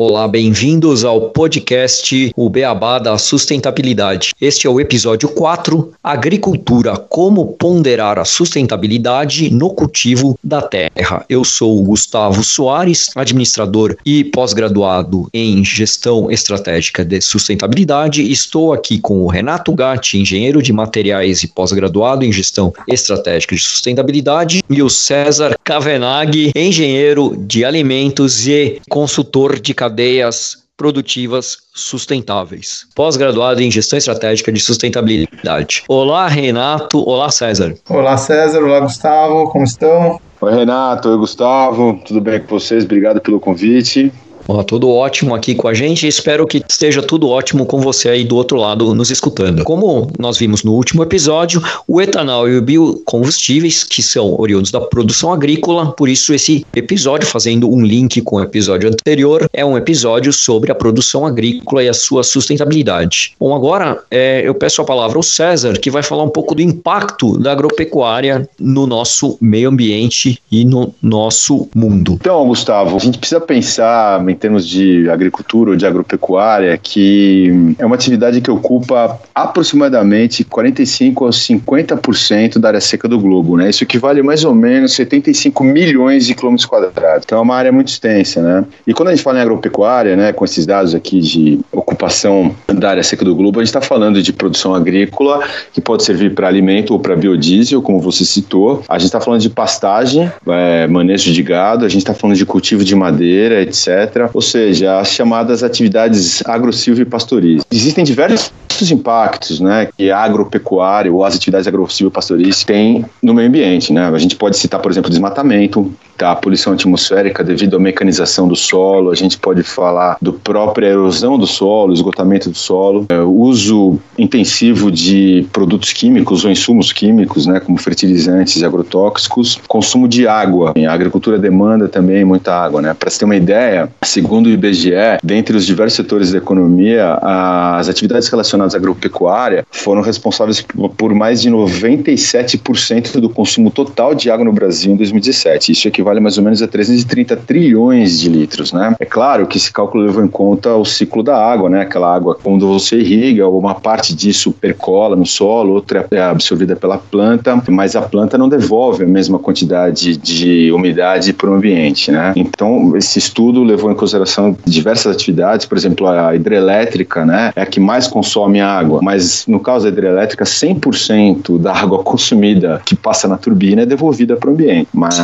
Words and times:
Olá, 0.00 0.28
bem-vindos 0.28 1.04
ao 1.04 1.30
podcast 1.30 2.32
O 2.36 2.48
Beabá 2.48 3.00
da 3.00 3.18
Sustentabilidade. 3.18 4.30
Este 4.40 4.68
é 4.68 4.70
o 4.70 4.78
episódio 4.78 5.28
4, 5.28 5.92
Agricultura, 6.00 6.96
como 6.96 7.54
ponderar 7.54 8.16
a 8.16 8.24
sustentabilidade 8.24 9.52
no 9.52 9.70
cultivo 9.70 10.38
da 10.42 10.62
terra. 10.62 11.26
Eu 11.28 11.42
sou 11.42 11.80
o 11.80 11.82
Gustavo 11.82 12.44
Soares, 12.44 13.10
administrador 13.16 13.96
e 14.06 14.22
pós-graduado 14.22 15.28
em 15.34 15.64
Gestão 15.64 16.30
Estratégica 16.30 17.04
de 17.04 17.20
Sustentabilidade. 17.20 18.22
Estou 18.30 18.72
aqui 18.72 19.00
com 19.00 19.22
o 19.22 19.26
Renato 19.26 19.74
Gatti, 19.74 20.16
engenheiro 20.16 20.62
de 20.62 20.72
materiais 20.72 21.42
e 21.42 21.48
pós-graduado 21.48 22.24
em 22.24 22.30
Gestão 22.30 22.72
Estratégica 22.86 23.56
de 23.56 23.62
Sustentabilidade, 23.62 24.62
e 24.70 24.80
o 24.80 24.88
César 24.88 25.58
Kavenag, 25.64 26.52
engenheiro 26.54 27.36
de 27.36 27.64
alimentos 27.64 28.46
e 28.46 28.80
consultor 28.88 29.58
de 29.58 29.74
cadeias 29.88 30.68
produtivas 30.76 31.56
sustentáveis. 31.74 32.86
Pós-graduado 32.94 33.60
em 33.60 33.70
Gestão 33.70 33.96
Estratégica 33.96 34.52
de 34.52 34.60
Sustentabilidade. 34.60 35.82
Olá, 35.88 36.28
Renato. 36.28 37.02
Olá, 37.08 37.30
César. 37.30 37.74
Olá, 37.88 38.16
César. 38.16 38.62
Olá, 38.62 38.80
Gustavo. 38.80 39.50
Como 39.50 39.64
estão? 39.64 40.20
Oi, 40.40 40.54
Renato. 40.54 41.08
Oi, 41.08 41.16
Gustavo. 41.16 42.00
Tudo 42.06 42.20
bem 42.20 42.40
com 42.40 42.58
vocês? 42.58 42.84
Obrigado 42.84 43.20
pelo 43.20 43.40
convite. 43.40 44.12
Ó, 44.48 44.62
tudo 44.62 44.88
ótimo 44.88 45.34
aqui 45.34 45.54
com 45.54 45.68
a 45.68 45.74
gente. 45.74 46.06
Espero 46.06 46.46
que 46.46 46.64
esteja 46.66 47.02
tudo 47.02 47.28
ótimo 47.28 47.66
com 47.66 47.82
você 47.82 48.08
aí 48.08 48.24
do 48.24 48.34
outro 48.34 48.56
lado 48.56 48.94
nos 48.94 49.10
escutando. 49.10 49.62
Como 49.62 50.10
nós 50.18 50.38
vimos 50.38 50.64
no 50.64 50.72
último 50.72 51.02
episódio, 51.02 51.62
o 51.86 52.00
etanol 52.00 52.48
e 52.48 52.56
o 52.56 52.62
biocombustíveis, 52.62 53.84
que 53.84 54.02
são 54.02 54.40
oriundos 54.40 54.70
da 54.70 54.80
produção 54.80 55.34
agrícola, 55.34 55.92
por 55.92 56.08
isso 56.08 56.32
esse 56.32 56.64
episódio, 56.74 57.28
fazendo 57.28 57.70
um 57.70 57.82
link 57.82 58.22
com 58.22 58.36
o 58.36 58.42
episódio 58.42 58.88
anterior, 58.88 59.46
é 59.52 59.62
um 59.62 59.76
episódio 59.76 60.32
sobre 60.32 60.72
a 60.72 60.74
produção 60.74 61.26
agrícola 61.26 61.84
e 61.84 61.88
a 61.88 61.94
sua 61.94 62.22
sustentabilidade. 62.22 63.34
Bom, 63.38 63.54
agora 63.54 64.02
é, 64.10 64.40
eu 64.42 64.54
peço 64.54 64.80
a 64.80 64.84
palavra 64.84 65.18
ao 65.18 65.22
César, 65.22 65.74
que 65.74 65.90
vai 65.90 66.02
falar 66.02 66.22
um 66.22 66.30
pouco 66.30 66.54
do 66.54 66.62
impacto 66.62 67.38
da 67.38 67.52
agropecuária 67.52 68.48
no 68.58 68.86
nosso 68.86 69.36
meio 69.42 69.68
ambiente 69.68 70.40
e 70.50 70.64
no 70.64 70.94
nosso 71.02 71.68
mundo. 71.74 72.14
Então, 72.14 72.46
Gustavo, 72.46 72.96
a 72.96 72.98
gente 72.98 73.18
precisa 73.18 73.40
pensar 73.42 74.26
em 74.26 74.37
termos 74.38 74.66
de 74.66 75.08
agricultura 75.10 75.70
ou 75.70 75.76
de 75.76 75.86
agropecuária, 75.86 76.78
que 76.78 77.74
é 77.78 77.84
uma 77.84 77.94
atividade 77.94 78.40
que 78.40 78.50
ocupa 78.50 79.18
aproximadamente 79.34 80.44
45 80.44 81.26
a 81.26 81.30
50% 81.30 82.58
da 82.58 82.68
área 82.68 82.80
seca 82.80 83.08
do 83.08 83.18
globo, 83.18 83.56
né? 83.56 83.68
Isso 83.70 83.84
equivale 83.84 84.22
mais 84.22 84.44
ou 84.44 84.54
menos 84.54 84.94
75 84.94 85.62
milhões 85.64 86.26
de 86.26 86.34
quilômetros 86.34 86.66
quadrados. 86.66 87.24
Então 87.24 87.38
é 87.38 87.40
uma 87.40 87.54
área 87.54 87.72
muito 87.72 87.88
extensa, 87.88 88.40
né? 88.40 88.64
E 88.86 88.94
quando 88.94 89.08
a 89.08 89.14
gente 89.14 89.22
fala 89.22 89.38
em 89.38 89.42
agropecuária, 89.42 90.16
né, 90.16 90.32
com 90.32 90.44
esses 90.44 90.64
dados 90.64 90.94
aqui 90.94 91.20
de 91.20 91.60
ocupação 91.72 92.54
da 92.66 92.90
área 92.90 93.02
seca 93.02 93.24
do 93.24 93.34
globo, 93.34 93.58
a 93.58 93.62
gente 93.62 93.68
está 93.68 93.80
falando 93.80 94.22
de 94.22 94.32
produção 94.32 94.74
agrícola 94.74 95.44
que 95.72 95.80
pode 95.80 96.04
servir 96.04 96.34
para 96.34 96.46
alimento 96.46 96.92
ou 96.92 97.00
para 97.00 97.16
biodiesel, 97.16 97.82
como 97.82 98.00
você 98.00 98.24
citou. 98.24 98.82
A 98.88 98.98
gente 98.98 99.06
está 99.06 99.20
falando 99.20 99.40
de 99.40 99.50
pastagem, 99.50 100.30
é, 100.46 100.86
manejo 100.86 101.32
de 101.32 101.42
gado, 101.42 101.84
a 101.84 101.88
gente 101.88 102.02
está 102.02 102.14
falando 102.14 102.36
de 102.36 102.46
cultivo 102.46 102.84
de 102.84 102.94
madeira, 102.94 103.62
etc 103.62 104.27
ou 104.32 104.40
seja, 104.40 104.98
as 104.98 105.12
chamadas 105.12 105.62
atividades 105.62 106.42
agro-silvio-pastoris. 106.46 107.62
Existem 107.70 108.04
diversos 108.04 108.52
impactos 108.90 109.60
né, 109.60 109.88
que 109.96 110.10
a 110.10 110.18
agropecuária 110.18 111.12
ou 111.12 111.24
as 111.24 111.36
atividades 111.36 111.66
agro-silvio-pastoris 111.66 112.64
têm 112.64 113.04
no 113.22 113.34
meio 113.34 113.48
ambiente. 113.48 113.92
Né? 113.92 114.06
A 114.06 114.18
gente 114.18 114.36
pode 114.36 114.56
citar, 114.56 114.80
por 114.80 114.90
exemplo, 114.90 115.10
desmatamento, 115.10 115.92
tá? 116.18 116.32
a 116.32 116.36
poluição 116.36 116.72
atmosférica 116.72 117.42
devido 117.42 117.76
à 117.76 117.80
mecanização 117.80 118.46
do 118.46 118.56
solo, 118.56 119.10
a 119.10 119.14
gente 119.14 119.38
pode 119.38 119.62
falar 119.62 120.18
do 120.20 120.32
própria 120.32 120.88
erosão 120.88 121.38
do 121.38 121.46
solo, 121.46 121.92
esgotamento 121.92 122.50
do 122.50 122.56
solo, 122.56 123.06
é, 123.08 123.20
uso 123.20 123.98
intensivo 124.18 124.90
de 124.90 125.46
produtos 125.52 125.92
químicos 125.92 126.44
ou 126.44 126.50
insumos 126.50 126.92
químicos, 126.92 127.46
né, 127.46 127.60
como 127.60 127.78
fertilizantes 127.78 128.56
e 128.56 128.64
agrotóxicos, 128.64 129.60
consumo 129.68 130.08
de 130.08 130.26
água. 130.26 130.74
A 130.76 130.92
agricultura 130.92 131.38
demanda 131.38 131.88
também 131.88 132.24
muita 132.24 132.52
água. 132.52 132.82
Né? 132.82 132.94
Para 132.94 133.10
se 133.10 133.18
ter 133.18 133.24
uma 133.24 133.36
ideia, 133.36 133.88
Segundo 134.08 134.46
o 134.46 134.50
IBGE, 134.50 135.18
dentre 135.22 135.56
os 135.56 135.66
diversos 135.66 135.96
setores 135.96 136.32
da 136.32 136.38
economia, 136.38 137.18
as 137.20 137.88
atividades 137.88 138.28
relacionadas 138.28 138.74
à 138.74 138.78
agropecuária 138.78 139.66
foram 139.70 140.00
responsáveis 140.00 140.64
por 140.96 141.14
mais 141.14 141.42
de 141.42 141.50
97% 141.50 143.20
do 143.20 143.28
consumo 143.28 143.70
total 143.70 144.14
de 144.14 144.30
água 144.30 144.46
no 144.46 144.52
Brasil 144.52 144.92
em 144.92 144.96
2017. 144.96 145.72
Isso 145.72 145.86
equivale 145.86 146.07
mais 146.20 146.38
ou 146.38 146.44
menos 146.44 146.62
a 146.62 146.68
330 146.68 147.36
trilhões 147.36 148.18
de 148.20 148.28
litros, 148.28 148.72
né? 148.72 148.94
É 148.98 149.04
claro 149.04 149.46
que 149.46 149.56
esse 149.56 149.72
cálculo 149.72 150.04
levou 150.04 150.24
em 150.24 150.28
conta 150.28 150.74
o 150.74 150.84
ciclo 150.84 151.22
da 151.22 151.36
água, 151.36 151.68
né? 151.68 151.82
Aquela 151.82 152.14
água 152.14 152.36
quando 152.42 152.66
você 152.66 152.96
irriga, 152.96 153.48
uma 153.48 153.74
parte 153.74 154.14
disso 154.14 154.52
percola 154.52 155.14
no 155.16 155.26
solo, 155.26 155.74
outra 155.74 156.06
é 156.10 156.20
absorvida 156.20 156.76
pela 156.76 156.98
planta, 156.98 157.62
mas 157.68 157.94
a 157.96 158.02
planta 158.02 158.38
não 158.38 158.48
devolve 158.48 159.04
a 159.04 159.06
mesma 159.06 159.38
quantidade 159.38 160.16
de 160.16 160.70
umidade 160.72 161.32
para 161.32 161.50
o 161.50 161.54
ambiente, 161.54 162.10
né? 162.10 162.32
Então, 162.36 162.96
esse 162.96 163.18
estudo 163.18 163.62
levou 163.62 163.90
em 163.90 163.94
consideração 163.94 164.56
diversas 164.64 165.14
atividades, 165.14 165.66
por 165.66 165.76
exemplo, 165.76 166.06
a 166.06 166.34
hidrelétrica, 166.34 167.24
né, 167.24 167.52
é 167.54 167.62
a 167.62 167.66
que 167.66 167.80
mais 167.80 168.06
consome 168.06 168.60
água, 168.60 169.00
mas 169.02 169.46
no 169.46 169.60
caso 169.60 169.84
da 169.84 169.90
hidrelétrica, 169.90 170.44
100% 170.44 171.58
da 171.58 171.72
água 171.74 172.02
consumida 172.04 172.80
que 172.84 172.94
passa 172.94 173.28
na 173.28 173.36
turbina 173.36 173.82
é 173.82 173.86
devolvida 173.86 174.36
para 174.36 174.50
o 174.50 174.52
ambiente. 174.52 174.88
Mas, 174.92 175.18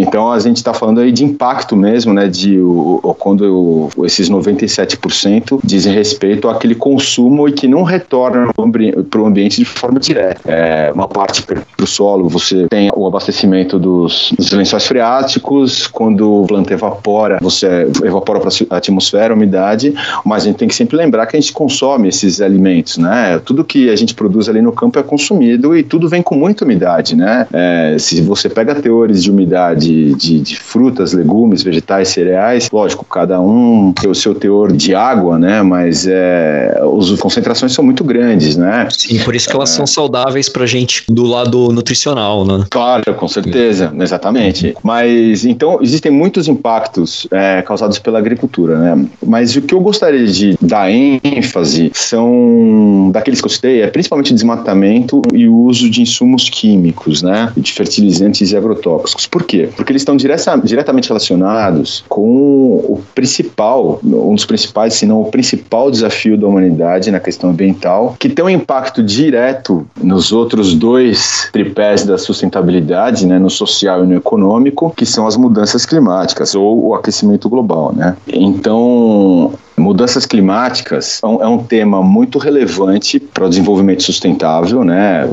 então 0.00 0.32
a 0.32 0.38
gente 0.38 0.56
está 0.56 0.72
falando 0.72 1.00
aí 1.00 1.12
de 1.12 1.24
impacto 1.24 1.76
mesmo, 1.76 2.12
né, 2.12 2.28
de 2.28 2.60
o, 2.60 3.00
o 3.02 3.14
quando 3.14 3.90
o, 3.96 4.06
esses 4.06 4.30
97% 4.30 5.60
dizem 5.62 5.92
respeito 5.92 6.48
àquele 6.48 6.74
consumo 6.74 7.48
e 7.48 7.52
que 7.52 7.66
não 7.66 7.82
retorna 7.82 8.48
para 8.52 9.20
o 9.20 9.26
ambiente 9.26 9.58
de 9.58 9.64
forma 9.64 9.98
direta. 9.98 10.40
É, 10.46 10.90
uma 10.94 11.08
parte 11.08 11.42
para 11.42 11.62
o 11.80 11.86
solo, 11.86 12.28
você 12.28 12.66
tem 12.68 12.90
o 12.94 13.06
abastecimento 13.06 13.78
dos, 13.78 14.32
dos 14.36 14.50
lençóis 14.52 14.86
freáticos, 14.86 15.86
quando 15.86 16.42
o 16.42 16.46
planta 16.46 16.72
evapora, 16.72 17.38
você 17.40 17.88
evapora 18.04 18.40
para 18.40 18.50
a 18.70 18.76
atmosfera, 18.76 19.32
a 19.32 19.36
umidade, 19.36 19.94
mas 20.24 20.44
a 20.44 20.46
gente 20.46 20.56
tem 20.56 20.68
que 20.68 20.74
sempre 20.74 20.96
lembrar 20.96 21.26
que 21.26 21.36
a 21.36 21.40
gente 21.40 21.52
consome 21.52 22.08
esses 22.08 22.40
alimentos, 22.40 22.98
né? 22.98 23.40
Tudo 23.44 23.64
que 23.64 23.90
a 23.90 23.96
gente 23.96 24.14
produz 24.14 24.48
ali 24.48 24.62
no 24.62 24.72
campo 24.72 24.98
é 24.98 25.02
consumido 25.02 25.76
e 25.76 25.82
tudo 25.82 26.08
vem 26.08 26.22
com 26.22 26.34
muita 26.34 26.64
umidade, 26.64 27.16
né? 27.16 27.46
É, 27.52 27.96
se 27.98 28.20
você 28.22 28.48
pega 28.48 28.74
teores 28.74 29.22
de 29.22 29.30
umidade 29.30 29.87
de, 29.88 30.40
de, 30.40 30.56
frutas, 30.56 31.12
legumes, 31.12 31.62
vegetais, 31.62 32.08
cereais, 32.08 32.68
lógico, 32.72 33.04
cada 33.04 33.40
um 33.40 33.92
tem 33.92 34.10
o 34.10 34.14
seu 34.14 34.34
teor 34.34 34.72
de 34.72 34.94
água, 34.94 35.38
né? 35.38 35.62
Mas 35.62 36.06
é, 36.06 36.78
as 36.80 37.20
concentrações 37.20 37.72
são 37.72 37.84
muito 37.84 38.04
grandes, 38.04 38.56
né? 38.56 38.88
Sim, 38.90 39.18
por 39.20 39.34
isso 39.34 39.48
que 39.48 39.56
elas 39.56 39.72
é, 39.72 39.76
são 39.76 39.86
saudáveis 39.86 40.48
para 40.48 40.64
a 40.64 40.66
gente 40.66 41.04
do 41.08 41.24
lado 41.24 41.72
nutricional, 41.72 42.44
né? 42.44 42.64
Claro, 42.70 43.14
com 43.14 43.28
certeza, 43.28 43.92
exatamente. 43.98 44.74
Mas 44.82 45.44
então 45.44 45.78
existem 45.82 46.12
muitos 46.12 46.48
impactos 46.48 47.26
é, 47.30 47.62
causados 47.62 47.88
causados 47.88 47.98
pela 47.98 48.18
agricultura, 48.18 48.78
né? 48.78 49.08
Mas 49.24 49.56
o 49.56 49.62
que 49.62 49.74
eu 49.74 49.80
gostaria 49.80 50.26
de 50.26 50.56
dar 50.60 50.90
ênfase 50.90 51.90
são 51.94 53.10
daqueles 53.12 53.40
que 53.40 53.46
eu 53.46 53.50
citei, 53.50 53.82
é 53.82 53.86
principalmente 53.86 54.34
desmatamento 54.34 55.22
e 55.32 55.48
o 55.48 55.54
uso 55.54 55.88
de 55.88 56.02
insumos 56.02 56.48
químicos, 56.50 57.22
né? 57.22 57.52
De 57.56 57.72
fertilizantes 57.72 58.50
e 58.50 58.56
agrotóxicos. 58.56 59.26
Por 59.26 59.44
quê? 59.44 59.68
Porque 59.78 59.92
eles 59.92 60.02
estão 60.02 60.16
direta, 60.16 60.58
diretamente 60.58 61.08
relacionados 61.08 62.04
com 62.08 62.22
o 62.22 63.00
principal, 63.14 64.00
um 64.04 64.34
dos 64.34 64.44
principais, 64.44 64.94
se 64.94 65.06
não 65.06 65.22
o 65.22 65.30
principal 65.30 65.90
desafio 65.90 66.36
da 66.36 66.46
humanidade 66.46 67.10
na 67.10 67.20
questão 67.20 67.50
ambiental, 67.50 68.16
que 68.18 68.28
tem 68.28 68.44
um 68.44 68.50
impacto 68.50 69.02
direto 69.02 69.86
nos 70.02 70.32
outros 70.32 70.74
dois 70.74 71.48
tripés 71.52 72.04
da 72.04 72.18
sustentabilidade, 72.18 73.24
né? 73.26 73.38
No 73.38 73.48
social 73.48 74.04
e 74.04 74.06
no 74.06 74.16
econômico, 74.16 74.92
que 74.94 75.06
são 75.06 75.26
as 75.26 75.36
mudanças 75.36 75.86
climáticas 75.86 76.54
ou 76.54 76.88
o 76.88 76.94
aquecimento 76.94 77.48
global 77.48 77.68
global, 77.68 77.92
né? 77.94 78.16
Então, 78.26 79.52
Mudanças 79.78 80.26
climáticas 80.26 81.20
é 81.22 81.26
um, 81.26 81.42
é 81.42 81.46
um 81.46 81.58
tema 81.58 82.02
muito 82.02 82.38
relevante 82.38 83.18
para 83.18 83.46
o 83.46 83.48
desenvolvimento 83.48 84.02
sustentável, 84.02 84.84
né? 84.84 85.28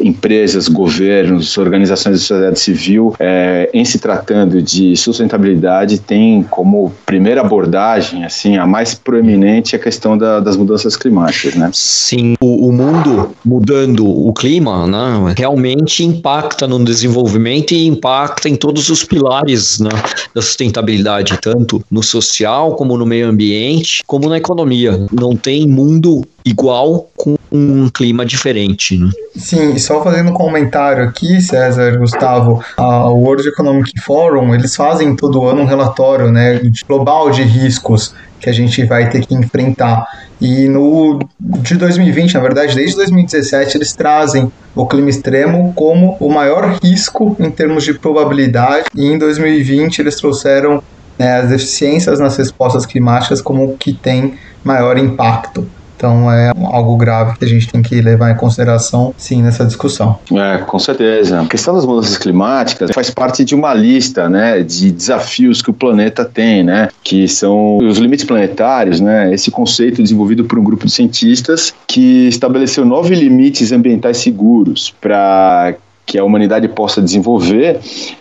Empresas, 0.00 0.68
governos, 0.68 1.56
organizações 1.58 2.16
da 2.16 2.20
sociedade 2.20 2.60
civil, 2.60 3.14
é, 3.18 3.70
em 3.72 3.84
se 3.84 3.98
tratando 3.98 4.62
de 4.62 4.96
sustentabilidade, 4.96 5.98
tem 5.98 6.42
como 6.42 6.92
primeira 7.06 7.40
abordagem, 7.40 8.24
assim, 8.24 8.56
a 8.56 8.66
mais 8.66 8.94
proeminente 8.94 9.74
a 9.74 9.78
questão 9.78 10.16
da, 10.16 10.40
das 10.40 10.56
mudanças 10.56 10.96
climáticas, 10.96 11.54
né? 11.54 11.70
Sim, 11.72 12.34
o, 12.40 12.68
o 12.68 12.72
mundo 12.72 13.30
mudando 13.44 14.06
o 14.06 14.32
clima, 14.32 14.86
né, 14.86 15.34
realmente 15.36 16.04
impacta 16.04 16.66
no 16.66 16.82
desenvolvimento 16.84 17.72
e 17.72 17.86
impacta 17.86 18.48
em 18.48 18.56
todos 18.56 18.88
os 18.88 19.04
pilares 19.04 19.80
né, 19.80 19.90
da 20.34 20.42
sustentabilidade, 20.42 21.38
tanto 21.40 21.82
no 21.90 22.02
social 22.02 22.74
como 22.74 22.96
no 22.96 23.06
meio 23.06 23.28
ambiente, 23.28 23.69
como 24.06 24.28
na 24.28 24.38
economia. 24.38 25.06
Não 25.12 25.36
tem 25.36 25.66
mundo 25.66 26.22
igual 26.44 27.08
com 27.16 27.36
um 27.52 27.88
clima 27.88 28.24
diferente. 28.24 28.96
Né? 28.96 29.10
Sim, 29.36 29.76
só 29.78 30.02
fazendo 30.02 30.30
um 30.30 30.34
comentário 30.34 31.04
aqui, 31.04 31.40
César, 31.40 31.98
Gustavo, 31.98 32.64
a 32.76 33.08
World 33.08 33.48
Economic 33.48 34.00
Forum, 34.00 34.54
eles 34.54 34.74
fazem 34.74 35.14
todo 35.16 35.44
ano 35.44 35.62
um 35.62 35.66
relatório 35.66 36.30
né, 36.30 36.60
global 36.86 37.30
de 37.30 37.42
riscos 37.42 38.14
que 38.40 38.48
a 38.48 38.52
gente 38.52 38.84
vai 38.84 39.10
ter 39.10 39.26
que 39.26 39.34
enfrentar. 39.34 40.06
E 40.40 40.66
no 40.68 41.18
de 41.38 41.74
2020, 41.74 42.34
na 42.34 42.40
verdade, 42.40 42.74
desde 42.74 42.96
2017, 42.96 43.76
eles 43.76 43.92
trazem 43.92 44.50
o 44.74 44.86
clima 44.86 45.10
extremo 45.10 45.72
como 45.74 46.16
o 46.18 46.30
maior 46.30 46.78
risco 46.82 47.36
em 47.38 47.50
termos 47.50 47.84
de 47.84 47.94
probabilidade. 47.94 48.86
E 48.94 49.04
em 49.04 49.18
2020 49.18 49.98
eles 49.98 50.16
trouxeram 50.16 50.82
né, 51.20 51.36
as 51.40 51.50
deficiências 51.50 52.18
nas 52.18 52.34
respostas 52.38 52.86
climáticas 52.86 53.42
como 53.42 53.64
o 53.64 53.76
que 53.76 53.92
tem 53.92 54.34
maior 54.64 54.96
impacto. 54.96 55.68
Então 55.94 56.32
é 56.32 56.50
algo 56.72 56.96
grave 56.96 57.36
que 57.36 57.44
a 57.44 57.48
gente 57.48 57.68
tem 57.68 57.82
que 57.82 58.00
levar 58.00 58.30
em 58.30 58.34
consideração, 58.34 59.12
sim, 59.18 59.42
nessa 59.42 59.66
discussão. 59.66 60.18
É, 60.32 60.56
com 60.56 60.78
certeza. 60.78 61.42
A 61.42 61.46
questão 61.46 61.74
das 61.74 61.84
mudanças 61.84 62.16
climáticas 62.16 62.90
faz 62.94 63.10
parte 63.10 63.44
de 63.44 63.54
uma 63.54 63.74
lista, 63.74 64.26
né, 64.26 64.62
de 64.62 64.90
desafios 64.90 65.60
que 65.60 65.68
o 65.68 65.74
planeta 65.74 66.24
tem, 66.24 66.64
né, 66.64 66.88
que 67.04 67.28
são 67.28 67.76
os 67.76 67.98
limites 67.98 68.24
planetários, 68.24 68.98
né, 68.98 69.30
esse 69.34 69.50
conceito 69.50 70.02
desenvolvido 70.02 70.46
por 70.46 70.58
um 70.58 70.64
grupo 70.64 70.86
de 70.86 70.92
cientistas 70.92 71.74
que 71.86 72.28
estabeleceu 72.28 72.82
nove 72.86 73.14
limites 73.14 73.70
ambientais 73.70 74.16
seguros 74.16 74.94
para 75.02 75.74
que 76.06 76.18
a 76.18 76.24
humanidade 76.24 76.66
possa 76.66 77.02
desenvolver 77.02 77.78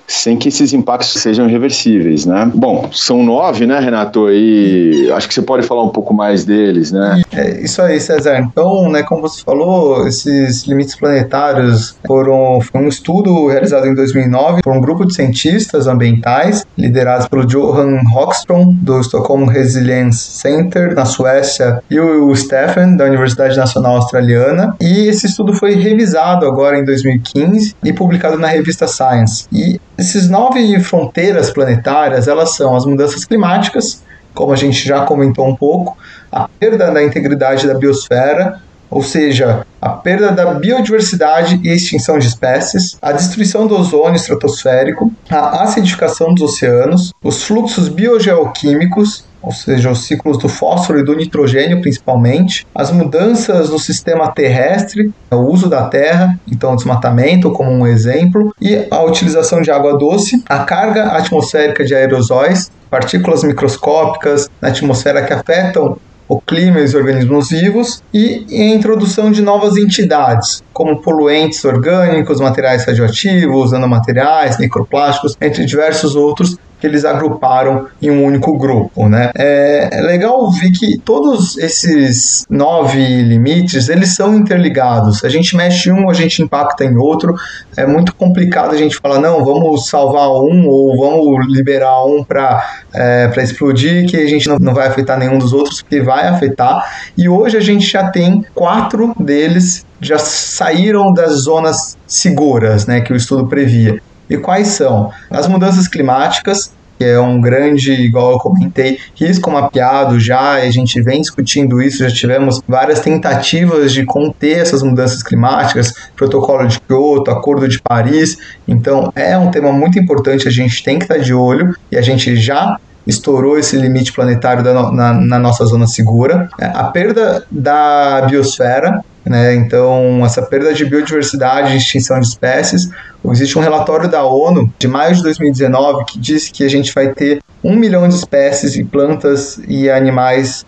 sem 0.10 0.38
que 0.38 0.50
esses 0.50 0.74
impactos 0.74 1.14
sejam 1.22 1.48
irreversíveis, 1.48 2.26
né? 2.26 2.52
Bom, 2.54 2.90
são 2.92 3.24
nove, 3.24 3.66
né, 3.66 3.80
Renato? 3.80 4.30
E 4.32 5.12
acho 5.12 5.28
que 5.28 5.34
você 5.34 5.42
pode 5.42 5.66
falar 5.66 5.84
um 5.84 5.90
pouco 5.90 6.14
mais 6.14 6.44
deles, 6.44 6.92
né? 6.92 7.22
É 7.32 7.62
isso 7.64 7.82
aí, 7.82 8.00
César. 8.00 8.40
Então, 8.40 8.90
né, 8.90 9.04
como 9.04 9.22
você 9.22 9.44
falou, 9.44 10.08
esses 10.08 10.66
limites 10.66 10.96
planetários 10.96 11.96
foram 12.06 12.60
um 12.74 12.88
estudo 12.88 13.48
realizado 13.48 13.86
em 13.86 13.94
2009 13.94 14.62
por 14.64 14.74
um 14.74 14.82
grupo 14.82 15.06
de 15.06 15.14
cientistas 15.14 15.88
ambientais 15.88 16.66
liderados 16.78 17.28
pelo 17.28 17.46
Johan 17.46 18.00
Rockström 18.12 18.74
do 18.82 19.00
Stockholm 19.02 19.46
Resilience 19.46 20.18
Center 20.18 20.96
na 20.96 21.06
Suécia 21.06 21.84
e 21.90 22.00
o 22.00 22.36
Stephen 22.36 22.98
da 22.98 23.06
Universidade 23.06 23.56
Nacional 23.56 23.98
Australiana. 23.98 24.76
E 24.82 25.08
esse 25.08 25.28
estudo 25.28 25.54
foi 25.54 25.76
revisado 25.76 26.46
agora 26.48 26.80
em 26.80 26.84
2015 26.84 27.76
e 27.84 27.94
publicado 27.94 28.38
na 28.40 28.48
revista 28.48 28.88
Science. 28.88 29.46
E 29.52 29.80
esses 30.00 30.30
nove 30.30 30.80
fronteiras 30.80 31.52
planetárias, 31.52 32.28
elas 32.28 32.56
são 32.56 32.76
as 32.76 32.86
mudanças 32.86 33.26
climáticas, 33.26 34.04
como 34.34 34.54
a 34.54 34.56
gente 34.56 34.88
já 34.88 35.06
comentou 35.06 35.48
um 35.48 35.56
pouco, 35.56 35.98
a 36.32 36.48
perda 36.48 36.90
da 36.92 37.04
integridade 37.04 37.68
da 37.68 37.74
biosfera, 37.74 38.62
ou 38.90 39.04
seja, 39.04 39.66
a 39.82 39.90
perda 39.90 40.32
da 40.32 40.54
biodiversidade 40.54 41.60
e 41.64 41.70
extinção 41.70 42.18
de 42.18 42.28
espécies, 42.28 42.98
a 43.02 43.12
destruição 43.12 43.68
do 43.68 43.78
ozônio 43.78 44.16
estratosférico, 44.16 45.12
a 45.30 45.64
acidificação 45.64 46.34
dos 46.34 46.54
oceanos, 46.54 47.14
os 47.24 47.44
fluxos 47.44 47.88
biogeoquímicos 47.88 49.28
ou 49.42 49.54
seja, 49.54 49.90
os 49.90 50.06
ciclos 50.06 50.38
do 50.38 50.50
fósforo 50.50 51.00
e 51.00 51.04
do 51.04 51.16
nitrogênio 51.16 51.82
principalmente, 51.82 52.68
as 52.76 52.92
mudanças 52.92 53.70
no 53.70 53.80
sistema 53.80 54.32
terrestre, 54.32 55.14
o 55.32 55.38
uso 55.38 55.70
da 55.70 55.88
terra, 55.88 56.38
então 56.46 56.76
desmatamento 56.76 57.52
como 57.52 57.72
um 57.72 57.88
exemplo, 57.88 58.54
e 58.62 58.86
a 58.92 59.02
utilização 59.02 59.62
de 59.62 59.72
água 59.72 59.98
doce, 59.98 60.44
a 60.48 60.60
carga 60.60 61.06
atmosférica 61.14 61.86
de 61.86 61.96
aerosóis, 61.96 62.70
partículas 62.90 63.44
microscópicas 63.44 64.50
na 64.60 64.70
atmosfera 64.70 65.24
que 65.24 65.32
afetam 65.32 65.98
o 66.30 66.40
clima 66.40 66.80
e 66.80 66.84
os 66.84 66.94
organismos 66.94 67.50
vivos 67.50 68.04
e 68.14 68.46
a 68.52 68.76
introdução 68.76 69.32
de 69.32 69.42
novas 69.42 69.76
entidades, 69.76 70.64
como 70.72 71.02
poluentes 71.02 71.66
orgânicos, 71.66 72.40
materiais 72.40 72.86
radioativos, 72.86 73.72
nanomateriais, 73.72 74.60
microplásticos, 74.60 75.36
entre 75.42 75.66
diversos 75.66 76.16
outros 76.16 76.56
que 76.80 76.88
eles 76.88 77.06
agruparam 77.06 77.88
em 78.02 78.10
um 78.10 78.24
único 78.24 78.58
grupo, 78.58 79.08
né? 79.08 79.32
É, 79.36 79.90
é, 79.92 80.02
legal 80.02 80.50
ver 80.52 80.72
que 80.72 80.98
todos 81.00 81.58
esses 81.58 82.46
nove 82.50 83.22
limites, 83.22 83.90
eles 83.90 84.16
são 84.16 84.36
interligados. 84.36 85.24
A 85.24 85.30
gente 85.30 85.56
mexe 85.56 85.90
em 85.90 85.94
um, 85.94 86.10
a 86.10 86.14
gente 86.14 86.42
impacta 86.42 86.86
em 86.86 86.96
outro. 86.96 87.36
É 87.76 87.86
muito 87.86 88.16
complicado 88.16 88.74
a 88.74 88.78
gente 88.78 88.96
falar, 88.96 89.20
não, 89.20 89.44
vamos 89.44 89.88
salvar 89.88 90.30
um 90.30 90.68
ou 90.68 90.98
vamos 90.98 91.48
liberar 91.48 92.06
um 92.06 92.24
para 92.24 92.66
é, 92.94 93.32
explodir, 93.38 94.10
que 94.10 94.18
a 94.18 94.28
gente 94.28 94.48
não, 94.48 94.74
vai 94.74 94.88
afetar 94.88 95.18
nenhum 95.18 95.38
dos 95.38 95.54
outros, 95.54 95.82
porque 95.82 96.02
vai 96.02 96.28
afetar. 96.28 97.10
E 97.18 97.28
hoje 97.28 97.58
a 97.58 97.62
gente 97.62 97.86
já 97.86 98.10
tem 98.10 98.46
quatro 98.54 99.14
deles 99.20 99.86
já 100.02 100.18
saíram 100.18 101.14
das 101.14 101.42
zonas 101.42 101.98
seguras, 102.08 102.88
né, 102.88 103.02
que 103.02 103.12
o 103.12 103.16
estudo 103.16 103.48
previa. 103.48 104.02
E 104.30 104.38
quais 104.38 104.68
são? 104.70 105.12
As 105.30 105.48
mudanças 105.48 105.88
climáticas, 105.88 106.72
que 106.98 107.06
é 107.06 107.20
um 107.20 107.40
grande, 107.40 107.94
igual 107.94 108.34
eu 108.34 108.38
comentei, 108.38 109.00
risco 109.16 109.50
mapeado 109.50 110.20
já, 110.20 110.56
a 110.56 110.70
gente 110.70 111.02
vem 111.02 111.22
discutindo 111.22 111.82
isso, 111.82 112.04
já 112.04 112.14
tivemos 112.14 112.62
várias 112.68 113.00
tentativas 113.00 113.94
de 113.94 114.06
conter 114.06 114.60
essas 114.60 114.84
mudanças 114.84 115.24
climáticas, 115.24 115.94
protocolo 116.16 116.68
de 116.68 116.80
Kyoto, 116.82 117.32
acordo 117.32 117.70
de 117.70 117.82
Paris, 117.82 118.38
então 118.68 119.12
é 119.16 119.38
um 119.38 119.50
tema 119.50 119.72
muito 119.72 119.98
importante, 119.98 120.48
a 120.48 120.52
gente 120.52 120.84
tem 120.84 121.00
que 121.00 121.06
estar 121.06 121.18
de 121.18 121.34
olho, 121.34 121.74
e 121.90 121.98
a 121.98 122.02
gente 122.02 122.36
já 122.36 122.78
estourou 123.08 123.58
esse 123.58 123.76
limite 123.76 124.14
planetário 124.14 124.64
da, 124.64 124.92
na, 124.92 125.14
na, 125.14 125.40
nossa 125.40 125.66
zona 125.66 125.88
segura. 125.88 126.50
É, 126.60 126.66
a 126.66 126.84
perda 126.86 127.44
da 127.50 128.22
biosfera, 128.30 129.04
né? 129.26 129.56
Então, 129.56 130.26
essa 130.26 130.42
perda 130.42 130.74
de 130.74 130.86
biodiversidade 130.86 131.74
e 131.74 131.78
extinção 131.78 132.20
de 132.20 132.28
espécies, 132.28 132.90
existe 133.32 133.58
um 133.58 133.62
relatório 133.62 134.10
da 134.10 134.24
ONU 134.24 134.72
de 134.80 134.88
maio 134.88 135.16
de 135.16 135.24
2019 135.24 136.06
que 136.06 136.20
diz 136.20 136.50
que 136.50 136.64
a 136.64 136.70
gente 136.70 136.94
vai 136.94 137.10
ter 137.10 137.40
um 137.64 137.76
milhão 137.76 138.08
de 138.08 138.16
espécies 138.16 138.74
de 138.74 138.84
plantas 138.84 139.60
e 139.68 139.90
animais 139.90 140.66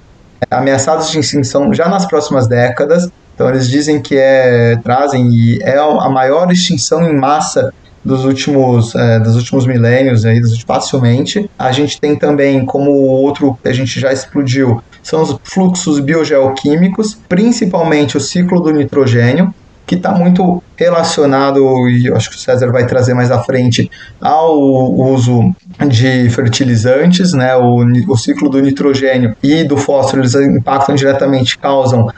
ameaçados 0.49 1.09
de 1.09 1.19
extinção 1.19 1.73
já 1.73 1.87
nas 1.87 2.05
próximas 2.05 2.47
décadas. 2.47 3.09
Então, 3.33 3.49
eles 3.49 3.69
dizem 3.69 4.01
que 4.01 4.17
é, 4.17 4.75
trazem 4.83 5.29
e 5.29 5.59
é 5.63 5.77
a 5.77 6.09
maior 6.09 6.51
extinção 6.51 7.09
em 7.09 7.15
massa 7.15 7.73
dos 8.03 8.25
últimos, 8.25 8.95
é, 8.95 9.19
dos 9.19 9.35
últimos 9.35 9.65
milênios, 9.65 10.25
aí, 10.25 10.41
facilmente. 10.65 11.49
A 11.57 11.71
gente 11.71 11.99
tem 11.99 12.15
também, 12.15 12.65
como 12.65 12.91
outro 12.91 13.57
que 13.61 13.69
a 13.69 13.73
gente 13.73 13.99
já 13.99 14.11
explodiu, 14.11 14.81
são 15.03 15.21
os 15.21 15.37
fluxos 15.43 15.99
biogeoquímicos, 15.99 17.17
principalmente 17.27 18.17
o 18.17 18.19
ciclo 18.19 18.59
do 18.59 18.71
nitrogênio, 18.71 19.53
que 19.85 19.95
está 19.95 20.13
muito 20.13 20.63
relacionado, 20.77 21.89
e 21.89 22.09
acho 22.13 22.29
que 22.29 22.37
o 22.37 22.39
César 22.39 22.71
vai 22.71 22.85
trazer 22.85 23.13
mais 23.13 23.29
à 23.29 23.43
frente, 23.43 23.91
ao 24.21 24.57
uso 24.57 25.53
de 25.85 26.29
fertilizantes, 26.29 27.33
né? 27.33 27.55
O, 27.57 27.83
o 28.07 28.17
ciclo 28.17 28.47
do 28.47 28.61
nitrogênio 28.61 29.35
e 29.43 29.65
do 29.65 29.75
fósforo, 29.75 30.21
eles 30.21 30.33
impactam 30.33 30.95
diretamente, 30.95 31.57
causam 31.57 32.09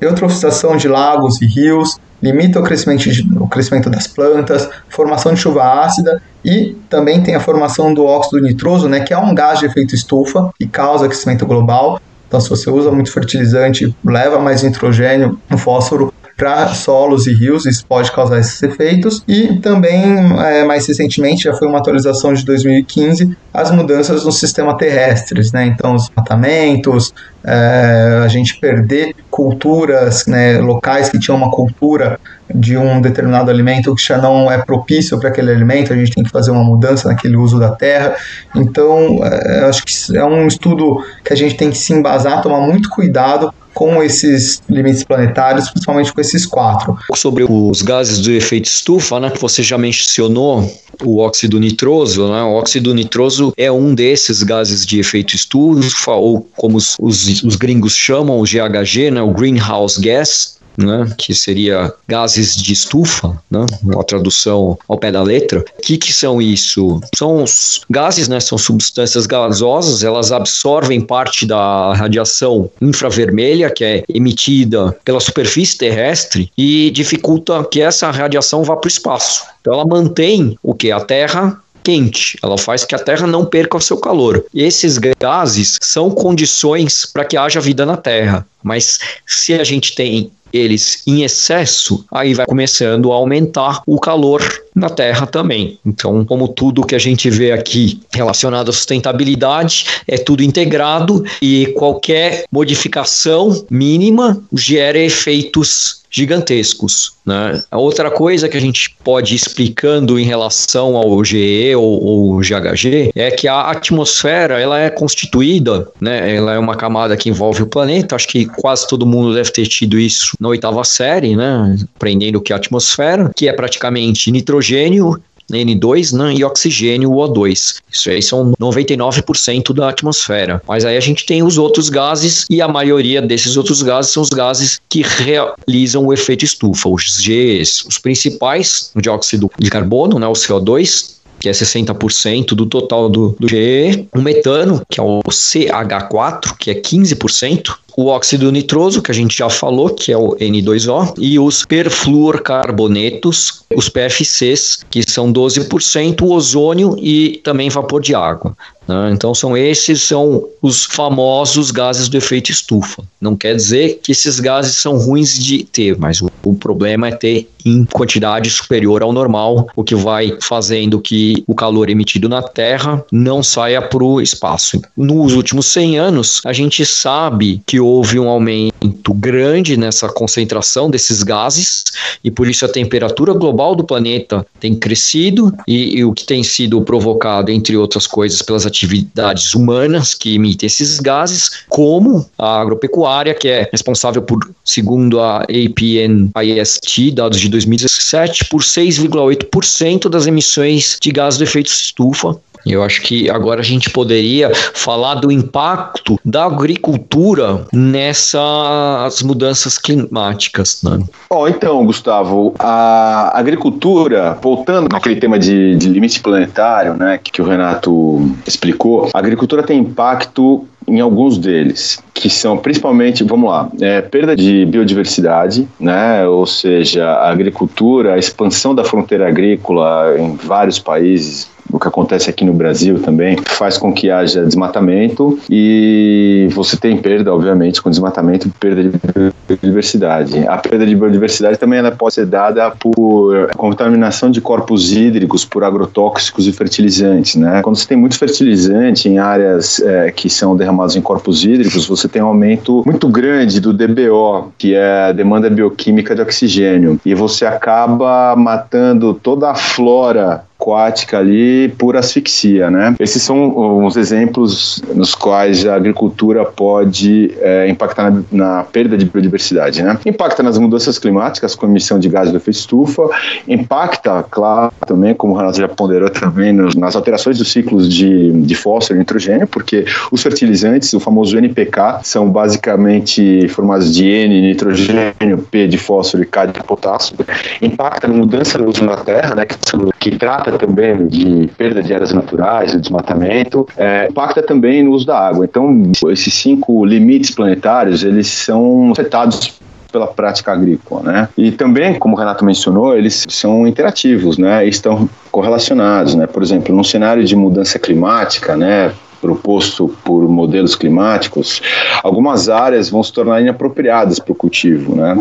eutrofização 0.00 0.76
de 0.76 0.88
lagos 0.88 1.40
e 1.40 1.46
rios, 1.46 2.00
limita 2.20 2.58
o 2.58 2.62
crescimento, 2.62 3.08
de, 3.08 3.38
o 3.38 3.46
crescimento 3.46 3.88
das 3.88 4.06
plantas, 4.06 4.68
formação 4.88 5.34
de 5.34 5.40
chuva 5.40 5.84
ácida 5.84 6.20
e 6.44 6.76
também 6.88 7.22
tem 7.22 7.34
a 7.34 7.40
formação 7.40 7.92
do 7.94 8.04
óxido 8.04 8.42
nitroso, 8.42 8.88
né, 8.88 9.00
que 9.00 9.12
é 9.12 9.18
um 9.18 9.34
gás 9.34 9.60
de 9.60 9.66
efeito 9.66 9.94
estufa 9.94 10.50
e 10.58 10.66
causa 10.66 11.06
aquecimento 11.06 11.46
global. 11.46 12.00
Então, 12.34 12.40
se 12.40 12.50
você 12.50 12.68
usa 12.68 12.90
muito 12.90 13.12
fertilizante, 13.12 13.94
leva 14.04 14.40
mais 14.40 14.64
nitrogênio, 14.64 15.38
o 15.52 15.56
fósforo 15.56 16.12
para 16.36 16.68
solos 16.68 17.26
e 17.26 17.32
rios, 17.32 17.64
isso 17.64 17.86
pode 17.86 18.10
causar 18.10 18.40
esses 18.40 18.60
efeitos. 18.62 19.22
E 19.28 19.56
também, 19.60 20.16
é, 20.40 20.64
mais 20.64 20.86
recentemente, 20.86 21.44
já 21.44 21.54
foi 21.54 21.68
uma 21.68 21.78
atualização 21.78 22.32
de 22.32 22.44
2015, 22.44 23.36
as 23.52 23.70
mudanças 23.70 24.24
no 24.24 24.32
sistema 24.32 24.76
terrestres, 24.76 25.52
né? 25.52 25.64
Então, 25.64 25.94
os 25.94 26.10
matamentos, 26.14 27.14
é, 27.44 28.22
a 28.24 28.28
gente 28.28 28.58
perder 28.58 29.14
culturas, 29.30 30.26
né, 30.26 30.58
locais 30.58 31.08
que 31.08 31.18
tinham 31.18 31.36
uma 31.36 31.50
cultura 31.50 32.18
de 32.52 32.76
um 32.76 33.00
determinado 33.00 33.50
alimento 33.50 33.94
que 33.94 34.02
já 34.02 34.18
não 34.18 34.50
é 34.50 34.58
propício 34.58 35.18
para 35.18 35.28
aquele 35.28 35.50
alimento, 35.50 35.92
a 35.92 35.96
gente 35.96 36.12
tem 36.12 36.24
que 36.24 36.30
fazer 36.30 36.50
uma 36.50 36.64
mudança 36.64 37.08
naquele 37.08 37.36
uso 37.36 37.58
da 37.58 37.70
terra. 37.70 38.16
Então, 38.56 39.20
é, 39.22 39.64
acho 39.66 39.84
que 39.84 40.16
é 40.16 40.24
um 40.24 40.46
estudo 40.46 41.04
que 41.24 41.32
a 41.32 41.36
gente 41.36 41.56
tem 41.56 41.70
que 41.70 41.78
se 41.78 41.92
embasar, 41.92 42.42
tomar 42.42 42.60
muito 42.60 42.88
cuidado 42.90 43.52
com 43.74 44.02
esses 44.02 44.62
limites 44.68 45.04
planetários, 45.04 45.68
principalmente 45.70 46.12
com 46.12 46.20
esses 46.20 46.46
quatro. 46.46 46.96
Sobre 47.14 47.44
os 47.44 47.82
gases 47.82 48.20
do 48.20 48.30
efeito 48.30 48.66
estufa, 48.66 49.20
né, 49.20 49.30
que 49.30 49.40
você 49.40 49.62
já 49.62 49.76
mencionou, 49.76 50.70
o 51.02 51.18
óxido 51.18 51.58
nitroso, 51.58 52.28
né, 52.28 52.42
o 52.42 52.52
óxido 52.52 52.94
nitroso 52.94 53.52
é 53.56 53.70
um 53.70 53.94
desses 53.94 54.42
gases 54.42 54.86
de 54.86 55.00
efeito 55.00 55.34
estufa, 55.34 56.12
ou 56.12 56.48
como 56.56 56.76
os, 56.76 56.96
os, 57.00 57.42
os 57.42 57.56
gringos 57.56 57.94
chamam, 57.94 58.38
o 58.38 58.44
GHG, 58.44 59.10
né, 59.10 59.20
o 59.20 59.32
Greenhouse 59.32 60.00
Gas, 60.00 60.54
né, 60.76 61.12
que 61.16 61.34
seria 61.34 61.92
gases 62.06 62.56
de 62.56 62.72
estufa, 62.72 63.40
né, 63.50 63.64
uma 63.82 64.04
tradução 64.04 64.78
ao 64.88 64.98
pé 64.98 65.10
da 65.10 65.22
letra. 65.22 65.60
O 65.60 65.82
que, 65.82 65.96
que 65.96 66.12
são 66.12 66.40
isso? 66.40 67.00
São 67.14 67.42
os 67.42 67.80
gases, 67.88 68.28
né, 68.28 68.40
são 68.40 68.58
substâncias 68.58 69.26
gasosas, 69.26 70.04
elas 70.04 70.32
absorvem 70.32 71.00
parte 71.00 71.46
da 71.46 71.94
radiação 71.94 72.70
infravermelha 72.80 73.70
que 73.70 73.84
é 73.84 74.04
emitida 74.08 74.96
pela 75.04 75.20
superfície 75.20 75.76
terrestre 75.76 76.50
e 76.56 76.90
dificulta 76.90 77.64
que 77.64 77.80
essa 77.80 78.10
radiação 78.10 78.62
vá 78.62 78.76
para 78.76 78.88
o 78.88 78.90
espaço. 78.90 79.44
Então 79.60 79.72
ela 79.72 79.84
mantém 79.84 80.58
o 80.62 80.74
que? 80.74 80.90
A 80.90 81.00
Terra 81.00 81.60
quente, 81.84 82.38
ela 82.42 82.56
faz 82.56 82.84
que 82.84 82.94
a 82.94 82.98
Terra 82.98 83.26
não 83.26 83.44
perca 83.44 83.76
o 83.76 83.80
seu 83.80 83.98
calor. 83.98 84.44
Esses 84.54 84.98
gases 85.20 85.78
são 85.82 86.10
condições 86.10 87.04
para 87.04 87.26
que 87.26 87.36
haja 87.36 87.60
vida 87.60 87.84
na 87.84 87.96
Terra. 87.96 88.46
Mas 88.62 88.98
se 89.26 89.52
a 89.52 89.62
gente 89.62 89.94
tem 89.94 90.32
eles 90.54 91.02
em 91.06 91.24
excesso, 91.24 92.04
aí 92.10 92.32
vai 92.32 92.46
começando 92.46 93.12
a 93.12 93.16
aumentar 93.16 93.82
o 93.86 93.98
calor 93.98 94.40
na 94.74 94.88
Terra 94.88 95.26
também. 95.26 95.78
Então, 95.84 96.24
como 96.24 96.48
tudo 96.48 96.86
que 96.86 96.94
a 96.94 96.98
gente 96.98 97.28
vê 97.28 97.50
aqui 97.50 98.00
relacionado 98.12 98.70
à 98.70 98.72
sustentabilidade, 98.72 99.86
é 100.06 100.16
tudo 100.16 100.42
integrado 100.42 101.24
e 101.42 101.66
qualquer 101.76 102.44
modificação 102.50 103.64
mínima 103.68 104.40
gera 104.52 104.98
efeitos 104.98 106.03
gigantescos. 106.14 107.14
Né? 107.26 107.60
A 107.70 107.78
outra 107.78 108.08
coisa 108.08 108.48
que 108.48 108.56
a 108.56 108.60
gente 108.60 108.96
pode 109.02 109.34
ir 109.34 109.36
explicando 109.36 110.18
em 110.18 110.24
relação 110.24 110.96
ao 110.96 111.24
GE 111.24 111.74
ou, 111.74 112.04
ou 112.04 112.38
GHG 112.38 113.10
é 113.16 113.32
que 113.32 113.48
a 113.48 113.62
atmosfera 113.62 114.60
ela 114.60 114.78
é 114.78 114.90
constituída, 114.90 115.88
né? 116.00 116.36
ela 116.36 116.54
é 116.54 116.58
uma 116.58 116.76
camada 116.76 117.16
que 117.16 117.28
envolve 117.28 117.62
o 117.62 117.66
planeta. 117.66 118.14
Acho 118.14 118.28
que 118.28 118.46
quase 118.46 118.86
todo 118.86 119.04
mundo 119.04 119.34
deve 119.34 119.50
ter 119.50 119.66
tido 119.66 119.98
isso 119.98 120.36
na 120.38 120.48
oitava 120.48 120.84
série, 120.84 121.34
né? 121.34 121.76
aprendendo 121.96 122.36
o 122.36 122.40
que 122.40 122.52
é 122.52 122.56
a 122.56 122.58
atmosfera, 122.58 123.32
que 123.34 123.48
é 123.48 123.52
praticamente 123.52 124.30
nitrogênio, 124.30 125.20
N2 125.50 126.12
né, 126.12 126.34
e 126.34 126.44
oxigênio 126.44 127.10
O2. 127.10 127.76
Isso 127.90 128.10
aí 128.10 128.22
são 128.22 128.52
99% 128.60 129.72
da 129.74 129.90
atmosfera. 129.90 130.62
Mas 130.66 130.84
aí 130.84 130.96
a 130.96 131.00
gente 131.00 131.26
tem 131.26 131.42
os 131.42 131.58
outros 131.58 131.88
gases 131.88 132.46
e 132.50 132.60
a 132.60 132.68
maioria 132.68 133.20
desses 133.20 133.56
outros 133.56 133.82
gases 133.82 134.12
são 134.12 134.22
os 134.22 134.30
gases 134.30 134.80
que 134.88 135.02
realizam 135.02 136.06
o 136.06 136.12
efeito 136.12 136.44
estufa, 136.44 136.88
os 136.88 137.18
Gs, 137.20 137.84
os 137.86 137.98
principais, 137.98 138.90
o 138.94 139.00
dióxido 139.00 139.50
de 139.58 139.70
carbono, 139.70 140.18
né, 140.18 140.26
o 140.26 140.32
CO2, 140.32 141.14
que 141.38 141.48
é 141.48 141.52
60% 141.52 142.54
do 142.54 142.64
total 142.64 143.08
do, 143.10 143.36
do 143.38 143.46
GE, 143.46 144.08
o 144.14 144.22
metano, 144.22 144.82
que 144.88 144.98
é 144.98 145.02
o 145.02 145.20
CH4, 145.28 146.56
que 146.58 146.70
é 146.70 146.74
15%, 146.74 147.74
o 147.96 148.06
óxido 148.06 148.50
nitroso, 148.50 149.00
que 149.02 149.10
a 149.10 149.14
gente 149.14 149.36
já 149.36 149.48
falou, 149.48 149.90
que 149.90 150.12
é 150.12 150.16
o 150.16 150.36
N2O, 150.36 151.14
e 151.18 151.38
os 151.38 151.64
perfluorcarbonetos, 151.64 153.62
os 153.74 153.88
PFCs, 153.88 154.84
que 154.90 155.02
são 155.08 155.32
12%, 155.32 156.22
o 156.22 156.32
ozônio 156.32 156.96
e 156.98 157.40
também 157.44 157.68
vapor 157.68 158.02
de 158.02 158.14
água. 158.14 158.56
Né? 158.86 159.10
Então 159.12 159.34
são 159.34 159.56
esses 159.56 160.02
são 160.02 160.44
os 160.60 160.84
famosos 160.84 161.70
gases 161.70 162.08
do 162.08 162.16
efeito 162.16 162.50
estufa. 162.50 163.02
Não 163.20 163.36
quer 163.36 163.56
dizer 163.56 164.00
que 164.02 164.12
esses 164.12 164.40
gases 164.40 164.76
são 164.76 164.98
ruins 164.98 165.38
de 165.38 165.64
ter, 165.64 165.98
mas 165.98 166.20
o, 166.20 166.30
o 166.42 166.54
problema 166.54 167.08
é 167.08 167.12
ter 167.12 167.48
em 167.64 167.84
quantidade 167.86 168.50
superior 168.50 169.02
ao 169.02 169.12
normal, 169.12 169.68
o 169.74 169.82
que 169.82 169.94
vai 169.94 170.36
fazendo 170.42 171.00
que 171.00 171.42
o 171.46 171.54
calor 171.54 171.88
emitido 171.88 172.28
na 172.28 172.42
Terra 172.42 173.02
não 173.10 173.42
saia 173.42 173.80
para 173.80 174.04
o 174.04 174.20
espaço. 174.20 174.82
Nos 174.94 175.32
últimos 175.32 175.66
100 175.66 175.98
anos, 175.98 176.42
a 176.44 176.52
gente 176.52 176.84
sabe 176.84 177.62
que 177.66 177.80
houve 177.84 178.18
um 178.18 178.28
aumento 178.28 179.14
grande 179.14 179.76
nessa 179.76 180.08
concentração 180.08 180.90
desses 180.90 181.22
gases 181.22 181.84
e 182.22 182.30
por 182.30 182.48
isso 182.48 182.64
a 182.64 182.68
temperatura 182.68 183.32
global 183.32 183.74
do 183.74 183.84
planeta 183.84 184.46
tem 184.58 184.74
crescido 184.74 185.54
e, 185.66 185.98
e 185.98 186.04
o 186.04 186.12
que 186.12 186.24
tem 186.24 186.42
sido 186.42 186.80
provocado, 186.82 187.50
entre 187.50 187.76
outras 187.76 188.06
coisas, 188.06 188.42
pelas 188.42 188.66
atividades 188.66 189.54
humanas 189.54 190.14
que 190.14 190.34
emitem 190.34 190.66
esses 190.66 190.98
gases, 191.00 191.64
como 191.68 192.26
a 192.38 192.60
agropecuária, 192.60 193.34
que 193.34 193.48
é 193.48 193.68
responsável 193.70 194.22
por, 194.22 194.38
segundo 194.64 195.20
a 195.20 195.42
APNIST, 195.42 197.10
dados 197.12 197.40
de 197.40 197.48
2017, 197.48 198.46
por 198.46 198.62
6,8% 198.62 200.08
das 200.08 200.26
emissões 200.26 200.98
de 201.00 201.10
gás 201.10 201.36
do 201.36 201.44
efeito 201.44 201.66
estufa 201.66 202.38
eu 202.72 202.82
acho 202.82 203.02
que 203.02 203.28
agora 203.30 203.60
a 203.60 203.64
gente 203.64 203.90
poderia 203.90 204.52
falar 204.54 205.16
do 205.16 205.30
impacto 205.30 206.18
da 206.24 206.44
agricultura 206.44 207.66
nessas 207.72 209.22
mudanças 209.22 209.78
climáticas. 209.78 210.82
Né? 210.82 211.04
Então, 211.48 211.84
Gustavo, 211.84 212.54
a 212.58 213.38
agricultura, 213.38 214.38
voltando 214.40 214.88
naquele 214.90 215.16
tema 215.16 215.38
de, 215.38 215.76
de 215.76 215.88
limite 215.88 216.20
planetário, 216.20 216.94
né, 216.94 217.18
que, 217.22 217.30
que 217.30 217.42
o 217.42 217.44
Renato 217.44 218.30
explicou, 218.46 219.10
a 219.12 219.18
agricultura 219.18 219.62
tem 219.62 219.78
impacto 219.80 220.66
em 220.86 221.00
alguns 221.00 221.38
deles, 221.38 222.02
que 222.12 222.28
são 222.28 222.58
principalmente, 222.58 223.24
vamos 223.24 223.48
lá, 223.48 223.68
é, 223.80 224.02
perda 224.02 224.36
de 224.36 224.66
biodiversidade, 224.66 225.66
né, 225.80 226.26
ou 226.26 226.46
seja, 226.46 227.06
a 227.06 227.30
agricultura, 227.30 228.14
a 228.14 228.18
expansão 228.18 228.74
da 228.74 228.84
fronteira 228.84 229.26
agrícola 229.26 230.14
em 230.18 230.36
vários 230.36 230.78
países, 230.78 231.48
o 231.70 231.78
que 231.78 231.88
acontece 231.88 232.30
aqui 232.30 232.44
no 232.44 232.52
Brasil 232.52 233.00
também, 233.00 233.36
faz 233.44 233.78
com 233.78 233.92
que 233.92 234.10
haja 234.10 234.44
desmatamento 234.44 235.38
e 235.50 236.48
você 236.52 236.76
tem 236.76 236.96
perda, 236.96 237.32
obviamente, 237.32 237.82
com 237.82 237.90
desmatamento, 237.90 238.48
perda 238.60 238.84
de 238.84 239.32
biodiversidade. 239.48 240.46
A 240.46 240.56
perda 240.58 240.86
de 240.86 240.94
biodiversidade 240.94 241.58
também 241.58 241.78
ela 241.78 241.90
pode 241.90 242.14
ser 242.14 242.26
dada 242.26 242.70
por 242.70 243.48
contaminação 243.56 244.30
de 244.30 244.40
corpos 244.40 244.92
hídricos 244.92 245.44
por 245.44 245.64
agrotóxicos 245.64 246.46
e 246.46 246.52
fertilizantes, 246.52 247.36
né? 247.36 247.60
Quando 247.62 247.76
você 247.76 247.86
tem 247.86 247.96
muito 247.96 248.18
fertilizante 248.18 249.08
em 249.08 249.18
áreas 249.18 249.80
é, 249.80 250.10
que 250.10 250.28
são 250.28 250.56
derramados 250.56 250.96
em 250.96 251.00
corpos 251.00 251.44
hídricos, 251.44 251.86
você 251.86 252.08
tem 252.08 252.22
um 252.22 252.26
aumento 252.26 252.82
muito 252.86 253.08
grande 253.08 253.60
do 253.60 253.72
DBO, 253.72 254.52
que 254.58 254.74
é 254.74 255.08
a 255.08 255.12
demanda 255.12 255.50
bioquímica 255.50 256.14
de 256.14 256.22
oxigênio, 256.22 257.00
e 257.04 257.14
você 257.14 257.44
acaba 257.44 258.34
matando 258.36 259.14
toda 259.14 259.50
a 259.50 259.54
flora 259.54 260.44
aquática 260.58 261.18
ali 261.18 261.68
por 261.78 261.96
asfixia, 261.96 262.70
né? 262.70 262.94
Esses 262.98 263.22
são 263.22 263.84
uns 263.84 263.96
exemplos 263.96 264.82
nos 264.94 265.14
quais 265.14 265.66
a 265.66 265.74
agricultura 265.74 266.44
pode 266.44 267.34
é, 267.40 267.68
impactar 267.68 268.10
na, 268.10 268.22
na, 268.32 268.64
perda 268.64 268.96
de 268.96 269.04
biodiversidade, 269.04 269.82
né? 269.82 269.98
Impacta 270.06 270.42
nas 270.42 270.58
mudanças 270.58 270.98
climáticas 270.98 271.54
com 271.54 271.66
emissão 271.66 271.98
de 271.98 272.08
gases 272.08 272.32
do 272.32 272.38
efeito 272.38 272.56
estufa, 272.56 273.08
impacta, 273.46 274.24
claro, 274.30 274.72
também, 274.86 275.14
como 275.14 275.34
o 275.34 275.36
Renato 275.36 275.58
já 275.58 275.68
ponderou 275.68 276.08
também, 276.08 276.52
nos, 276.52 276.74
nas 276.74 276.96
alterações 276.96 277.38
dos 277.38 277.52
ciclos 277.52 277.92
de, 277.92 278.32
de 278.32 278.54
fósforo 278.54 278.96
e 278.96 279.00
nitrogênio, 279.00 279.46
porque 279.46 279.84
os 280.10 280.22
fertilizantes, 280.22 280.92
o 280.94 281.00
famoso 281.00 281.36
NPK, 281.36 282.00
são 282.02 282.30
basicamente 282.30 283.48
formados 283.48 283.94
de 283.94 284.06
N, 284.06 284.40
nitrogênio, 284.40 285.38
P 285.50 285.68
de 285.68 285.78
fósforo 285.78 286.22
e 286.22 286.26
K 286.26 286.46
de 286.46 286.62
potássio, 286.62 287.16
impacta 287.60 288.08
na 288.08 288.14
mudança 288.14 288.56
do 288.56 288.68
uso 288.68 288.86
da 288.86 288.96
terra, 288.96 289.34
né, 289.34 289.44
que, 289.44 289.56
que 289.98 290.16
trata 290.16 290.43
também 290.52 291.06
de 291.06 291.48
perda 291.56 291.82
de 291.82 291.92
áreas 291.92 292.12
naturais, 292.12 292.78
desmatamento, 292.80 293.66
é, 293.76 294.08
impacta 294.10 294.42
também 294.42 294.82
no 294.82 294.92
uso 294.92 295.06
da 295.06 295.18
água. 295.18 295.44
Então, 295.44 295.92
esses 296.08 296.32
cinco 296.34 296.84
limites 296.84 297.30
planetários, 297.30 298.04
eles 298.04 298.26
são 298.28 298.92
afetados 298.92 299.58
pela 299.94 300.08
prática 300.08 300.52
agrícola, 300.52 301.02
né? 301.02 301.28
E 301.38 301.52
também, 301.52 301.94
como 301.94 302.16
o 302.16 302.18
Renato 302.18 302.44
mencionou, 302.44 302.96
eles 302.96 303.24
são 303.28 303.64
interativos, 303.64 304.36
né? 304.36 304.66
Estão 304.66 305.08
correlacionados, 305.30 306.16
né? 306.16 306.26
Por 306.26 306.42
exemplo, 306.42 306.74
num 306.74 306.82
cenário 306.82 307.24
de 307.24 307.36
mudança 307.36 307.78
climática, 307.78 308.56
né? 308.56 308.90
Proposto 309.24 309.88
por 310.04 310.28
modelos 310.28 310.76
climáticos, 310.76 311.62
algumas 312.02 312.50
áreas 312.50 312.90
vão 312.90 313.02
se 313.02 313.10
tornar 313.10 313.40
inapropriadas 313.40 314.18
para 314.18 314.32
o 314.32 314.34
cultivo. 314.34 314.94
Né? 314.94 315.16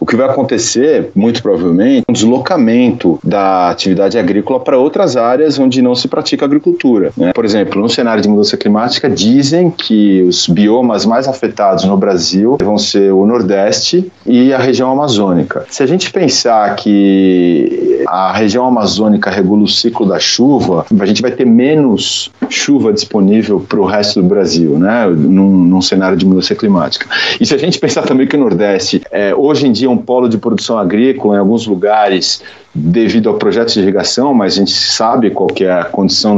O 0.00 0.06
que 0.06 0.16
vai 0.16 0.26
acontecer, 0.26 1.10
muito 1.14 1.42
provavelmente, 1.42 2.04
é 2.08 2.10
um 2.10 2.14
deslocamento 2.14 3.18
da 3.22 3.68
atividade 3.68 4.18
agrícola 4.18 4.60
para 4.60 4.78
outras 4.78 5.14
áreas 5.14 5.58
onde 5.58 5.82
não 5.82 5.94
se 5.94 6.08
pratica 6.08 6.46
agricultura. 6.46 7.12
Né? 7.14 7.34
Por 7.34 7.44
exemplo, 7.44 7.82
no 7.82 7.88
cenário 7.90 8.22
de 8.22 8.28
mudança 8.30 8.56
climática, 8.56 9.10
dizem 9.10 9.70
que 9.70 10.22
os 10.22 10.48
biomas 10.48 11.04
mais 11.04 11.28
afetados 11.28 11.84
no 11.84 11.98
Brasil 11.98 12.56
vão 12.62 12.78
ser 12.78 13.12
o 13.12 13.26
Nordeste 13.26 14.10
e 14.24 14.54
a 14.54 14.58
região 14.58 14.90
amazônica. 14.90 15.66
Se 15.68 15.82
a 15.82 15.86
gente 15.86 16.10
pensar 16.10 16.74
que 16.76 17.93
a 18.06 18.32
região 18.32 18.66
amazônica 18.66 19.30
regula 19.30 19.62
o 19.62 19.68
ciclo 19.68 20.06
da 20.06 20.18
chuva, 20.18 20.86
a 20.98 21.06
gente 21.06 21.22
vai 21.22 21.30
ter 21.30 21.44
menos 21.44 22.30
chuva 22.48 22.92
disponível 22.92 23.60
para 23.60 23.80
o 23.80 23.84
resto 23.84 24.22
do 24.22 24.28
Brasil, 24.28 24.78
né? 24.78 25.06
Num, 25.06 25.50
num, 25.64 25.82
cenário 25.82 26.16
de 26.16 26.26
mudança 26.26 26.54
climática. 26.54 27.06
E 27.40 27.46
se 27.46 27.54
a 27.54 27.58
gente 27.58 27.78
pensar 27.78 28.02
também 28.02 28.26
que 28.26 28.36
o 28.36 28.40
Nordeste 28.40 29.02
é, 29.10 29.34
hoje 29.34 29.66
em 29.66 29.72
dia 29.72 29.88
é 29.88 29.90
um 29.90 29.98
polo 29.98 30.28
de 30.28 30.38
produção 30.38 30.78
agrícola, 30.78 31.36
em 31.36 31.38
alguns 31.38 31.66
lugares 31.66 32.42
devido 32.74 33.28
ao 33.28 33.36
projeto 33.36 33.72
de 33.72 33.80
irrigação, 33.80 34.34
mas 34.34 34.54
a 34.54 34.56
gente 34.56 34.72
sabe 34.72 35.30
qual 35.30 35.46
que 35.46 35.64
é 35.64 35.72
a 35.72 35.84
condição 35.84 36.34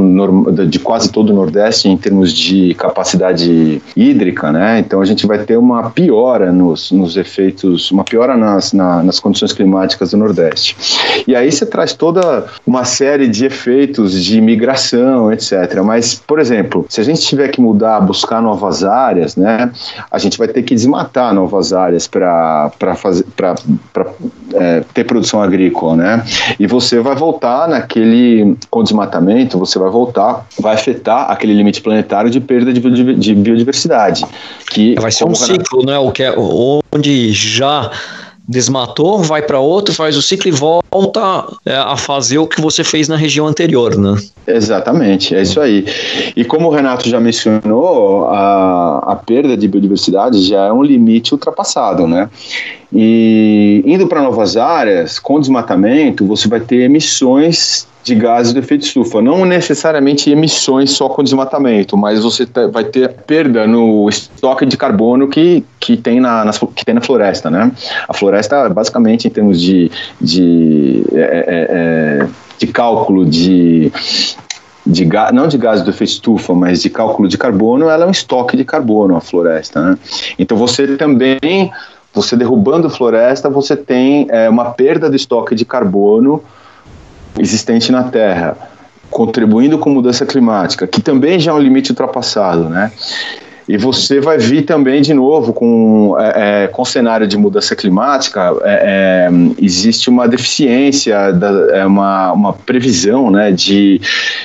de 0.68 0.78
quase 0.78 1.10
todo 1.10 1.30
o 1.30 1.34
Nordeste 1.34 1.88
em 1.88 1.96
termos 1.96 2.32
de 2.32 2.74
capacidade 2.74 3.80
hídrica, 3.96 4.52
né? 4.52 4.78
Então 4.78 5.00
a 5.00 5.04
gente 5.04 5.26
vai 5.26 5.38
ter 5.38 5.56
uma 5.56 5.90
piora 5.90 6.52
nos, 6.52 6.90
nos 6.90 7.16
efeitos, 7.16 7.90
uma 7.90 8.04
piora 8.04 8.36
nas, 8.36 8.72
na, 8.72 9.02
nas 9.02 9.18
condições 9.18 9.52
climáticas 9.52 10.10
do 10.10 10.18
Nordeste. 10.18 10.76
E 11.26 11.34
aí 11.34 11.50
você 11.50 11.64
traz 11.64 11.94
toda 11.94 12.46
uma 12.66 12.84
série 12.84 13.28
de 13.28 13.46
efeitos 13.46 14.22
de 14.22 14.40
migração, 14.40 15.32
etc. 15.32 15.80
Mas, 15.82 16.16
por 16.26 16.38
exemplo, 16.38 16.84
se 16.88 17.00
a 17.00 17.04
gente 17.04 17.22
tiver 17.22 17.48
que 17.48 17.60
mudar, 17.60 18.00
buscar 18.00 18.42
novas 18.42 18.84
áreas, 18.84 19.36
né? 19.36 19.70
A 20.10 20.18
gente 20.18 20.36
vai 20.36 20.48
ter 20.48 20.62
que 20.62 20.74
desmatar 20.74 21.32
novas 21.32 21.72
áreas 21.72 22.06
para 22.06 22.70
é, 24.54 24.84
ter 24.92 25.04
produção 25.04 25.42
agrícola, 25.42 25.96
né? 25.96 26.25
E 26.58 26.66
você 26.66 27.00
vai 27.00 27.14
voltar 27.14 27.68
naquele, 27.68 28.56
com 28.70 28.82
desmatamento, 28.82 29.58
você 29.58 29.78
vai 29.78 29.90
voltar, 29.90 30.46
vai 30.58 30.74
afetar 30.74 31.30
aquele 31.30 31.54
limite 31.54 31.80
planetário 31.80 32.30
de 32.30 32.40
perda 32.40 32.72
de, 32.72 33.34
biodiversidade. 33.34 34.24
Que, 34.70 34.94
vai 35.00 35.10
ser 35.10 35.24
um 35.24 35.34
ciclo, 35.34 35.84
né? 35.84 35.98
O 35.98 36.10
que 36.10 36.22
é, 36.22 36.34
onde 36.36 37.32
já 37.32 37.90
desmatou, 38.48 39.22
vai 39.22 39.42
para 39.42 39.58
outro, 39.58 39.94
faz 39.94 40.16
o 40.16 40.22
ciclo 40.22 40.48
e 40.48 40.52
volta 40.52 41.46
é, 41.64 41.76
a 41.76 41.96
fazer 41.96 42.38
o 42.38 42.46
que 42.46 42.60
você 42.60 42.84
fez 42.84 43.08
na 43.08 43.16
região 43.16 43.46
anterior, 43.46 43.96
né? 43.96 44.16
Exatamente, 44.46 45.34
é 45.34 45.42
isso 45.42 45.60
aí. 45.60 45.84
E 46.36 46.44
como 46.44 46.68
o 46.68 46.70
Renato 46.70 47.08
já 47.08 47.18
mencionou, 47.18 48.26
a, 48.26 48.98
a 49.12 49.16
perda 49.16 49.56
de 49.56 49.66
biodiversidade 49.66 50.40
já 50.42 50.66
é 50.66 50.72
um 50.72 50.82
limite 50.82 51.32
ultrapassado, 51.32 52.06
né? 52.06 52.30
E 52.92 53.82
indo 53.84 54.06
para 54.06 54.22
novas 54.22 54.56
áreas, 54.56 55.18
com 55.18 55.40
desmatamento, 55.40 56.24
você 56.24 56.46
vai 56.46 56.60
ter 56.60 56.82
emissões 56.82 57.88
de 58.06 58.14
gases 58.14 58.52
do 58.52 58.60
efeito 58.60 58.86
estufa. 58.86 59.20
Não 59.20 59.44
necessariamente 59.44 60.30
emissões 60.30 60.92
só 60.92 61.08
com 61.08 61.24
desmatamento, 61.24 61.96
mas 61.96 62.22
você 62.22 62.46
vai 62.72 62.84
ter 62.84 63.12
perda 63.12 63.66
no 63.66 64.08
estoque 64.08 64.64
de 64.64 64.76
carbono 64.76 65.26
que, 65.26 65.64
que, 65.80 65.96
tem 65.96 66.20
na, 66.20 66.44
nas, 66.44 66.56
que 66.56 66.84
tem 66.84 66.94
na 66.94 67.00
floresta. 67.00 67.50
Né? 67.50 67.72
A 68.08 68.14
floresta, 68.14 68.68
basicamente, 68.68 69.26
em 69.26 69.30
termos 69.30 69.60
de, 69.60 69.90
de, 70.20 71.02
é, 71.14 71.18
é, 71.18 72.22
é 72.22 72.28
de 72.60 72.66
cálculo 72.68 73.26
de 73.26 73.90
de 74.88 75.04
não 75.32 75.48
de 75.48 75.58
gases 75.58 75.84
do 75.84 75.90
efeito 75.90 76.10
estufa, 76.10 76.54
mas 76.54 76.80
de 76.80 76.88
cálculo 76.88 77.26
de 77.26 77.36
carbono, 77.36 77.88
ela 77.88 78.04
é 78.04 78.06
um 78.06 78.12
estoque 78.12 78.56
de 78.56 78.64
carbono, 78.64 79.16
a 79.16 79.20
floresta. 79.20 79.82
Né? 79.82 79.98
Então 80.38 80.56
você 80.56 80.96
também, 80.96 81.72
você 82.14 82.36
derrubando 82.36 82.88
floresta, 82.88 83.50
você 83.50 83.76
tem 83.76 84.28
é, 84.30 84.48
uma 84.48 84.66
perda 84.66 85.10
do 85.10 85.16
estoque 85.16 85.56
de 85.56 85.64
carbono 85.64 86.40
existente 87.38 87.90
na 87.92 88.04
Terra, 88.04 88.56
contribuindo 89.10 89.78
com 89.78 89.90
mudança 89.90 90.26
climática, 90.26 90.86
que 90.86 91.00
também 91.00 91.38
já 91.38 91.52
é 91.52 91.54
um 91.54 91.58
limite 91.58 91.90
ultrapassado, 91.90 92.68
né? 92.68 92.90
E 93.68 93.76
você 93.76 94.20
vai 94.20 94.38
vir 94.38 94.62
também 94.62 95.02
de 95.02 95.12
novo 95.12 95.52
com, 95.52 96.14
é, 96.18 96.64
é 96.64 96.66
com 96.68 96.82
o 96.82 96.86
cenário 96.86 97.26
de 97.26 97.36
mudança 97.36 97.74
climática, 97.74 98.54
é, 98.62 99.28
é, 99.28 99.30
existe 99.60 100.08
uma 100.08 100.28
deficiência, 100.28 101.32
da, 101.32 101.48
é 101.76 101.84
uma, 101.84 102.32
uma 102.32 102.52
previsão 102.52 103.28
né, 103.28 103.50
de, 103.50 104.00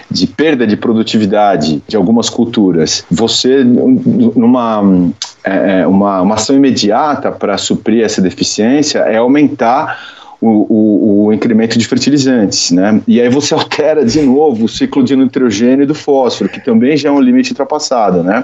de 0.09 0.25
perda 0.25 0.65
de 0.65 0.75
produtividade 0.75 1.83
de 1.87 1.95
algumas 1.95 2.29
culturas. 2.31 3.05
Você, 3.11 3.63
numa 3.63 5.11
é, 5.43 5.85
uma, 5.85 6.21
uma 6.21 6.35
ação 6.35 6.55
imediata 6.55 7.31
para 7.31 7.59
suprir 7.59 8.03
essa 8.03 8.21
deficiência, 8.21 8.99
é 8.99 9.17
aumentar 9.17 10.20
o, 10.41 10.65
o, 10.67 11.25
o, 11.25 11.33
incremento 11.33 11.77
de 11.77 11.87
fertilizantes, 11.87 12.71
né? 12.71 12.99
E 13.07 13.21
aí 13.21 13.29
você 13.29 13.53
altera 13.55 14.03
de 14.03 14.19
novo 14.21 14.65
o 14.65 14.67
ciclo 14.67 15.03
de 15.03 15.15
nitrogênio 15.15 15.83
e 15.83 15.85
do 15.85 15.93
fósforo, 15.93 16.49
que 16.49 16.59
também 16.59 16.97
já 16.97 17.09
é 17.09 17.11
um 17.11 17.19
limite 17.19 17.51
ultrapassado, 17.51 18.23
né? 18.23 18.43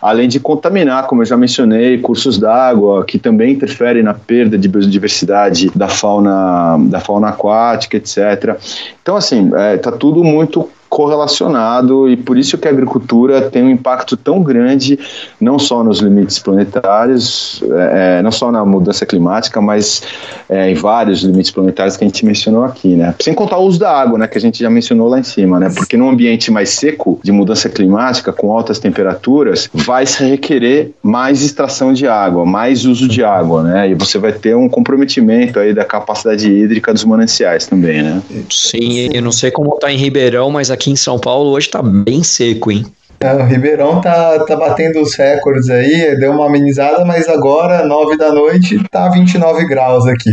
Além 0.00 0.26
de 0.26 0.40
contaminar, 0.40 1.06
como 1.06 1.20
eu 1.20 1.26
já 1.26 1.36
mencionei, 1.36 1.98
cursos 1.98 2.38
d'água, 2.38 3.04
que 3.04 3.18
também 3.18 3.52
interferem 3.52 4.02
na 4.02 4.14
perda 4.14 4.56
de 4.56 4.66
biodiversidade 4.66 5.70
da 5.74 5.88
fauna, 5.88 6.78
da 6.88 6.98
fauna 6.98 7.28
aquática, 7.28 7.98
etc. 7.98 8.58
Então, 9.02 9.16
assim, 9.16 9.50
é, 9.54 9.76
tá 9.76 9.92
tudo 9.92 10.24
muito 10.24 10.68
correlacionado 10.94 12.08
e 12.08 12.16
por 12.16 12.38
isso 12.38 12.56
que 12.56 12.68
a 12.68 12.70
agricultura 12.70 13.50
tem 13.50 13.64
um 13.64 13.68
impacto 13.68 14.16
tão 14.16 14.40
grande, 14.40 14.96
não 15.40 15.58
só 15.58 15.82
nos 15.82 15.98
limites 15.98 16.38
planetários, 16.38 17.60
é, 17.64 18.18
é, 18.18 18.22
não 18.22 18.30
só 18.30 18.52
na 18.52 18.64
mudança 18.64 19.04
climática, 19.04 19.60
mas 19.60 20.02
é, 20.48 20.70
em 20.70 20.74
vários 20.74 21.22
limites 21.22 21.50
planetários 21.50 21.96
que 21.96 22.04
a 22.04 22.06
gente 22.06 22.24
mencionou 22.24 22.62
aqui, 22.62 22.94
né? 22.94 23.12
Sem 23.18 23.34
contar 23.34 23.58
o 23.58 23.64
uso 23.64 23.80
da 23.80 23.90
água, 23.90 24.16
né, 24.20 24.28
que 24.28 24.38
a 24.38 24.40
gente 24.40 24.60
já 24.60 24.70
mencionou 24.70 25.08
lá 25.08 25.18
em 25.18 25.24
cima, 25.24 25.58
né? 25.58 25.68
Porque 25.74 25.96
num 25.96 26.08
ambiente 26.08 26.52
mais 26.52 26.68
seco, 26.70 27.18
de 27.24 27.32
mudança 27.32 27.68
climática, 27.68 28.32
com 28.32 28.52
altas 28.52 28.78
temperaturas, 28.78 29.68
vai 29.74 30.06
se 30.06 30.22
requerer 30.22 30.92
mais 31.02 31.42
extração 31.42 31.92
de 31.92 32.06
água, 32.06 32.46
mais 32.46 32.84
uso 32.84 33.08
de 33.08 33.24
água, 33.24 33.64
né? 33.64 33.90
E 33.90 33.94
você 33.94 34.16
vai 34.16 34.32
ter 34.32 34.54
um 34.54 34.68
comprometimento 34.68 35.58
aí 35.58 35.74
da 35.74 35.84
capacidade 35.84 36.48
hídrica 36.48 36.92
dos 36.92 37.02
mananciais 37.02 37.66
também, 37.66 38.00
né? 38.00 38.22
Sim, 38.48 39.08
eu 39.12 39.22
não 39.22 39.32
sei 39.32 39.50
como 39.50 39.76
tá 39.76 39.90
em 39.90 39.96
Ribeirão, 39.96 40.52
mas 40.52 40.70
aqui 40.70 40.83
aqui 40.84 40.90
em 40.90 40.96
São 40.96 41.18
Paulo 41.18 41.50
hoje 41.50 41.70
tá 41.70 41.82
bem 41.82 42.22
seco, 42.22 42.70
hein? 42.70 42.84
É, 43.20 43.32
o 43.32 43.44
Ribeirão 43.46 44.02
tá, 44.02 44.38
tá 44.40 44.54
batendo 44.54 45.00
os 45.00 45.14
recordes 45.14 45.70
aí, 45.70 46.14
deu 46.18 46.32
uma 46.32 46.46
amenizada, 46.46 47.06
mas 47.06 47.26
agora, 47.26 47.86
9 47.86 48.18
da 48.18 48.30
noite, 48.30 48.78
tá 48.90 49.08
29 49.08 49.66
graus 49.66 50.06
aqui. 50.06 50.30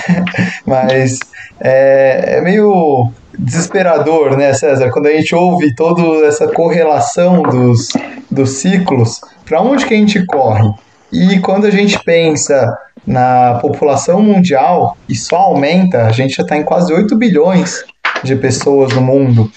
mas 0.66 1.20
é, 1.58 2.36
é, 2.36 2.40
meio 2.42 3.10
desesperador, 3.38 4.36
né, 4.36 4.52
César? 4.52 4.90
Quando 4.90 5.06
a 5.06 5.12
gente 5.12 5.34
ouve 5.34 5.74
toda 5.74 6.26
essa 6.26 6.46
correlação 6.48 7.42
dos, 7.42 7.88
dos 8.30 8.50
ciclos, 8.50 9.22
para 9.46 9.62
onde 9.62 9.86
que 9.86 9.94
a 9.94 9.96
gente 9.96 10.26
corre? 10.26 10.70
E 11.10 11.38
quando 11.38 11.66
a 11.66 11.70
gente 11.70 11.98
pensa 12.04 12.76
na 13.06 13.58
população 13.62 14.20
mundial, 14.20 14.98
e 15.08 15.14
só 15.14 15.36
aumenta, 15.36 16.02
a 16.02 16.12
gente 16.12 16.34
já 16.34 16.42
está 16.42 16.58
em 16.58 16.62
quase 16.62 16.92
8 16.92 17.16
bilhões 17.16 17.84
de 18.22 18.36
pessoas 18.36 18.92
no 18.92 19.00
mundo. 19.00 19.50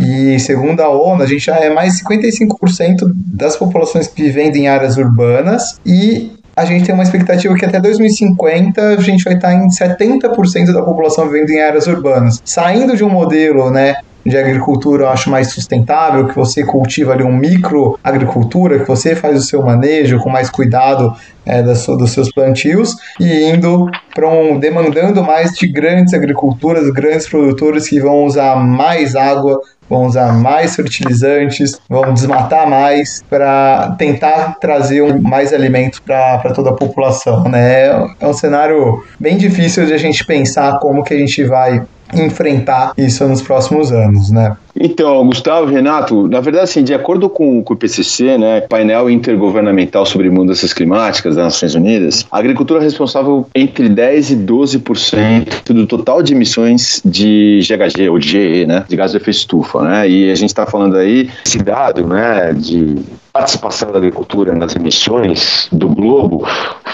E 0.00 0.38
segundo 0.38 0.80
a 0.80 0.88
ONU, 0.88 1.22
a 1.22 1.26
gente 1.26 1.44
já 1.44 1.56
é 1.56 1.70
mais 1.70 2.00
55% 2.02 3.12
das 3.14 3.56
populações 3.56 4.06
que 4.06 4.22
vivem 4.22 4.56
em 4.56 4.68
áreas 4.68 4.96
urbanas 4.96 5.80
e 5.84 6.32
a 6.54 6.64
gente 6.64 6.86
tem 6.86 6.94
uma 6.94 7.04
expectativa 7.04 7.54
que 7.54 7.64
até 7.64 7.80
2050 7.80 8.80
a 8.80 9.00
gente 9.00 9.22
vai 9.24 9.34
estar 9.34 9.54
em 9.54 9.68
70% 9.68 10.72
da 10.72 10.82
população 10.82 11.28
vivendo 11.28 11.50
em 11.50 11.60
áreas 11.60 11.86
urbanas. 11.86 12.42
Saindo 12.44 12.96
de 12.96 13.04
um 13.04 13.08
modelo, 13.08 13.70
né, 13.70 13.96
de 14.26 14.36
agricultura 14.36 15.04
eu 15.04 15.08
acho 15.08 15.30
mais 15.30 15.52
sustentável, 15.52 16.26
que 16.26 16.34
você 16.34 16.64
cultiva 16.64 17.12
ali 17.12 17.22
um 17.22 17.36
micro 17.36 17.98
agricultura, 18.02 18.80
que 18.80 18.88
você 18.88 19.14
faz 19.14 19.38
o 19.38 19.42
seu 19.44 19.62
manejo 19.62 20.18
com 20.18 20.28
mais 20.28 20.50
cuidado 20.50 21.14
é, 21.46 21.62
das, 21.62 21.86
dos 21.86 22.10
seus 22.10 22.30
plantios 22.32 22.96
e 23.18 23.44
indo 23.44 23.88
para 24.14 24.28
um 24.28 24.58
demandando 24.58 25.22
mais 25.22 25.52
de 25.52 25.66
grandes 25.66 26.12
agriculturas, 26.12 26.90
grandes 26.90 27.28
produtores 27.28 27.88
que 27.88 28.00
vão 28.00 28.24
usar 28.24 28.56
mais 28.56 29.16
água, 29.16 29.60
vão 29.88 30.06
usar 30.06 30.32
mais 30.32 30.76
fertilizantes, 30.76 31.80
vão 31.88 32.12
desmatar 32.12 32.68
mais 32.68 33.22
para 33.28 33.94
tentar 33.98 34.56
trazer 34.60 35.20
mais 35.20 35.52
alimento 35.52 36.02
para 36.02 36.52
toda 36.54 36.70
a 36.70 36.74
população, 36.74 37.44
né? 37.44 37.86
É 38.20 38.26
um 38.26 38.32
cenário 38.32 39.04
bem 39.18 39.36
difícil 39.36 39.86
de 39.86 39.92
a 39.92 39.98
gente 39.98 40.24
pensar 40.24 40.78
como 40.78 41.02
que 41.02 41.14
a 41.14 41.18
gente 41.18 41.44
vai 41.44 41.82
enfrentar 42.14 42.92
isso 42.96 43.26
nos 43.26 43.42
próximos 43.42 43.92
anos, 43.92 44.30
né? 44.30 44.56
Então, 44.80 45.26
Gustavo, 45.26 45.66
Renato, 45.66 46.28
na 46.28 46.40
verdade, 46.40 46.64
assim, 46.64 46.84
de 46.84 46.94
acordo 46.94 47.28
com, 47.28 47.62
com 47.62 47.74
o 47.74 47.76
IPCC, 47.76 48.38
né, 48.38 48.60
painel 48.62 49.10
intergovernamental 49.10 50.06
sobre 50.06 50.30
mudanças 50.30 50.72
climáticas 50.72 51.34
das 51.34 51.44
Nações 51.44 51.74
Unidas, 51.74 52.26
a 52.30 52.38
agricultura 52.38 52.80
é 52.80 52.84
responsável 52.84 53.48
entre 53.54 53.88
10 53.88 54.30
e 54.30 54.36
12% 54.36 55.72
do 55.72 55.86
total 55.86 56.22
de 56.22 56.32
emissões 56.32 57.02
de 57.04 57.60
GHG 57.62 58.08
ou 58.08 58.18
de 58.18 58.28
GE, 58.28 58.66
né, 58.66 58.84
de 58.88 58.96
gás 58.96 59.10
de 59.10 59.16
efeito 59.16 59.38
estufa, 59.38 59.82
né? 59.82 60.08
E 60.08 60.30
a 60.30 60.34
gente 60.34 60.50
está 60.50 60.64
falando 60.66 60.96
aí 60.96 61.28
esse 61.44 61.58
dado, 61.58 62.06
né, 62.06 62.52
de 62.52 62.96
participação 63.38 63.92
da 63.92 63.98
agricultura 63.98 64.52
nas 64.52 64.74
emissões 64.74 65.68
do 65.70 65.88
globo 65.88 66.44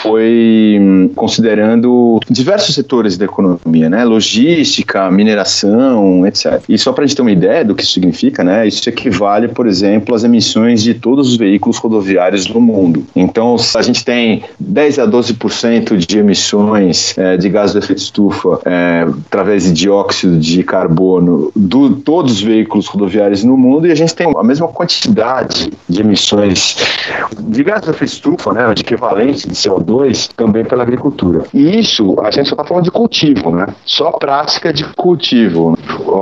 foi 0.02 0.76
hum, 0.78 1.10
considerando 1.16 2.20
diversos 2.28 2.74
setores 2.74 3.16
da 3.16 3.24
economia, 3.24 3.88
né? 3.88 4.04
Logística, 4.04 5.10
mineração, 5.10 6.26
etc. 6.26 6.62
E 6.68 6.76
só 6.76 6.92
para 6.92 7.04
a 7.04 7.06
gente 7.06 7.16
ter 7.16 7.22
uma 7.22 7.30
ideia 7.30 7.64
do 7.64 7.74
que 7.74 7.82
isso 7.82 7.92
significa, 7.92 8.44
né? 8.44 8.68
Isso 8.68 8.86
equivale, 8.86 9.48
por 9.48 9.66
exemplo, 9.66 10.14
às 10.14 10.22
emissões 10.22 10.82
de 10.82 10.92
todos 10.92 11.30
os 11.30 11.36
veículos 11.38 11.78
rodoviários 11.78 12.44
do 12.44 12.60
mundo. 12.60 13.06
Então, 13.16 13.56
a 13.74 13.80
gente 13.80 14.04
tem 14.04 14.42
10 14.60 14.98
a 14.98 15.06
12% 15.06 15.96
de 15.96 16.18
emissões 16.18 17.16
é, 17.16 17.38
de 17.38 17.48
gás 17.48 17.72
de 17.72 17.78
efeito 17.78 18.02
estufa 18.02 18.60
é, 18.66 19.06
através 19.26 19.64
de 19.64 19.72
dióxido 19.72 20.38
de 20.38 20.62
carbono 20.62 21.50
de 21.56 21.94
todos 22.02 22.32
os 22.32 22.42
veículos 22.42 22.86
rodoviários 22.88 23.42
no 23.42 23.56
mundo, 23.56 23.86
e 23.86 23.92
a 23.92 23.94
gente 23.94 24.14
tem 24.14 24.30
a 24.36 24.44
mesma 24.44 24.68
quantidade 24.68 25.72
de 25.88 26.00
emissões 26.00 26.33
de 27.40 27.64
gás 27.64 27.82
de 27.82 28.04
estufa, 28.04 28.52
né? 28.52 28.72
De 28.74 28.82
equivalente 28.82 29.48
de 29.48 29.54
CO2 29.54 30.30
também 30.36 30.64
pela 30.64 30.82
agricultura. 30.82 31.44
E 31.52 31.78
isso, 31.78 32.16
a 32.20 32.30
gente 32.30 32.48
só 32.48 32.54
está 32.54 32.64
falando 32.64 32.84
de 32.84 32.90
cultivo, 32.90 33.50
né? 33.50 33.66
Só 33.84 34.12
prática 34.12 34.72
de 34.72 34.84
cultivo. 34.94 35.76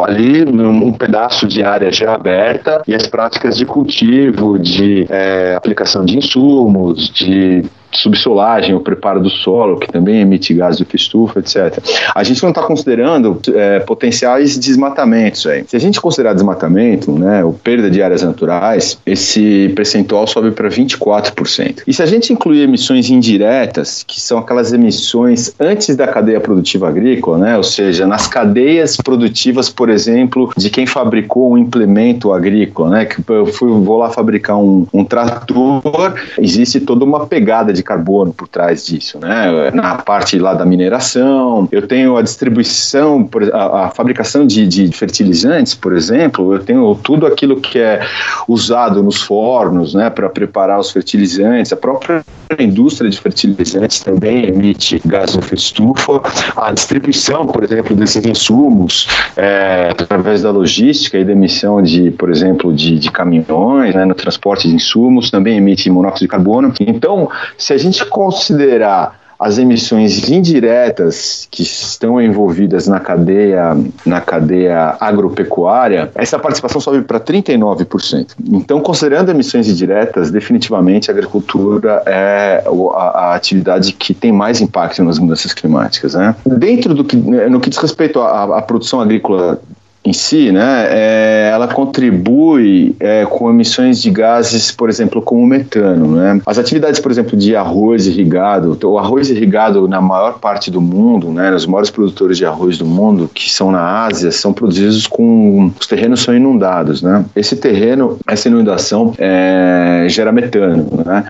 Ali, 0.05 0.45
um 0.45 0.93
pedaço 0.93 1.47
de 1.47 1.63
área 1.63 1.91
já 1.91 2.15
aberta 2.15 2.83
e 2.87 2.95
as 2.95 3.07
práticas 3.07 3.57
de 3.57 3.65
cultivo, 3.67 4.59
de 4.59 5.07
é, 5.09 5.55
aplicação 5.55 6.05
de 6.05 6.19
insumos, 6.19 7.11
de 7.11 7.65
subsolagem, 7.93 8.75
o 8.75 8.81
preparo 8.81 9.21
do 9.21 9.31
solo, 9.31 9.79
que 9.79 9.91
também 9.91 10.21
emite 10.21 10.55
gás 10.55 10.79
do 10.79 10.87
estufa, 10.95 11.41
etc. 11.41 11.79
A 12.15 12.23
gente 12.23 12.43
não 12.43 12.51
está 12.51 12.63
considerando 12.63 13.41
é, 13.55 13.81
potenciais 13.81 14.59
desmatamentos. 14.59 15.47
Aí. 15.47 15.65
Se 15.67 15.77
a 15.77 15.81
gente 15.81 16.01
considerar 16.01 16.35
desmatamento, 16.35 17.13
né, 17.13 17.45
ou 17.45 17.53
perda 17.53 17.91
de 17.91 18.03
áreas 18.03 18.23
naturais, 18.23 18.99
esse 19.07 19.73
percentual 19.75 20.27
sobe 20.27 20.51
para 20.51 20.69
24%. 20.69 21.83
E 21.87 21.93
se 21.93 22.03
a 22.03 22.07
gente 22.07 22.33
incluir 22.33 22.63
emissões 22.63 23.11
indiretas, 23.11 24.05
que 24.07 24.21
são 24.21 24.39
aquelas 24.39 24.73
emissões 24.73 25.55
antes 25.59 25.97
da 25.97 26.07
cadeia 26.07 26.41
produtiva 26.41 26.89
agrícola, 26.89 27.39
né, 27.39 27.57
ou 27.57 27.63
seja, 27.63 28.07
nas 28.07 28.27
cadeias 28.27 28.97
produtivas, 28.97 29.69
por 29.69 29.89
exemplo, 29.89 30.51
de 30.57 30.71
quem 30.71 30.87
fabricou 30.87 31.53
um 31.53 31.59
implemento 31.59 32.33
agrícola, 32.33 32.91
né, 32.91 33.05
que 33.07 33.23
eu 33.29 33.47
fui, 33.47 33.71
vou 33.71 33.99
lá 33.99 34.11
fabricar 34.11 34.57
um, 34.59 34.87
um 34.93 35.05
trator, 35.05 36.15
existe 36.39 36.81
toda 36.81 37.05
uma 37.05 37.27
pegada 37.27 37.73
de 37.73 37.82
de 37.83 37.85
carbono 37.85 38.33
por 38.33 38.49
trás 38.49 38.87
disso, 38.87 39.19
né? 39.19 39.71
Na 39.73 39.97
parte 39.97 40.39
lá 40.39 40.55
da 40.55 40.65
mineração, 40.65 41.69
eu 41.71 41.87
tenho 41.87 42.17
a 42.17 42.23
distribuição, 42.23 43.29
a, 43.53 43.87
a 43.87 43.91
fabricação 43.91 44.47
de, 44.47 44.67
de, 44.67 44.93
fertilizantes, 44.93 45.75
por 45.75 45.93
exemplo, 45.93 46.55
eu 46.55 46.61
tenho 46.61 46.95
tudo 47.03 47.27
aquilo 47.27 47.61
que 47.61 47.79
é 47.79 48.01
usado 48.47 49.03
nos 49.03 49.21
fornos, 49.23 49.95
né, 49.95 50.09
para 50.09 50.29
preparar 50.29 50.79
os 50.79 50.91
fertilizantes, 50.91 51.73
a 51.73 51.77
própria 51.77 52.25
indústria 52.59 53.09
de 53.09 53.19
fertilizantes 53.19 54.01
também 54.01 54.47
emite 54.47 55.01
gás 55.05 55.33
de 55.33 55.55
estufa, 55.55 56.21
a 56.57 56.73
distribuição, 56.73 57.47
por 57.47 57.65
exemplo, 57.65 57.97
desses 57.97 58.25
insumos 58.25 59.09
é, 59.37 59.89
através 59.91 60.43
da 60.43 60.51
logística 60.51 61.19
e 61.19 61.25
da 61.25 61.33
emissão 61.33 61.83
de, 61.83 62.11
por 62.11 62.31
exemplo, 62.31 62.73
de, 62.73 62.99
de 62.99 63.11
caminhões, 63.11 63.95
né, 63.95 64.05
no 64.05 64.15
transporte 64.15 64.69
de 64.69 64.75
insumos, 64.75 65.31
também 65.31 65.57
emite 65.57 65.89
monóxido 65.91 66.27
de 66.27 66.29
carbono. 66.29 66.73
Então, 66.81 67.29
se 67.57 67.72
se 67.73 67.75
a 67.75 67.79
gente 67.79 68.05
considerar 68.07 69.21
as 69.39 69.59
emissões 69.59 70.29
indiretas 70.29 71.49
que 71.51 71.63
estão 71.63 72.21
envolvidas 72.21 72.87
na 72.87 73.01
cadeia, 73.01 73.77
na 74.07 74.21
cadeia 74.21 74.97
agropecuária, 75.01 76.13
essa 76.15 76.39
participação 76.39 76.81
sobe 76.81 77.03
para 77.03 77.19
39%. 77.19 78.37
Então, 78.53 78.81
considerando 78.81 79.31
emissões 79.31 79.67
indiretas, 79.69 80.31
definitivamente 80.31 81.11
a 81.11 81.15
agricultura 81.15 82.05
é 82.07 82.63
a, 83.05 83.35
atividade 83.35 83.95
que 83.95 84.15
tem 84.15 84.31
mais 84.31 84.61
impacto 84.61 85.03
nas 85.03 85.19
mudanças 85.19 85.53
climáticas. 85.53 86.15
Né? 86.15 86.37
Dentro 86.47 86.95
do 86.95 87.03
que, 87.03 87.17
no 87.17 87.59
que 87.59 87.69
diz 87.69 87.79
respeito 87.81 88.21
à, 88.21 88.59
à 88.59 88.63
produção 88.63 89.01
agrícola 89.01 89.61
em 90.05 90.13
si, 90.13 90.51
né, 90.51 90.87
é, 90.89 91.51
ela 91.53 91.69
contribui 91.69 92.97
é, 92.99 93.25
com 93.25 93.49
emissões 93.49 94.03
de 94.03 94.11
gases, 94.11 94.73
por 94.73 94.89
exemplo, 94.89 95.23
como 95.23 95.43
o 95.43 95.47
metano. 95.47 96.17
Né? 96.17 96.41
As 96.45 96.59
atividades, 96.59 96.99
por 96.99 97.13
exemplo, 97.13 97.37
de 97.37 97.55
arroz 97.55 98.07
irrigado, 98.09 98.77
o 98.83 98.99
arroz 98.99 99.31
irrigado 99.31 99.87
na 99.87 100.01
maior 100.01 100.41
parte 100.41 100.73
do 100.73 100.81
mundo, 100.81 101.31
né, 101.31 101.55
os 101.55 101.67
maiores 101.67 101.91
produtores 101.91 102.37
de 102.37 102.45
arroz 102.45 102.79
do 102.79 102.85
mundo, 102.85 103.31
que 103.33 103.49
são 103.51 103.71
na 103.71 104.05
Ásia, 104.05 104.33
são 104.33 104.53
produzidos 104.53 105.07
com 105.07 105.71
os 105.79 105.87
terrenos 105.87 106.21
são 106.21 106.35
inundados. 106.35 107.01
Né? 107.01 107.25
Esse 107.37 107.55
terreno, 107.55 108.19
essa 108.27 108.49
inundação 108.49 109.15
é, 109.19 110.07
gera 110.09 110.33
metano. 110.33 110.89
Né? 111.05 111.25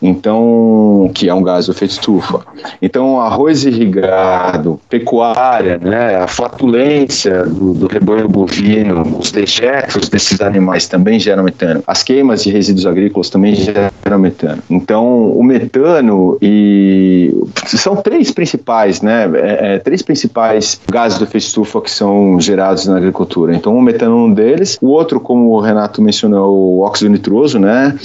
Então 0.00 1.10
que 1.14 1.28
é 1.28 1.34
um 1.34 1.42
gás 1.42 1.66
do 1.66 1.72
efeito 1.72 1.92
estufa. 1.92 2.40
Então, 2.80 3.20
arroz 3.20 3.64
irrigado, 3.64 4.80
pecuária, 4.88 5.78
né, 5.78 6.16
a 6.16 6.26
flatulência 6.26 7.44
do, 7.44 7.74
do 7.74 7.86
rebanho 7.86 8.28
bovino, 8.28 9.18
os 9.18 9.32
dejetos 9.32 10.08
desses 10.08 10.40
animais 10.40 10.88
também 10.88 11.18
geram 11.18 11.42
metano. 11.42 11.82
As 11.86 12.02
queimas 12.02 12.42
de 12.42 12.50
resíduos 12.50 12.86
agrícolas 12.86 13.30
também 13.30 13.54
geram 13.54 14.18
metano. 14.18 14.62
Então, 14.68 15.30
o 15.30 15.42
metano 15.42 16.36
e 16.40 17.34
são 17.66 17.96
três 17.96 18.30
principais, 18.30 19.00
né, 19.00 19.30
é, 19.34 19.74
é, 19.74 19.78
três 19.78 20.02
principais 20.02 20.80
gases 20.90 21.18
do 21.18 21.24
efeito 21.24 21.44
estufa 21.44 21.80
que 21.80 21.90
são 21.90 22.40
gerados 22.40 22.86
na 22.86 22.96
agricultura. 22.96 23.54
Então, 23.54 23.76
o 23.76 23.82
metano 23.82 24.12
é 24.12 24.24
um 24.26 24.32
deles. 24.32 24.78
O 24.80 24.88
outro, 24.88 25.20
como 25.20 25.50
o 25.50 25.60
Renato 25.60 26.02
mencionou, 26.02 26.54
o 26.54 26.80
óxido 26.80 27.10
nitroso, 27.10 27.58
né, 27.58 27.96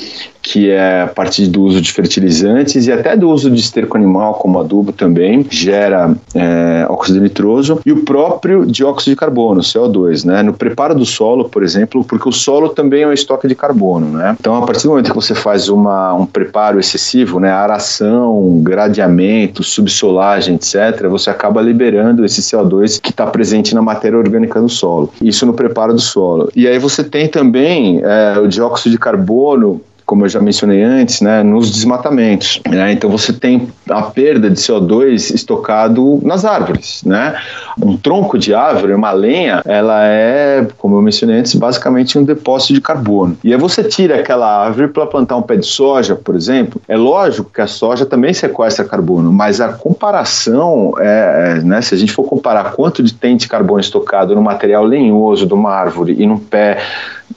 que 0.41 0.69
é 0.69 1.03
a 1.03 1.07
partir 1.07 1.47
do 1.47 1.61
uso 1.61 1.81
de 1.81 1.91
fertilizantes 1.91 2.87
e 2.87 2.91
até 2.91 3.15
do 3.15 3.29
uso 3.29 3.49
de 3.49 3.59
esterco 3.59 3.95
animal 3.95 4.33
como 4.35 4.59
adubo 4.59 4.91
também 4.91 5.45
gera 5.49 6.15
é, 6.33 6.85
óxido 6.89 7.21
nitroso 7.21 7.79
e 7.85 7.91
o 7.91 8.03
próprio 8.03 8.65
dióxido 8.65 9.11
de 9.11 9.15
carbono, 9.15 9.61
CO2, 9.61 10.25
né? 10.25 10.41
No 10.41 10.53
preparo 10.53 10.95
do 10.95 11.05
solo, 11.05 11.49
por 11.49 11.63
exemplo, 11.63 12.03
porque 12.03 12.27
o 12.27 12.31
solo 12.31 12.69
também 12.69 13.03
é 13.03 13.07
um 13.07 13.13
estoque 13.13 13.47
de 13.47 13.55
carbono, 13.55 14.17
né? 14.17 14.35
Então, 14.39 14.55
a 14.55 14.65
partir 14.65 14.83
do 14.83 14.89
momento 14.89 15.09
que 15.09 15.15
você 15.15 15.35
faz 15.35 15.69
uma, 15.69 16.13
um 16.13 16.25
preparo 16.25 16.79
excessivo, 16.79 17.39
né, 17.39 17.51
aração, 17.51 18.59
gradeamento, 18.63 19.63
subsolagem, 19.63 20.55
etc., 20.55 21.07
você 21.09 21.29
acaba 21.29 21.61
liberando 21.61 22.25
esse 22.25 22.41
CO2 22.41 22.99
que 22.99 23.09
está 23.09 23.27
presente 23.27 23.75
na 23.75 23.81
matéria 23.81 24.17
orgânica 24.17 24.59
do 24.59 24.69
solo. 24.69 25.11
Isso 25.21 25.45
no 25.45 25.53
preparo 25.53 25.93
do 25.93 26.01
solo. 26.01 26.49
E 26.55 26.67
aí 26.67 26.79
você 26.79 27.03
tem 27.03 27.27
também 27.27 28.01
é, 28.03 28.39
o 28.39 28.47
dióxido 28.47 28.91
de 28.91 28.97
carbono 28.97 29.81
como 30.11 30.25
eu 30.25 30.29
já 30.29 30.41
mencionei 30.41 30.83
antes, 30.83 31.21
né, 31.21 31.41
nos 31.41 31.71
desmatamentos. 31.71 32.59
Né? 32.69 32.91
Então 32.91 33.09
você 33.09 33.31
tem 33.31 33.69
a 33.89 34.01
perda 34.01 34.49
de 34.49 34.57
CO2 34.57 35.33
estocado 35.33 36.19
nas 36.21 36.43
árvores. 36.43 37.01
Né? 37.05 37.33
Um 37.81 37.95
tronco 37.95 38.37
de 38.37 38.53
árvore, 38.53 38.93
uma 38.93 39.13
lenha, 39.13 39.61
ela 39.63 40.05
é, 40.05 40.67
como 40.77 40.97
eu 40.97 41.01
mencionei 41.01 41.37
antes, 41.37 41.55
basicamente 41.55 42.19
um 42.19 42.25
depósito 42.25 42.73
de 42.73 42.81
carbono. 42.81 43.37
E 43.41 43.53
aí 43.53 43.57
você 43.57 43.85
tira 43.85 44.19
aquela 44.19 44.65
árvore 44.65 44.89
para 44.89 45.05
plantar 45.05 45.37
um 45.37 45.41
pé 45.41 45.55
de 45.55 45.65
soja, 45.65 46.13
por 46.13 46.35
exemplo. 46.35 46.81
É 46.89 46.97
lógico 46.97 47.49
que 47.49 47.61
a 47.61 47.67
soja 47.67 48.05
também 48.05 48.33
sequestra 48.33 48.83
carbono, 48.83 49.31
mas 49.31 49.61
a 49.61 49.69
comparação, 49.69 50.93
é, 50.99 51.55
é 51.61 51.63
né, 51.63 51.81
se 51.81 51.95
a 51.95 51.97
gente 51.97 52.11
for 52.11 52.25
comparar 52.25 52.73
quanto 52.73 53.01
de 53.01 53.13
tem 53.13 53.37
de 53.37 53.47
carbono 53.47 53.79
estocado 53.79 54.35
no 54.35 54.41
material 54.41 54.83
lenhoso 54.83 55.47
de 55.47 55.53
uma 55.53 55.71
árvore 55.71 56.17
e 56.19 56.27
num 56.27 56.37
pé 56.37 56.79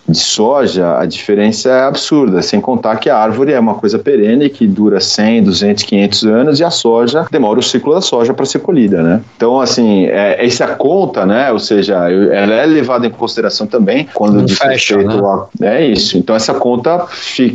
de 0.08 0.18
soja, 0.18 0.98
a 0.98 1.06
diferença 1.06 1.70
é 1.70 1.82
absurda, 1.84 2.42
sem 2.42 2.60
contar 2.60 2.96
que 2.96 3.08
a 3.08 3.16
árvore 3.16 3.52
é 3.52 3.60
uma 3.60 3.74
coisa 3.74 3.98
perene 3.98 4.50
que 4.50 4.66
dura 4.66 5.00
100, 5.00 5.44
200, 5.44 5.82
500 5.82 6.24
anos 6.24 6.60
e 6.60 6.64
a 6.64 6.70
soja 6.70 7.26
demora 7.30 7.58
o 7.58 7.62
ciclo 7.62 7.94
da 7.94 8.00
soja 8.00 8.34
para 8.34 8.44
ser 8.44 8.58
colhida, 8.58 9.02
né? 9.02 9.22
Então, 9.36 9.60
assim, 9.60 10.04
é, 10.06 10.44
essa 10.44 10.66
conta, 10.68 11.24
né, 11.24 11.50
ou 11.50 11.58
seja, 11.58 11.94
ela 12.10 12.54
é 12.54 12.66
levada 12.66 13.06
em 13.06 13.10
consideração 13.10 13.66
também 13.66 14.06
quando 14.12 14.42
de 14.42 14.54
fecha, 14.54 14.96
né? 14.98 15.14
a, 15.14 15.66
é 15.66 15.86
isso. 15.86 16.18
Então, 16.18 16.36
essa 16.36 16.54
conta 16.54 17.06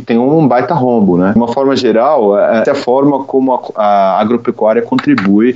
tem 0.04 0.18
um 0.18 0.46
baita 0.46 0.74
rombo, 0.74 1.16
né? 1.16 1.32
De 1.32 1.38
uma 1.38 1.48
forma 1.48 1.76
geral, 1.76 2.38
é, 2.38 2.60
essa 2.60 2.70
é 2.70 2.72
a 2.72 2.76
forma 2.76 3.24
como 3.24 3.54
a, 3.54 3.82
a 3.82 4.20
agropecuária 4.20 4.82
contribui 4.82 5.54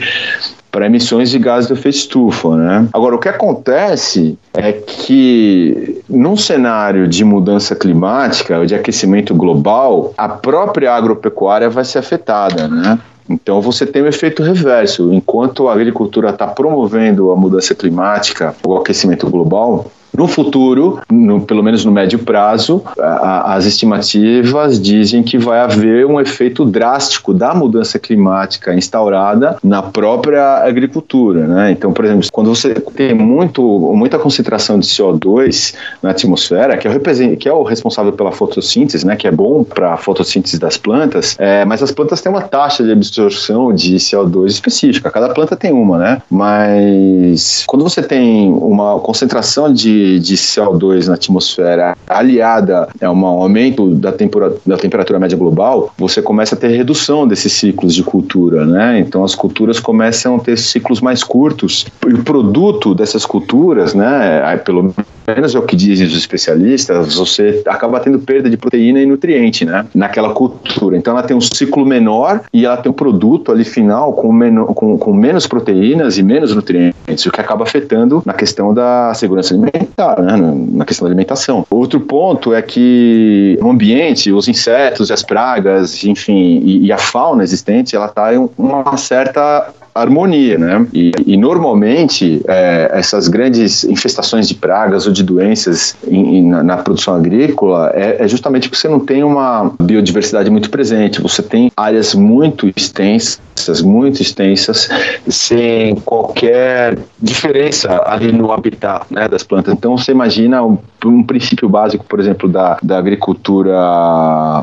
para 0.74 0.86
emissões 0.86 1.30
de 1.30 1.38
gases 1.38 1.68
do 1.68 1.74
efeito 1.74 1.94
estufa. 1.94 2.56
Né? 2.56 2.88
Agora, 2.92 3.14
o 3.14 3.18
que 3.20 3.28
acontece 3.28 4.36
é 4.52 4.72
que, 4.72 6.02
num 6.08 6.36
cenário 6.36 7.06
de 7.06 7.24
mudança 7.24 7.76
climática, 7.76 8.66
de 8.66 8.74
aquecimento 8.74 9.32
global, 9.36 10.12
a 10.18 10.28
própria 10.28 10.92
agropecuária 10.92 11.70
vai 11.70 11.84
ser 11.84 11.98
afetada. 12.00 12.66
Né? 12.66 12.98
Então 13.30 13.60
você 13.60 13.86
tem 13.86 14.02
o 14.02 14.06
um 14.06 14.08
efeito 14.08 14.42
reverso. 14.42 15.14
Enquanto 15.14 15.68
a 15.68 15.72
agricultura 15.72 16.30
está 16.30 16.48
promovendo 16.48 17.30
a 17.30 17.36
mudança 17.36 17.72
climática, 17.72 18.52
o 18.66 18.76
aquecimento 18.76 19.30
global, 19.30 19.86
No 20.16 20.28
futuro, 20.28 21.00
no, 21.10 21.40
pelo 21.40 21.62
menos 21.62 21.84
no 21.84 21.90
médio 21.90 22.18
prazo, 22.20 22.82
a, 22.98 23.54
as 23.54 23.66
estimativas 23.66 24.80
dizem 24.80 25.22
que 25.22 25.36
vai 25.36 25.58
haver 25.60 26.06
um 26.06 26.20
efeito 26.20 26.64
drástico 26.64 27.34
da 27.34 27.54
mudança 27.54 27.98
climática 27.98 28.74
instaurada 28.74 29.56
na 29.62 29.82
própria 29.82 30.64
agricultura. 30.64 31.46
Né? 31.46 31.72
Então, 31.72 31.92
por 31.92 32.04
exemplo, 32.04 32.28
quando 32.32 32.54
você 32.54 32.74
tem 32.74 33.14
muito, 33.14 33.62
muita 33.94 34.18
concentração 34.18 34.78
de 34.78 34.86
CO2 34.86 35.74
na 36.02 36.10
atmosfera, 36.10 36.76
que 36.76 36.86
é 36.86 36.90
o, 36.90 37.36
que 37.36 37.48
é 37.48 37.52
o 37.52 37.62
responsável 37.62 38.12
pela 38.12 38.30
fotossíntese, 38.30 39.06
né, 39.06 39.16
que 39.16 39.26
é 39.26 39.32
bom 39.32 39.64
para 39.64 39.94
a 39.94 39.96
fotossíntese 39.96 40.58
das 40.58 40.76
plantas, 40.76 41.36
é, 41.38 41.64
mas 41.64 41.82
as 41.82 41.90
plantas 41.90 42.20
têm 42.20 42.30
uma 42.30 42.42
taxa 42.42 42.84
de 42.84 42.92
absorção 42.92 43.72
de 43.72 43.96
CO2 43.96 44.46
específica, 44.46 45.10
cada 45.10 45.28
planta 45.30 45.56
tem 45.56 45.72
uma, 45.72 45.98
né? 45.98 46.22
Mas 46.30 47.64
quando 47.66 47.82
você 47.82 48.02
tem 48.02 48.52
uma 48.52 48.98
concentração 49.00 49.72
de, 49.72 50.03
de 50.18 50.34
CO2 50.36 51.06
na 51.06 51.14
atmosfera 51.14 51.96
aliada 52.06 52.88
a 53.00 53.10
um 53.10 53.26
aumento 53.26 53.90
da, 53.94 54.12
temperatura, 54.12 54.60
da 54.66 54.76
temperatura 54.76 55.18
média 55.18 55.36
global, 55.36 55.92
você 55.98 56.20
começa 56.22 56.54
a 56.54 56.58
ter 56.58 56.68
redução 56.68 57.26
desses 57.26 57.52
ciclos 57.52 57.94
de 57.94 58.02
cultura, 58.02 58.64
né? 58.64 58.98
Então 58.98 59.24
as 59.24 59.34
culturas 59.34 59.80
começam 59.80 60.36
a 60.36 60.38
ter 60.38 60.58
ciclos 60.58 61.00
mais 61.00 61.22
curtos. 61.22 61.86
E 62.06 62.12
o 62.12 62.22
produto 62.22 62.94
dessas 62.94 63.24
culturas, 63.24 63.94
né, 63.94 64.56
pelo 64.64 64.94
menos 65.26 65.54
é 65.54 65.58
o 65.58 65.62
que 65.62 65.76
dizem 65.76 66.06
os 66.06 66.16
especialistas, 66.16 67.14
você 67.14 67.62
acaba 67.66 68.00
tendo 68.00 68.18
perda 68.18 68.48
de 68.50 68.56
proteína 68.56 69.00
e 69.00 69.06
nutriente, 69.06 69.64
né? 69.64 69.86
Naquela 69.94 70.30
cultura. 70.30 70.96
Então 70.96 71.12
ela 71.12 71.22
tem 71.22 71.36
um 71.36 71.40
ciclo 71.40 71.84
menor 71.84 72.42
e 72.52 72.64
ela 72.66 72.76
tem 72.76 72.90
um 72.90 72.94
produto 72.94 73.52
ali 73.52 73.64
final 73.64 74.12
com, 74.12 74.66
com, 74.74 74.98
com 74.98 75.12
menos 75.12 75.46
proteínas 75.46 76.18
e 76.18 76.22
menos 76.22 76.54
nutrientes, 76.54 77.26
o 77.26 77.30
que 77.30 77.40
acaba 77.40 77.64
afetando 77.64 78.22
na 78.24 78.32
questão 78.32 78.72
da 78.74 79.12
segurança 79.14 79.54
alimentar, 79.54 80.20
né? 80.20 80.36
Na 80.72 80.84
questão 80.84 81.06
da 81.06 81.10
alimentação. 81.10 81.66
Outro 81.70 82.00
ponto 82.00 82.52
é 82.52 82.62
que 82.62 83.58
o 83.60 83.70
ambiente, 83.70 84.32
os 84.32 84.48
insetos, 84.48 85.10
as 85.10 85.22
pragas, 85.22 86.04
enfim, 86.04 86.60
e, 86.64 86.86
e 86.86 86.92
a 86.92 86.98
fauna 86.98 87.42
existente, 87.42 87.96
ela 87.96 88.06
está 88.06 88.34
em 88.34 88.48
uma 88.56 88.96
certa 88.96 89.72
harmonia, 89.94 90.58
né? 90.58 90.86
E, 90.92 91.12
e 91.24 91.36
normalmente 91.36 92.42
é, 92.48 92.90
essas 92.92 93.28
grandes 93.28 93.84
infestações 93.84 94.48
de 94.48 94.54
pragas 94.54 95.06
ou 95.06 95.12
de 95.12 95.22
doenças 95.22 95.96
em, 96.06 96.38
em, 96.38 96.48
na, 96.48 96.62
na, 96.62 96.76
produção 96.78 97.14
agrícola 97.14 97.92
é, 97.94 98.24
é, 98.24 98.28
justamente 98.28 98.68
porque 98.68 98.80
você 98.80 98.88
não 98.88 98.98
tem 98.98 99.22
uma 99.22 99.72
biodiversidade 99.80 100.50
muito 100.50 100.68
presente. 100.68 101.20
Você 101.20 101.42
tem 101.42 101.70
áreas 101.76 102.14
muito 102.14 102.70
extensas, 102.76 103.40
muito 103.82 104.20
extensas, 104.20 104.88
sem 105.28 105.94
qualquer 105.96 106.98
diferença 107.20 108.02
ali 108.06 108.32
no 108.32 108.52
habitat 108.52 109.06
né, 109.10 109.28
das 109.28 109.42
plantas. 109.42 109.74
Então 109.74 109.96
você 109.96 110.12
imagina 110.12 110.62
um, 110.62 110.78
um 111.04 111.22
princípio 111.22 111.68
básico, 111.68 112.04
por 112.04 112.20
exemplo, 112.20 112.48
da, 112.48 112.78
da 112.82 112.98
agricultura 112.98 113.74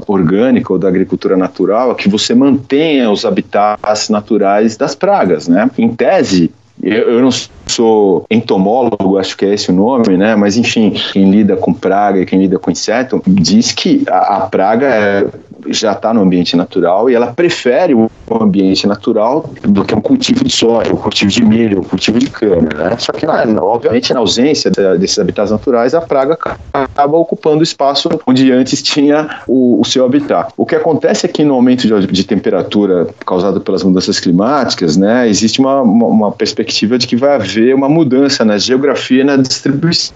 orgânica 0.07 0.73
ou 0.73 0.79
da 0.79 0.87
agricultura 0.87 1.37
natural, 1.37 1.91
é 1.91 1.95
que 1.95 2.09
você 2.09 2.33
mantenha 2.33 3.09
os 3.09 3.25
habitats 3.25 4.09
naturais 4.09 4.77
das 4.77 4.95
pragas 4.95 5.47
né? 5.47 5.69
Em 5.77 5.89
tese, 5.89 6.51
eu, 6.81 7.11
eu 7.11 7.21
não 7.21 7.29
sou 7.67 8.25
entomólogo, 8.29 9.17
acho 9.17 9.37
que 9.37 9.45
é 9.45 9.53
esse 9.53 9.69
o 9.69 9.73
nome, 9.73 10.17
né? 10.17 10.35
Mas 10.35 10.57
enfim, 10.57 10.91
quem 11.11 11.29
lida 11.29 11.55
com 11.55 11.73
praga 11.73 12.25
quem 12.25 12.39
lida 12.39 12.57
com 12.57 12.71
inseto 12.71 13.21
diz 13.27 13.71
que 13.71 14.03
a, 14.07 14.37
a 14.37 14.39
praga 14.41 14.87
é, 14.87 15.27
já 15.67 15.93
está 15.93 16.13
no 16.13 16.21
ambiente 16.21 16.55
natural 16.55 17.09
e 17.09 17.15
ela 17.15 17.27
prefere 17.27 17.93
o 17.93 18.09
ambiente 18.29 18.87
natural 18.87 19.49
do 19.63 19.83
que 19.83 19.93
um 19.93 20.01
cultivo 20.01 20.43
de 20.43 20.51
soja, 20.51 20.93
um 20.93 20.97
cultivo 20.97 21.31
de 21.31 21.43
milho, 21.43 21.79
um 21.79 21.83
cultivo 21.83 22.19
de 22.19 22.29
cana, 22.29 22.69
né? 22.75 22.95
Só 22.97 23.11
que, 23.11 23.25
obviamente, 23.25 24.13
na 24.13 24.19
ausência 24.19 24.71
desses 24.71 25.19
habitats 25.19 25.51
naturais, 25.51 25.93
a 25.93 26.01
praga 26.01 26.37
acaba 26.73 27.17
ocupando 27.17 27.59
o 27.59 27.63
espaço 27.63 28.09
onde 28.25 28.51
antes 28.51 28.81
tinha 28.81 29.41
o, 29.47 29.79
o 29.79 29.85
seu 29.85 30.05
habitat. 30.05 30.51
O 30.55 30.65
que 30.65 30.75
acontece 30.75 31.25
é 31.25 31.29
que 31.29 31.43
no 31.43 31.53
aumento 31.53 31.87
de, 31.87 32.07
de 32.07 32.23
temperatura 32.23 33.07
causado 33.25 33.59
pelas 33.61 33.83
mudanças 33.83 34.19
climáticas, 34.19 34.97
né, 34.97 35.27
existe 35.27 35.59
uma, 35.59 35.81
uma, 35.81 36.07
uma 36.07 36.31
perspectiva 36.31 36.97
de 36.97 37.07
que 37.07 37.15
vai 37.15 37.35
haver 37.35 37.75
uma 37.75 37.89
mudança 37.89 38.45
na 38.45 38.57
geografia 38.57 39.21
e 39.21 39.23
na 39.23 39.35
distribuição 39.37 40.13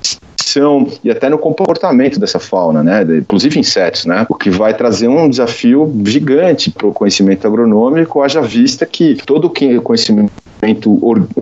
e 1.04 1.10
até 1.10 1.30
no 1.30 1.38
comportamento 1.38 2.20
dessa 2.20 2.40
fauna, 2.40 2.84
né? 2.84 3.02
Inclusive 3.18 3.60
insetos, 3.60 4.06
né? 4.06 4.26
O 4.30 4.36
que 4.36 4.50
vai 4.50 4.74
trazer 4.74 5.08
um 5.08 5.30
desafio 5.30 5.92
gigante 6.06 6.70
para 6.70 6.88
o 6.88 6.94
conhecimento 6.94 7.48
agronômico, 7.48 8.22
haja 8.22 8.42
vista 8.42 8.86
que 8.86 9.16
todo 9.26 9.46
o 9.46 9.82
conhecimento 9.82 10.32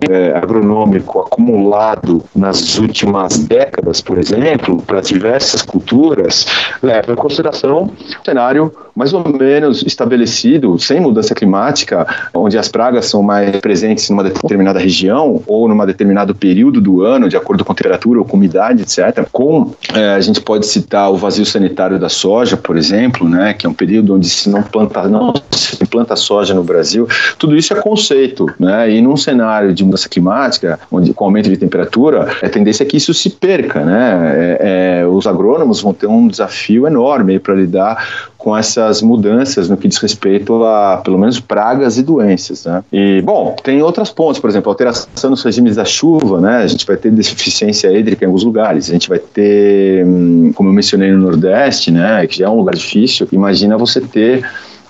é, 0.08 0.36
agronômico 0.36 1.20
acumulado 1.20 2.22
nas 2.34 2.78
últimas 2.78 3.38
décadas, 3.38 4.00
por 4.00 4.18
exemplo, 4.18 4.82
para 4.82 5.00
diversas 5.00 5.62
culturas, 5.62 6.46
leva 6.82 7.12
em 7.12 7.16
consideração 7.16 7.84
um 7.84 8.24
cenário 8.24 8.72
mais 8.94 9.12
ou 9.12 9.26
menos 9.28 9.82
estabelecido, 9.82 10.78
sem 10.78 11.00
mudança 11.00 11.34
climática, 11.34 12.06
onde 12.32 12.56
as 12.56 12.68
pragas 12.68 13.06
são 13.06 13.22
mais 13.22 13.56
presentes 13.56 14.08
numa 14.08 14.22
determinada 14.22 14.78
região 14.78 15.42
ou 15.46 15.68
numa 15.68 15.84
determinado 15.84 16.34
período 16.34 16.80
do 16.80 17.02
ano, 17.02 17.28
de 17.28 17.36
acordo 17.36 17.64
com 17.64 17.72
a 17.72 17.74
temperatura 17.74 18.20
ou 18.20 18.24
com 18.24 18.36
umidade, 18.36 18.82
etc. 18.82 19.26
Com, 19.32 19.72
é, 19.92 20.10
a 20.10 20.20
gente 20.20 20.40
pode 20.40 20.66
citar 20.66 21.10
o 21.10 21.16
vazio 21.16 21.44
sanitário 21.44 21.98
da 21.98 22.08
soja, 22.08 22.56
por 22.56 22.76
exemplo, 22.76 23.28
né, 23.28 23.52
que 23.54 23.66
é 23.66 23.68
um 23.68 23.74
período 23.74 24.14
onde 24.14 24.28
se 24.28 24.48
não 24.48 24.62
planta, 24.62 25.08
não 25.08 25.34
se 25.50 25.84
planta 25.86 26.14
soja 26.14 26.54
no 26.54 26.62
Brasil. 26.62 27.08
Tudo 27.38 27.56
isso 27.56 27.72
é 27.72 27.80
conceito, 27.80 28.46
né, 28.58 28.90
e 28.90 29.02
num 29.14 29.16
cenário 29.16 29.72
de 29.72 29.84
mudança 29.84 30.08
climática, 30.08 30.78
onde 30.90 31.14
com 31.14 31.24
aumento 31.24 31.48
de 31.48 31.56
temperatura, 31.56 32.28
a 32.42 32.48
tendência 32.48 32.82
é 32.82 32.86
que 32.86 32.96
isso 32.96 33.14
se 33.14 33.30
perca, 33.30 33.84
né. 33.84 34.32
É, 34.34 35.02
é, 35.02 35.06
os 35.06 35.26
agrônomos 35.26 35.80
vão 35.80 35.94
ter 35.94 36.08
um 36.08 36.26
desafio 36.26 36.86
enorme 36.86 37.38
para 37.38 37.54
lidar 37.54 38.04
com 38.36 38.54
essas 38.56 39.00
mudanças 39.00 39.70
no 39.70 39.76
que 39.76 39.88
diz 39.88 39.96
respeito 39.98 40.64
a, 40.64 41.00
pelo 41.02 41.18
menos, 41.18 41.40
pragas 41.40 41.96
e 41.96 42.02
doenças, 42.02 42.66
né? 42.66 42.82
E, 42.92 43.22
bom, 43.22 43.56
tem 43.62 43.80
outras 43.80 44.10
pontes, 44.10 44.38
por 44.38 44.50
exemplo, 44.50 44.70
alteração 44.70 45.30
nos 45.30 45.42
regimes 45.42 45.76
da 45.76 45.84
chuva, 45.84 46.40
né? 46.40 46.58
A 46.58 46.66
gente 46.66 46.84
vai 46.84 46.96
ter 46.96 47.10
deficiência 47.10 47.90
hídrica 47.90 48.24
em 48.24 48.26
alguns 48.26 48.44
lugares, 48.44 48.90
a 48.90 48.92
gente 48.92 49.08
vai 49.08 49.18
ter, 49.18 50.04
hum, 50.04 50.52
como 50.54 50.68
eu 50.68 50.74
mencionei 50.74 51.10
no 51.10 51.18
Nordeste, 51.18 51.90
né, 51.90 52.26
que 52.26 52.38
já 52.38 52.46
é 52.46 52.48
um 52.48 52.56
lugar 52.56 52.74
difícil, 52.74 53.26
imagina 53.32 53.78
você 53.78 54.00
ter 54.00 54.44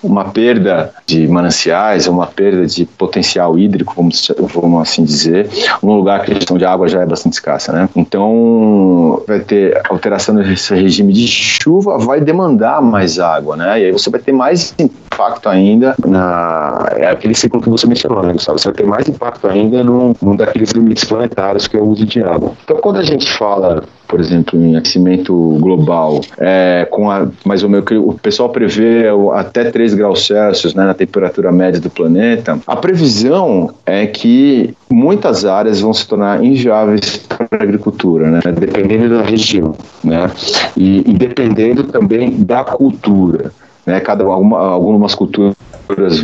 uma 0.04 0.26
perda 0.26 0.92
de 1.06 1.26
mananciais, 1.26 2.06
uma 2.06 2.26
perda 2.26 2.66
de 2.66 2.84
potencial 2.84 3.58
hídrico, 3.58 3.94
vamos, 3.96 4.30
vamos 4.52 4.82
assim 4.82 5.02
dizer, 5.02 5.48
num 5.82 5.96
lugar 5.96 6.22
que 6.22 6.32
a 6.32 6.34
questão 6.34 6.58
de 6.58 6.64
água 6.64 6.86
já 6.86 7.02
é 7.02 7.06
bastante 7.06 7.32
escassa, 7.32 7.72
né? 7.72 7.88
Então, 7.96 9.22
vai 9.26 9.40
ter 9.40 9.80
alteração 9.88 10.34
desse 10.34 10.74
regime 10.74 11.12
de 11.12 11.26
chuva, 11.26 11.98
vai 11.98 12.20
demandar 12.20 12.82
mais 12.82 13.18
água, 13.18 13.56
né? 13.56 13.80
E 13.80 13.86
aí 13.86 13.92
você 13.92 14.10
vai 14.10 14.20
ter 14.20 14.32
mais 14.32 14.74
impacto 14.78 15.48
ainda 15.48 15.94
na... 16.06 16.86
é 16.96 17.08
aquele 17.08 17.34
ciclo 17.34 17.60
que 17.60 17.70
você 17.70 17.86
mencionou, 17.86 18.22
né, 18.22 18.32
Gustavo? 18.32 18.58
Você 18.58 18.68
vai 18.68 18.74
ter 18.74 18.86
mais 18.86 19.08
impacto 19.08 19.48
ainda 19.48 19.82
num, 19.82 20.14
num 20.20 20.36
daqueles 20.36 20.70
limites 20.72 21.04
planetários 21.04 21.66
que 21.66 21.76
é 21.76 21.80
o 21.80 21.84
uso 21.84 22.04
de 22.04 22.22
água. 22.22 22.52
Então, 22.64 22.76
quando 22.76 22.98
a 22.98 23.02
gente 23.02 23.30
fala 23.32 23.82
por 24.06 24.20
exemplo, 24.20 24.58
em 24.58 24.76
aquecimento 24.76 25.34
global, 25.60 26.20
é, 26.38 26.86
com 26.90 27.10
a, 27.10 27.26
mais 27.44 27.62
ou 27.62 27.68
menos 27.68 27.84
o 27.90 28.14
pessoal 28.14 28.48
prevê 28.48 29.04
até 29.34 29.70
3 29.70 29.94
graus 29.94 30.26
Celsius 30.26 30.74
né, 30.74 30.84
na 30.84 30.94
temperatura 30.94 31.50
média 31.50 31.80
do 31.80 31.90
planeta, 31.90 32.58
a 32.66 32.76
previsão 32.76 33.70
é 33.84 34.06
que 34.06 34.74
muitas 34.90 35.44
áreas 35.44 35.80
vão 35.80 35.92
se 35.92 36.06
tornar 36.06 36.44
inviáveis 36.44 37.16
para 37.16 37.48
a 37.50 37.62
agricultura, 37.62 38.30
né, 38.30 38.40
dependendo 38.58 39.16
da 39.16 39.22
região, 39.22 39.74
né, 40.02 40.30
e, 40.76 40.98
e 41.10 41.14
dependendo 41.14 41.84
também 41.84 42.30
da 42.44 42.64
cultura. 42.64 43.52
Né, 43.86 44.00
cada, 44.00 44.24
alguma, 44.24 44.58
algumas 44.58 45.14
culturas 45.14 45.54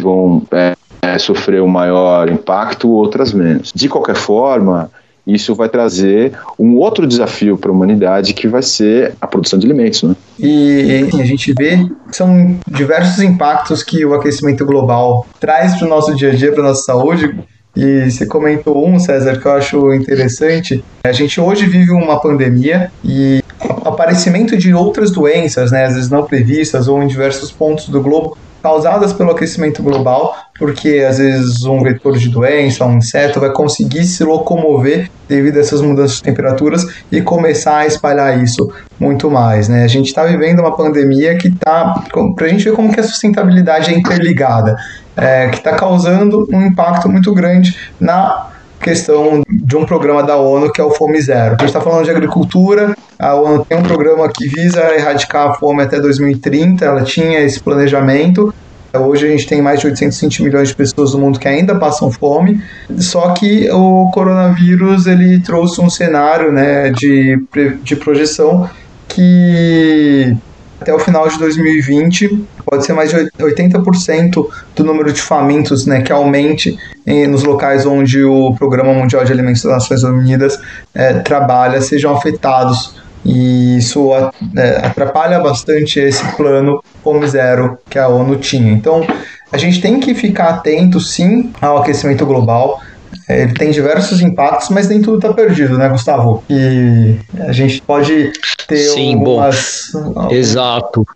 vão 0.01 0.43
é, 0.51 0.75
é, 1.03 1.19
sofrer 1.19 1.63
um 1.63 1.69
maior 1.69 2.31
impacto, 2.31 2.89
outras 2.89 3.33
menos. 3.33 3.73
De 3.75 3.89
qualquer 3.89 4.17
forma, 4.17 4.91
isso 5.35 5.55
vai 5.55 5.69
trazer 5.69 6.33
um 6.59 6.77
outro 6.77 7.07
desafio 7.07 7.57
para 7.57 7.71
a 7.71 7.75
humanidade 7.75 8.35
que 8.35 8.49
vai 8.49 8.63
ser 8.63 9.15
a 9.21 9.27
produção 9.27 9.59
de 9.59 9.67
alimentos. 9.67 10.03
Né? 10.03 10.17
E 10.39 11.09
a 11.21 11.25
gente 11.25 11.53
vê 11.57 11.87
são 12.11 12.57
diversos 12.69 13.23
impactos 13.23 13.83
que 13.83 14.05
o 14.05 14.15
aquecimento 14.15 14.65
global 14.65 15.27
traz 15.39 15.77
para 15.77 15.87
o 15.87 15.91
nosso 15.91 16.15
dia 16.15 16.31
a 16.31 16.35
dia, 16.35 16.53
para 16.53 16.63
nossa 16.63 16.83
saúde. 16.83 17.39
E 17.77 18.11
você 18.11 18.27
comentou 18.27 18.87
um, 18.87 18.99
César, 18.99 19.39
que 19.39 19.47
eu 19.47 19.53
acho 19.53 19.95
interessante. 19.95 20.83
A 21.05 21.13
gente 21.13 21.41
hoje 21.41 21.67
vive 21.67 21.93
uma 21.93 22.21
pandemia 22.21 22.91
e 23.05 23.43
o 23.85 23.89
aparecimento 23.89 24.57
de 24.57 24.75
outras 24.75 25.11
doenças, 25.11 25.71
né, 25.71 25.85
às 25.85 25.95
vezes 25.95 26.11
não 26.11 26.25
previstas 26.25 26.89
ou 26.89 27.01
em 27.03 27.07
diversos 27.07 27.53
pontos 27.53 27.89
do 27.89 28.01
globo, 28.03 28.37
causadas 28.63 29.13
pelo 29.13 29.31
aquecimento 29.31 29.83
global, 29.83 30.37
porque 30.59 31.05
às 31.09 31.19
vezes 31.19 31.65
um 31.65 31.83
vetor 31.83 32.17
de 32.17 32.29
doença, 32.29 32.85
um 32.85 32.99
inseto, 32.99 33.41
vai 33.41 33.51
conseguir 33.51 34.05
se 34.05 34.23
locomover 34.25 35.11
devido 35.29 35.57
a 35.57 35.61
essas 35.61 35.81
mudanças 35.81 36.17
de 36.17 36.23
temperaturas 36.23 36.87
e 37.11 37.23
começar 37.23 37.79
a 37.79 37.87
espalhar 37.87 38.43
isso 38.43 38.71
muito 38.99 39.31
mais. 39.31 39.69
Né? 39.69 39.85
A 39.85 39.89
gente 39.89 40.07
está 40.07 40.25
vivendo 40.25 40.61
uma 40.61 40.77
pandemia 40.77 41.37
que 41.37 41.49
está, 41.49 42.05
para 42.35 42.47
a 42.47 42.49
gente 42.49 42.65
ver 42.65 42.75
como 42.75 42.93
que 42.93 43.01
a 43.01 43.05
sustentabilidade 43.05 43.93
é 43.93 43.97
interligada, 43.97 44.77
é, 45.17 45.49
que 45.49 45.57
está 45.57 45.75
causando 45.75 46.47
um 46.53 46.63
impacto 46.63 47.09
muito 47.09 47.33
grande 47.33 47.77
na 47.99 48.50
questão 48.81 49.43
de 49.49 49.77
um 49.77 49.85
programa 49.85 50.23
da 50.23 50.37
ONU 50.37 50.73
que 50.73 50.81
é 50.81 50.85
o 50.85 50.91
Fome 50.91 51.21
Zero. 51.21 51.55
A 51.55 51.59
gente 51.59 51.67
está 51.67 51.81
falando 51.81 52.05
de 52.05 52.11
agricultura, 52.11 52.97
a 53.19 53.35
ONU 53.35 53.65
tem 53.65 53.79
um 53.79 53.83
programa 53.83 54.29
que 54.29 54.49
visa 54.49 54.81
erradicar 54.95 55.51
a 55.51 55.55
fome 55.55 55.83
até 55.83 56.01
2030, 56.01 56.85
ela 56.85 57.03
tinha 57.03 57.41
esse 57.41 57.61
planejamento. 57.61 58.53
Hoje 58.93 59.27
a 59.27 59.31
gente 59.31 59.47
tem 59.47 59.63
mais 59.63 59.79
de 59.79 59.87
820 59.87 60.43
milhões 60.43 60.69
de 60.69 60.75
pessoas 60.75 61.15
no 61.15 61.21
mundo 61.21 61.39
que 61.39 61.47
ainda 61.47 61.77
passam 61.77 62.11
fome, 62.11 62.61
só 62.99 63.31
que 63.35 63.71
o 63.71 64.11
coronavírus 64.13 65.07
ele 65.07 65.39
trouxe 65.41 65.81
um 65.81 65.89
cenário 65.89 66.51
né, 66.51 66.91
de, 66.91 67.41
de 67.85 67.95
projeção 67.95 68.69
que 69.07 70.37
até 70.81 70.93
o 70.93 70.99
final 70.99 71.29
de 71.29 71.39
2020 71.39 72.45
pode 72.71 72.87
ser 72.87 72.93
mais 72.93 73.11
de 73.11 73.17
80% 73.17 74.47
do 74.77 74.85
número 74.85 75.13
de 75.13 75.21
famintos 75.21 75.85
né, 75.87 76.03
que 76.03 76.13
aumente 76.13 76.79
em, 77.05 77.27
nos 77.27 77.43
locais 77.43 77.85
onde 77.85 78.23
o 78.23 78.55
Programa 78.55 78.95
Mundial 78.95 79.25
de 79.25 79.33
Alimentos 79.33 79.63
das 79.63 79.73
Nações 79.73 80.05
Unidas 80.05 80.59
é, 80.95 81.15
trabalha 81.15 81.81
sejam 81.81 82.17
afetados. 82.17 82.95
E 83.23 83.77
isso 83.77 84.11
é, 84.57 84.87
atrapalha 84.87 85.41
bastante 85.41 85.99
esse 85.99 86.25
plano 86.37 86.83
Fome 87.03 87.27
Zero 87.27 87.77
que 87.91 87.99
a 87.99 88.09
ONU 88.09 88.37
tinha. 88.37 88.73
Então, 88.73 89.07
a 89.53 89.59
gente 89.59 89.81
tem 89.81 90.01
que 90.01 90.15
ficar 90.15 90.49
atento, 90.49 91.01
sim, 91.01 91.53
ao 91.61 91.79
aquecimento 91.79 92.25
global. 92.25 92.81
Ele 93.29 93.53
tem 93.55 93.71
diversos 93.71 94.21
impactos, 94.21 94.71
mas 94.71 94.89
nem 94.89 95.03
tudo 95.03 95.17
está 95.17 95.33
perdido, 95.33 95.77
né, 95.77 95.89
Gustavo? 95.89 96.43
E 96.49 97.17
a 97.41 97.53
gente 97.53 97.83
pode 97.83 98.33
ter 98.67 98.77
Sim, 98.77 99.15
algumas, 99.15 99.91
bom, 99.93 100.29
exato. 100.31 101.07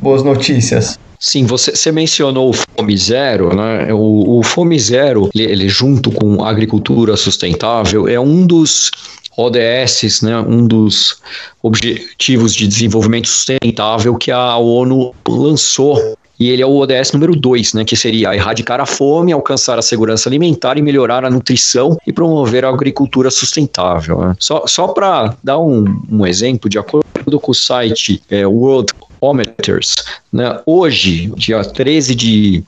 Boas 0.00 0.22
notícias. 0.22 0.98
Sim, 1.18 1.44
você, 1.44 1.72
você, 1.72 1.92
mencionou 1.92 2.48
o 2.48 2.52
Fome 2.52 2.96
Zero, 2.96 3.54
né? 3.54 3.92
O, 3.92 4.38
o 4.38 4.42
Fome 4.42 4.78
Zero, 4.78 5.28
ele, 5.34 5.44
ele, 5.44 5.68
junto 5.68 6.10
com 6.10 6.42
agricultura 6.42 7.14
sustentável, 7.14 8.08
é 8.08 8.18
um 8.18 8.46
dos 8.46 8.90
ODS, 9.36 10.22
né? 10.22 10.38
Um 10.38 10.66
dos 10.66 11.18
objetivos 11.62 12.54
de 12.54 12.66
desenvolvimento 12.66 13.28
sustentável 13.28 14.16
que 14.16 14.30
a 14.30 14.56
ONU 14.56 15.14
lançou 15.28 16.16
e 16.40 16.48
ele 16.48 16.62
é 16.62 16.66
o 16.66 16.74
ODS 16.74 17.12
número 17.12 17.36
2, 17.36 17.74
né, 17.74 17.84
que 17.84 17.94
seria 17.94 18.34
erradicar 18.34 18.80
a 18.80 18.86
fome, 18.86 19.30
alcançar 19.30 19.78
a 19.78 19.82
segurança 19.82 20.26
alimentar 20.26 20.78
e 20.78 20.82
melhorar 20.82 21.22
a 21.22 21.28
nutrição 21.28 21.98
e 22.06 22.12
promover 22.14 22.64
a 22.64 22.70
agricultura 22.70 23.30
sustentável. 23.30 24.20
Né? 24.20 24.34
Só, 24.38 24.66
só 24.66 24.88
para 24.88 25.36
dar 25.44 25.58
um, 25.58 25.84
um, 26.10 26.26
exemplo, 26.26 26.70
de 26.70 26.78
acordo 26.78 27.38
com 27.38 27.52
o 27.52 27.54
site 27.54 28.22
é, 28.30 28.46
World 28.46 28.90
Ometers, 29.20 29.96
né, 30.32 30.60
hoje, 30.64 31.32
dia 31.36 31.64
13 31.64 32.14
de 32.14 32.62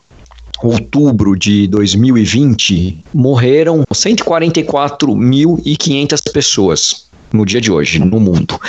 outubro 0.63 1.37
de 1.37 1.69
2020, 1.69 2.99
morreram 3.13 3.83
144.500 3.93 6.33
pessoas 6.33 7.07
no 7.33 7.45
dia 7.47 7.61
de 7.61 7.73
hoje, 7.73 7.99
no 7.99 8.21
mundo. 8.21 8.61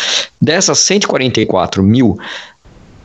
Dessas 0.41 0.80
144 0.80 1.84
mil, 1.84 2.17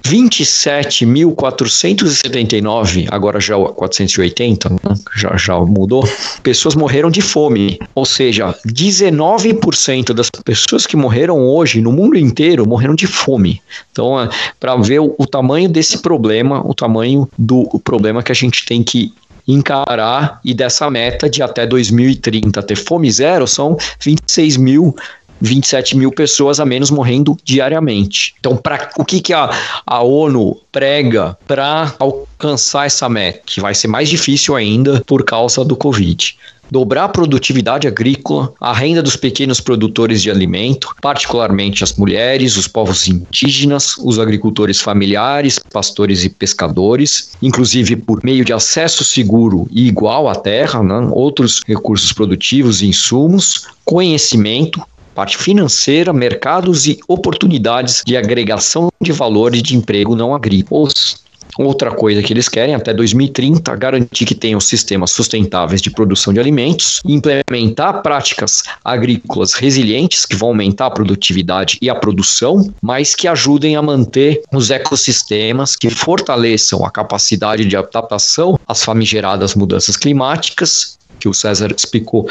27.479, 0.08 3.06
agora 3.10 3.38
já 3.38 3.58
480, 3.58 4.70
né? 4.70 4.78
já, 5.14 5.36
já 5.36 5.60
mudou, 5.60 6.08
pessoas 6.42 6.74
morreram 6.74 7.10
de 7.10 7.20
fome. 7.20 7.78
Ou 7.94 8.06
seja, 8.06 8.54
19% 8.66 10.12
das 10.12 10.28
pessoas 10.30 10.86
que 10.86 10.96
morreram 10.96 11.46
hoje 11.46 11.80
no 11.80 11.92
mundo 11.92 12.16
inteiro 12.16 12.66
morreram 12.66 12.94
de 12.94 13.06
fome. 13.06 13.60
Então, 13.92 14.20
é, 14.20 14.28
para 14.58 14.74
ver 14.76 15.00
o, 15.00 15.14
o 15.18 15.26
tamanho 15.26 15.68
desse 15.68 15.98
problema, 15.98 16.66
o 16.66 16.74
tamanho 16.74 17.28
do 17.36 17.78
problema 17.84 18.22
que 18.22 18.32
a 18.32 18.34
gente 18.34 18.64
tem 18.64 18.82
que 18.82 19.12
encarar 19.48 20.40
e 20.44 20.52
dessa 20.52 20.90
meta 20.90 21.28
de 21.28 21.42
até 21.42 21.66
2030 21.66 22.62
ter 22.62 22.76
fome 22.76 23.10
zero 23.10 23.46
são 23.46 23.78
26 23.98 24.58
mil 24.58 24.94
27 25.40 25.96
mil 25.96 26.12
pessoas 26.12 26.60
a 26.60 26.64
menos 26.64 26.90
morrendo 26.90 27.36
diariamente. 27.44 28.34
Então, 28.38 28.56
pra, 28.56 28.90
o 28.96 29.04
que, 29.04 29.20
que 29.20 29.32
a, 29.32 29.50
a 29.86 30.02
ONU 30.02 30.60
prega 30.72 31.36
para 31.46 31.94
alcançar 31.98 32.86
essa 32.86 33.08
meta? 33.08 33.40
Que 33.44 33.60
vai 33.60 33.74
ser 33.74 33.88
mais 33.88 34.08
difícil 34.08 34.56
ainda 34.56 35.02
por 35.06 35.24
causa 35.24 35.64
do 35.64 35.76
Covid 35.76 36.36
dobrar 36.70 37.04
a 37.04 37.08
produtividade 37.08 37.86
agrícola, 37.86 38.52
a 38.60 38.72
renda 38.72 39.02
dos 39.02 39.16
pequenos 39.16 39.60
produtores 39.60 40.22
de 40.22 40.30
alimento, 40.30 40.94
particularmente 41.00 41.82
as 41.82 41.94
mulheres, 41.94 42.56
os 42.56 42.68
povos 42.68 43.08
indígenas, 43.08 43.96
os 43.98 44.18
agricultores 44.18 44.80
familiares, 44.80 45.58
pastores 45.72 46.24
e 46.24 46.28
pescadores, 46.28 47.30
inclusive 47.42 47.96
por 47.96 48.22
meio 48.22 48.44
de 48.44 48.52
acesso 48.52 49.04
seguro 49.04 49.66
e 49.70 49.86
igual 49.88 50.28
à 50.28 50.34
terra, 50.34 50.82
né, 50.82 51.08
outros 51.12 51.62
recursos 51.66 52.12
produtivos 52.12 52.82
e 52.82 52.86
insumos, 52.86 53.66
conhecimento, 53.84 54.82
parte 55.18 55.36
financeira, 55.36 56.12
mercados 56.12 56.86
e 56.86 56.96
oportunidades 57.08 58.04
de 58.06 58.16
agregação 58.16 58.88
de 59.02 59.10
valor 59.10 59.52
e 59.52 59.60
de 59.60 59.74
emprego 59.74 60.14
não 60.14 60.32
agrícolas. 60.32 61.24
Outra 61.58 61.90
coisa 61.90 62.22
que 62.22 62.32
eles 62.32 62.48
querem 62.48 62.76
até 62.76 62.94
2030 62.94 63.74
garantir 63.74 64.24
que 64.24 64.34
tenham 64.36 64.60
sistemas 64.60 65.10
sustentáveis 65.10 65.82
de 65.82 65.90
produção 65.90 66.32
de 66.32 66.38
alimentos, 66.38 67.00
implementar 67.04 68.00
práticas 68.00 68.62
agrícolas 68.84 69.54
resilientes 69.54 70.24
que 70.24 70.36
vão 70.36 70.50
aumentar 70.50 70.86
a 70.86 70.90
produtividade 70.92 71.78
e 71.82 71.90
a 71.90 71.96
produção, 71.96 72.72
mas 72.80 73.16
que 73.16 73.26
ajudem 73.26 73.74
a 73.74 73.82
manter 73.82 74.42
os 74.54 74.70
ecossistemas, 74.70 75.74
que 75.74 75.90
fortaleçam 75.90 76.84
a 76.84 76.92
capacidade 76.92 77.64
de 77.64 77.76
adaptação 77.76 78.56
às 78.68 78.84
famigeradas 78.84 79.56
mudanças 79.56 79.96
climáticas 79.96 80.96
que 81.18 81.28
o 81.28 81.34
César 81.34 81.74
explicou 81.76 82.28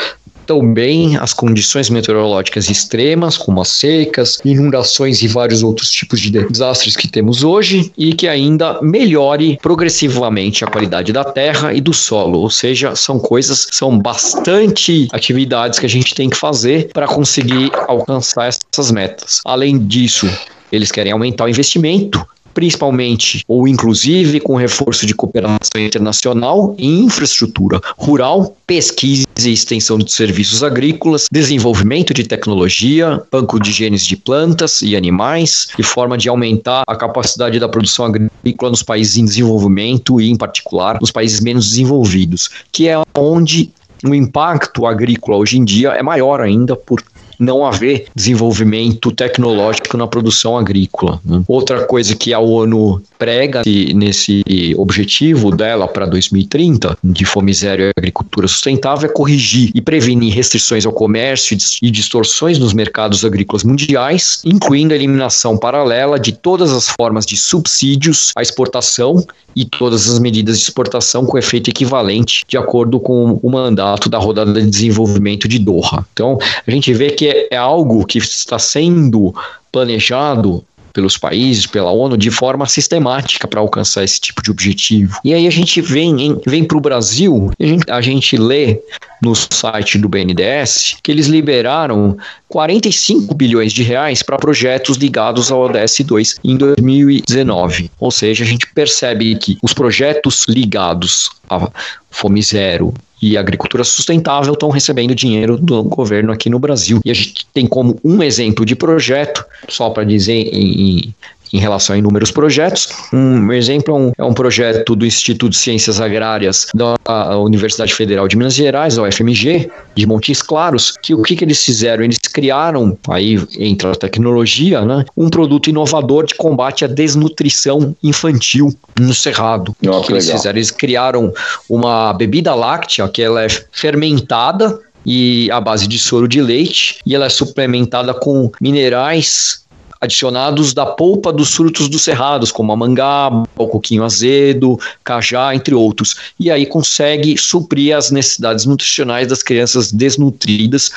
também 0.47 1.17
as 1.17 1.33
condições 1.33 1.89
meteorológicas 1.89 2.69
extremas, 2.69 3.37
como 3.37 3.61
as 3.61 3.67
secas, 3.67 4.39
inundações 4.43 5.21
e 5.21 5.27
vários 5.27 5.61
outros 5.61 5.91
tipos 5.91 6.19
de 6.21 6.31
desastres 6.31 6.95
que 6.95 7.07
temos 7.07 7.43
hoje, 7.43 7.91
e 7.97 8.13
que 8.13 8.27
ainda 8.27 8.81
melhore 8.81 9.59
progressivamente 9.61 10.63
a 10.63 10.67
qualidade 10.67 11.11
da 11.11 11.23
terra 11.23 11.73
e 11.73 11.81
do 11.81 11.93
solo. 11.93 12.39
Ou 12.39 12.49
seja, 12.49 12.95
são 12.95 13.19
coisas, 13.19 13.67
são 13.71 13.99
bastante 13.99 15.07
atividades 15.11 15.77
que 15.77 15.85
a 15.85 15.89
gente 15.89 16.15
tem 16.15 16.29
que 16.29 16.37
fazer 16.37 16.89
para 16.93 17.07
conseguir 17.07 17.69
alcançar 17.87 18.47
essas 18.47 18.91
metas. 18.91 19.41
Além 19.43 19.77
disso, 19.77 20.27
eles 20.71 20.91
querem 20.91 21.11
aumentar 21.11 21.45
o 21.45 21.49
investimento 21.49 22.25
principalmente 22.57 23.43
ou 23.47 23.67
inclusive 23.67 24.39
com 24.39 24.55
reforço 24.55 25.05
de 25.05 25.13
cooperação 25.13 25.79
internacional 25.79 26.73
em 26.79 27.03
infraestrutura 27.03 27.79
rural, 27.95 28.57
pesquisa 28.65 29.27
e 29.39 29.53
extensão 29.53 29.99
de 29.99 30.11
serviços 30.11 30.63
agrícolas, 30.63 31.27
desenvolvimento 31.31 32.15
de 32.15 32.23
tecnologia, 32.23 33.21
banco 33.31 33.59
de 33.59 33.71
genes 33.71 34.03
de 34.03 34.17
plantas 34.17 34.81
e 34.81 34.95
animais, 34.95 35.67
e 35.77 35.83
forma 35.83 36.17
de 36.17 36.29
aumentar 36.29 36.81
a 36.87 36.95
capacidade 36.95 37.59
da 37.59 37.69
produção 37.69 38.05
agrícola 38.05 38.71
nos 38.71 38.81
países 38.81 39.17
em 39.17 39.25
desenvolvimento 39.25 40.19
e, 40.19 40.27
em 40.27 40.35
particular, 40.35 40.97
nos 40.99 41.11
países 41.11 41.39
menos 41.39 41.69
desenvolvidos, 41.69 42.49
que 42.71 42.87
é 42.87 42.99
onde 43.15 43.71
o 44.03 44.15
impacto 44.15 44.87
agrícola 44.87 45.37
hoje 45.37 45.57
em 45.57 45.63
dia 45.63 45.89
é 45.89 46.01
maior 46.01 46.41
ainda 46.41 46.75
por 46.75 47.03
não 47.39 47.65
haver 47.65 48.07
desenvolvimento 48.15 49.11
tecnológico 49.11 49.97
na 49.97 50.07
produção 50.07 50.57
agrícola. 50.57 51.19
Né? 51.23 51.43
Outra 51.47 51.85
coisa 51.85 52.15
que 52.15 52.33
a 52.33 52.39
ONU 52.39 53.01
prega 53.17 53.63
nesse 53.65 54.43
objetivo 54.77 55.51
dela 55.51 55.87
para 55.87 56.05
2030, 56.05 56.97
de 57.03 57.25
fome 57.25 57.53
zero 57.53 57.83
e 57.83 57.91
agricultura 57.97 58.47
sustentável, 58.47 59.09
é 59.09 59.13
corrigir 59.13 59.71
e 59.73 59.81
prevenir 59.81 60.33
restrições 60.33 60.85
ao 60.85 60.91
comércio 60.91 61.57
e 61.81 61.91
distorções 61.91 62.59
nos 62.59 62.73
mercados 62.73 63.23
agrícolas 63.25 63.63
mundiais, 63.63 64.41
incluindo 64.45 64.93
a 64.93 64.95
eliminação 64.95 65.57
paralela 65.57 66.19
de 66.19 66.31
todas 66.31 66.71
as 66.71 66.89
formas 66.89 67.25
de 67.25 67.37
subsídios 67.37 68.31
à 68.35 68.41
exportação 68.41 69.25
e 69.55 69.65
todas 69.65 70.07
as 70.07 70.19
medidas 70.19 70.59
de 70.59 70.63
exportação 70.65 71.25
com 71.25 71.37
efeito 71.37 71.69
equivalente, 71.69 72.45
de 72.47 72.57
acordo 72.57 72.99
com 72.99 73.39
o 73.41 73.49
mandato 73.49 74.07
da 74.07 74.19
rodada 74.19 74.53
de 74.53 74.69
desenvolvimento 74.69 75.47
de 75.47 75.57
Doha. 75.57 76.05
Então, 76.13 76.37
a 76.65 76.71
gente 76.71 76.93
vê 76.93 77.09
que 77.09 77.26
é, 77.27 77.47
é 77.51 77.57
algo 77.57 78.05
que 78.05 78.17
está 78.17 78.59
sendo 78.59 79.33
planejado 79.71 80.63
pelos 80.97 81.15
países, 81.15 81.67
pela 81.67 81.91
ONU, 81.91 82.17
de 82.17 82.31
forma 82.31 82.65
sistemática 82.65 83.47
para 83.47 83.59
alcançar 83.59 84.03
esse 84.03 84.19
tipo 84.19 84.41
de 84.41 84.49
objetivo. 84.49 85.15
E 85.23 85.31
aí 85.31 85.45
a 85.45 85.51
gente 85.51 85.79
vem, 85.79 86.41
vem 86.47 86.63
para 86.63 86.75
o 86.75 86.81
Brasil, 86.81 87.51
a 87.59 87.63
gente, 87.63 87.91
a 87.91 88.01
gente 88.01 88.35
lê 88.35 88.81
no 89.21 89.35
site 89.35 89.99
do 89.99 90.09
BNDES 90.09 90.97
que 91.03 91.11
eles 91.11 91.27
liberaram 91.27 92.17
45 92.49 93.31
bilhões 93.35 93.73
de 93.73 93.83
reais 93.83 94.23
para 94.23 94.37
projetos 94.37 94.97
ligados 94.97 95.51
ao 95.51 95.61
ODS 95.61 95.99
2 96.03 96.39
em 96.43 96.57
2019. 96.57 97.91
Ou 97.99 98.09
seja, 98.09 98.43
a 98.43 98.47
gente 98.47 98.65
percebe 98.73 99.35
que 99.35 99.59
os 99.61 99.73
projetos 99.73 100.45
ligados 100.47 101.29
a 101.47 101.69
Fome 102.09 102.41
Zero 102.41 102.91
e 103.21 103.37
agricultura 103.37 103.83
sustentável 103.83 104.53
estão 104.53 104.69
recebendo 104.69 105.15
dinheiro 105.15 105.57
do 105.57 105.83
governo 105.83 106.31
aqui 106.31 106.49
no 106.49 106.59
Brasil. 106.59 106.99
E 107.03 107.11
a 107.11 107.13
gente 107.13 107.45
tem 107.53 107.65
como 107.65 107.99
um 108.03 108.21
exemplo 108.21 108.65
de 108.65 108.75
projeto, 108.75 109.43
só 109.67 109.89
para 109.89 110.03
dizer 110.03 110.49
em, 110.53 111.13
em 111.53 111.59
relação 111.59 111.95
a 111.95 111.99
inúmeros 111.99 112.31
projetos. 112.31 112.89
Um 113.11 113.51
exemplo 113.51 113.95
é 113.95 113.97
um, 113.97 114.11
é 114.17 114.23
um 114.23 114.33
projeto 114.33 114.95
do 114.95 115.05
Instituto 115.05 115.51
de 115.51 115.57
Ciências 115.57 116.01
Agrárias 116.01 116.67
da 116.73 116.95
Universidade 117.37 117.93
Federal 117.93 118.27
de 118.27 118.37
Minas 118.37 118.53
Gerais, 118.53 118.97
a 118.97 119.03
UFMG, 119.03 119.69
de 119.95 120.05
Montes 120.05 120.41
Claros, 120.41 120.93
que 121.01 121.13
o 121.13 121.21
que, 121.21 121.35
que 121.35 121.43
eles 121.43 121.63
fizeram? 121.63 122.03
Eles 122.03 122.17
criaram, 122.19 122.97
aí 123.09 123.39
entra 123.57 123.91
a 123.91 123.95
tecnologia, 123.95 124.81
né, 124.81 125.05
um 125.15 125.29
produto 125.29 125.69
inovador 125.69 126.25
de 126.25 126.35
combate 126.35 126.85
à 126.85 126.87
desnutrição 126.87 127.95
infantil 128.03 128.73
no 128.99 129.13
Cerrado. 129.13 129.75
Oh, 129.85 129.89
o 129.89 130.01
que, 130.01 130.07
que 130.07 130.13
eles 130.13 130.29
fizeram? 130.29 130.57
Eles 130.57 130.71
criaram 130.71 131.33
uma 131.69 132.13
bebida 132.13 132.53
láctea 132.53 133.07
que 133.07 133.21
ela 133.21 133.43
é 133.43 133.47
fermentada 133.71 134.79
e 135.05 135.49
à 135.51 135.61
base 135.61 135.87
de 135.87 135.97
soro 135.97 136.27
de 136.27 136.41
leite 136.41 136.99
e 137.05 137.15
ela 137.15 137.25
é 137.25 137.29
suplementada 137.29 138.13
com 138.13 138.51
minerais 138.59 139.65
adicionados 139.99 140.73
da 140.73 140.85
polpa 140.85 141.31
dos 141.31 141.53
frutos 141.53 141.89
dos 141.89 142.01
cerrados, 142.01 142.51
como 142.51 142.71
a 142.71 142.75
mangaba, 142.75 143.43
o 143.55 143.67
coquinho 143.67 144.03
azedo, 144.03 144.79
cajá, 145.03 145.53
entre 145.55 145.73
outros. 145.73 146.15
E 146.39 146.51
aí 146.51 146.65
consegue 146.65 147.37
suprir 147.37 147.95
as 147.95 148.11
necessidades 148.11 148.65
nutricionais 148.65 149.27
das 149.27 149.43
crianças 149.43 149.91
desnutridas 149.91 150.91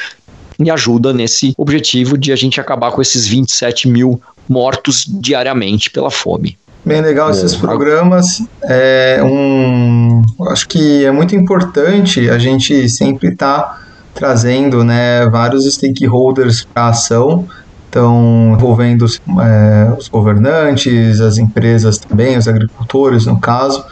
e 0.59 0.71
ajuda 0.71 1.13
nesse 1.13 1.55
objetivo 1.57 2.19
de 2.19 2.33
a 2.33 2.37
gente 2.37 2.61
acabar 2.61 2.93
com 2.93 3.01
esses 3.01 3.27
27 3.27 3.89
mil 3.89 4.21
mortos 4.49 5.07
diariamente 5.09 5.91
pela 5.91 6.11
fome. 6.11 6.59
Bem 6.85 7.01
legal 7.03 7.31
esses 7.31 7.55
programas. 7.55 8.43
É 8.63 9.21
um, 9.23 10.23
acho 10.49 10.67
que 10.67 11.05
é 11.05 11.11
muito 11.11 11.37
importante 11.37 12.29
a 12.31 12.39
gente 12.39 12.89
sempre 12.89 13.29
estar 13.29 13.61
tá 13.61 13.83
trazendo 14.15 14.83
né, 14.83 15.27
vários 15.29 15.73
stakeholders 15.73 16.65
para 16.65 16.85
a 16.85 16.89
ação 16.89 17.47
então 17.91 18.55
envolvendo 18.55 19.05
é, 19.05 19.93
os 19.99 20.09
governantes, 20.09 21.21
as 21.21 21.39
empresas 21.39 21.99
também, 21.99 22.39
os 22.39 22.47
agricultores 22.47 23.27
no 23.27 23.39
caso. 23.41 23.85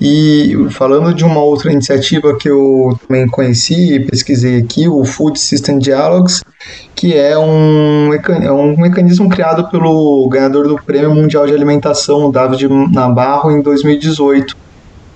E 0.00 0.66
falando 0.70 1.14
de 1.14 1.24
uma 1.24 1.40
outra 1.40 1.72
iniciativa 1.72 2.36
que 2.36 2.50
eu 2.50 2.98
também 3.06 3.28
conheci 3.28 3.94
e 3.94 4.00
pesquisei 4.00 4.58
aqui, 4.58 4.88
o 4.88 5.04
Food 5.04 5.38
System 5.38 5.78
Dialogues, 5.78 6.42
que 6.96 7.16
é 7.16 7.38
um, 7.38 8.10
é 8.12 8.52
um 8.52 8.76
mecanismo 8.76 9.28
criado 9.28 9.70
pelo 9.70 10.28
ganhador 10.28 10.66
do 10.66 10.76
Prêmio 10.82 11.14
Mundial 11.14 11.46
de 11.46 11.54
Alimentação, 11.54 12.30
David 12.32 12.68
Nabarro, 12.92 13.52
em 13.52 13.62
2018, 13.62 14.56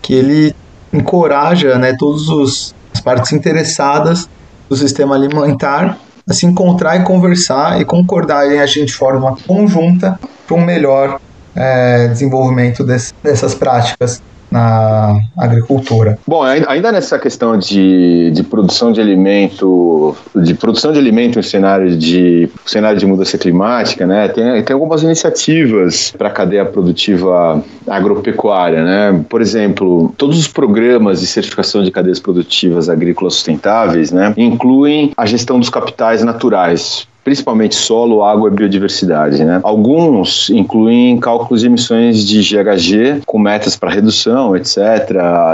que 0.01 0.15
ele 0.15 0.55
encoraja 0.93 1.77
né, 1.77 1.95
todas 1.99 2.73
as 2.93 3.01
partes 3.01 3.33
interessadas 3.33 4.29
do 4.69 4.77
sistema 4.77 5.17
alimentar 5.17 5.99
a 6.29 6.35
se 6.35 6.47
encontrar 6.47 7.01
e 7.01 7.05
conversar 7.05 7.81
e 7.81 7.85
concordar 7.85 8.51
em 8.53 8.61
agir 8.61 8.85
de 8.85 8.93
forma 8.93 9.37
conjunta 9.47 10.19
para 10.47 10.57
um 10.57 10.65
melhor 10.65 11.21
é, 11.55 12.09
desenvolvimento 12.09 12.85
desse, 12.85 13.15
dessas 13.23 13.55
práticas 13.55 14.23
na 14.51 15.21
agricultura. 15.37 16.19
Bom, 16.27 16.43
ainda 16.43 16.91
nessa 16.93 17.19
questão 17.19 17.59
de, 17.59 18.31
de 18.33 18.43
produção 18.43 18.93
de 18.93 19.01
alimento, 19.01 20.17
de 20.35 20.55
produção 20.55 20.93
de 20.93 20.99
alimento 20.99 21.39
em 21.39 21.43
cenário 21.43 21.97
de 21.97 22.49
cenário 22.65 22.99
de 22.99 23.07
mudança 23.07 23.37
climática, 23.37 24.07
né? 24.07 24.29
Tem, 24.29 24.63
tem 24.63 24.75
algumas 24.75 25.03
iniciativas 25.03 26.13
para 26.17 26.29
a 26.29 26.31
cadeia 26.31 26.65
produtiva 26.65 27.63
agropecuária, 27.87 28.83
né? 28.85 29.25
Por 29.29 29.41
exemplo, 29.41 30.13
todos 30.17 30.39
os 30.39 30.49
programas 30.49 31.21
de 31.21 31.27
certificação 31.27 31.83
de 31.83 31.91
cadeias 31.91 32.19
produtivas 32.19 32.89
agrícolas 32.89 33.35
sustentáveis, 33.35 34.11
né, 34.11 34.33
incluem 34.37 35.13
a 35.17 35.27
gestão 35.27 35.59
dos 35.59 35.71
capitais 35.71 36.23
naturais 36.23 37.07
principalmente 37.29 37.75
solo, 37.75 38.25
água 38.25 38.49
e 38.49 38.51
biodiversidade. 38.51 39.45
Né? 39.45 39.61
Alguns 39.63 40.49
incluem 40.49 41.19
cálculos 41.19 41.61
de 41.61 41.67
emissões 41.67 42.25
de 42.25 42.41
GHG 42.41 43.21
com 43.27 43.39
metas 43.39 43.77
para 43.77 43.91
redução, 43.91 44.57
etc. 44.57 44.79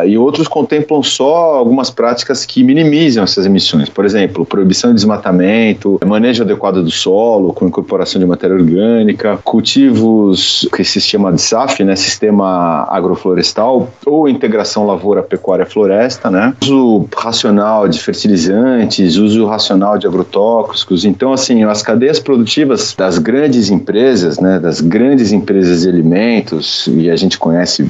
E 0.07 0.17
outros 0.17 0.47
contemplam 0.47 1.03
só 1.03 1.57
algumas 1.57 1.91
práticas 1.91 2.47
que 2.47 2.63
minimizam 2.63 3.25
essas 3.25 3.45
emissões. 3.45 3.89
Por 3.89 4.05
exemplo, 4.05 4.47
proibição 4.47 4.91
de 4.91 4.95
desmatamento, 4.95 5.99
manejo 6.07 6.45
adequado 6.45 6.81
do 6.81 6.93
solo, 6.93 7.53
com 7.53 7.67
incorporação 7.67 8.21
de 8.21 8.27
matéria 8.27 8.55
orgânica, 8.55 9.41
cultivos 9.43 10.69
que 10.77 10.85
se 10.85 11.01
chama 11.01 11.33
de 11.33 11.43
SAF, 11.43 11.83
né? 11.83 11.97
Sistema 11.97 12.87
Agroflorestal, 12.89 13.89
ou 14.07 14.29
integração 14.29 14.87
lavoura-pecuária-floresta, 14.87 16.31
né? 16.31 16.55
uso 16.63 17.09
racional 17.17 17.89
de 17.89 17.99
fertilizantes, 17.99 19.17
uso 19.17 19.45
racional 19.47 19.99
de 19.99 20.07
agrotóxicos. 20.07 21.05
Então, 21.05 21.33
assim, 21.33 21.64
as 21.71 21.83
cadeias 21.83 22.19
produtivas 22.19 22.95
das 22.97 23.19
grandes 23.19 23.71
empresas, 23.71 24.39
né, 24.39 24.59
das 24.59 24.81
grandes 24.81 25.33
empresas 25.33 25.83
de 25.83 25.89
alimentos, 25.89 26.89
e 26.89 27.11
a 27.11 27.17
gente 27.17 27.39
conhece, 27.39 27.89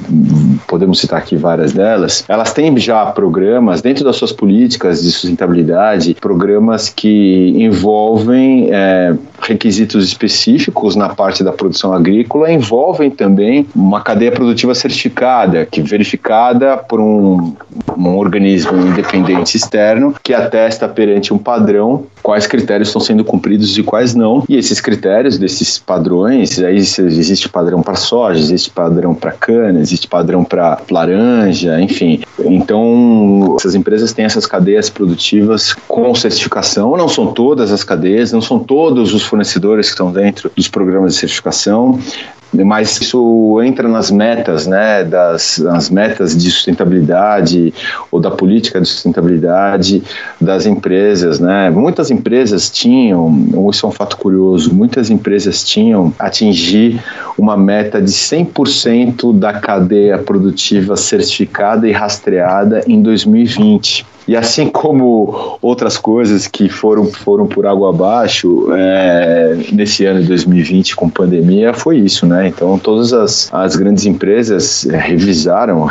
podemos 0.67 0.99
citar 0.99 1.19
aqui 1.19 1.35
várias 1.35 1.73
delas, 1.73 2.23
elas 2.27 2.53
têm 2.53 2.75
já 2.77 3.05
programas 3.07 3.81
dentro 3.81 4.03
das 4.03 4.15
suas 4.15 4.31
políticas 4.31 5.01
de 5.01 5.11
sustentabilidade, 5.11 6.15
programas 6.19 6.89
que 6.89 7.53
envolvem 7.55 8.69
é, 8.71 9.15
requisitos 9.41 10.05
específicos 10.05 10.95
na 10.95 11.09
parte 11.09 11.43
da 11.43 11.51
produção 11.51 11.93
agrícola, 11.93 12.51
envolvem 12.51 13.09
também 13.09 13.67
uma 13.75 14.01
cadeia 14.01 14.31
produtiva 14.31 14.73
certificada, 14.73 15.65
que 15.65 15.81
verificada 15.81 16.77
por 16.77 16.99
um, 16.99 17.55
um 17.97 18.17
organismo 18.17 18.79
independente 18.81 19.55
externo 19.55 20.13
que 20.23 20.33
atesta 20.33 20.87
perante 20.87 21.33
um 21.33 21.37
padrão 21.37 22.05
quais 22.25 22.47
critérios 22.47 22.89
estão 22.89 22.99
sendo 22.99 23.23
cumpridos 23.23 23.64
e 23.77 23.83
quais 23.83 24.13
não. 24.13 24.43
E 24.47 24.57
esses 24.57 24.81
critérios 24.81 25.37
desses 25.37 25.77
padrões, 25.77 26.59
aí 26.59 26.77
existe 26.77 27.49
padrão 27.49 27.81
para 27.81 27.95
soja, 27.95 28.39
existe 28.39 28.69
padrão 28.69 29.13
para 29.13 29.31
cana, 29.31 29.79
existe 29.79 30.07
padrão 30.07 30.43
para 30.43 30.81
laranja, 30.89 31.79
enfim. 31.81 32.21
Então, 32.39 33.55
essas 33.59 33.75
empresas 33.75 34.13
têm 34.13 34.25
essas 34.25 34.45
cadeias 34.45 34.89
produtivas 34.89 35.73
com 35.87 36.13
certificação. 36.13 36.95
Não 36.97 37.07
são 37.07 37.27
todas 37.27 37.71
as 37.71 37.83
cadeias, 37.83 38.31
não 38.31 38.41
são 38.41 38.59
todos 38.59 39.13
os 39.13 39.23
fornecedores 39.23 39.87
que 39.87 39.93
estão 39.93 40.11
dentro 40.11 40.51
dos 40.55 40.67
programas 40.67 41.13
de 41.13 41.19
certificação 41.19 41.99
mas 42.63 43.01
isso 43.01 43.61
entra 43.63 43.87
nas 43.87 44.11
metas, 44.11 44.67
né, 44.67 45.03
das 45.03 45.57
nas 45.57 45.89
metas 45.89 46.35
de 46.37 46.49
sustentabilidade 46.51 47.73
ou 48.11 48.19
da 48.19 48.31
política 48.31 48.79
de 48.79 48.87
sustentabilidade 48.87 50.03
das 50.39 50.65
empresas, 50.65 51.39
né? 51.39 51.69
Muitas 51.69 52.11
empresas 52.11 52.69
tinham, 52.69 53.69
isso 53.71 53.85
é 53.85 53.89
um 53.89 53.91
fato 53.91 54.17
curioso, 54.17 54.73
muitas 54.73 55.09
empresas 55.09 55.63
tinham 55.63 56.13
atingir 56.17 57.01
uma 57.37 57.57
meta 57.57 58.01
de 58.01 58.11
100% 58.11 59.37
da 59.37 59.53
cadeia 59.53 60.17
produtiva 60.17 60.95
certificada 60.95 61.87
e 61.87 61.91
rastreada 61.91 62.83
em 62.87 63.01
2020. 63.01 64.14
E 64.27 64.35
assim 64.35 64.67
como 64.69 65.57
outras 65.61 65.97
coisas 65.97 66.47
que 66.47 66.67
foram, 66.67 67.05
foram 67.05 67.45
por 67.45 67.65
água 67.65 67.89
abaixo 67.89 68.67
é, 68.73 69.57
nesse 69.71 70.05
ano 70.05 70.21
de 70.21 70.27
2020 70.27 70.95
com 70.95 71.09
pandemia, 71.09 71.73
foi 71.73 71.97
isso, 71.97 72.25
né? 72.25 72.47
Então 72.47 72.77
todas 72.79 73.13
as, 73.13 73.53
as 73.53 73.75
grandes 73.75 74.05
empresas 74.05 74.85
é, 74.87 74.97
revisaram 74.97 75.85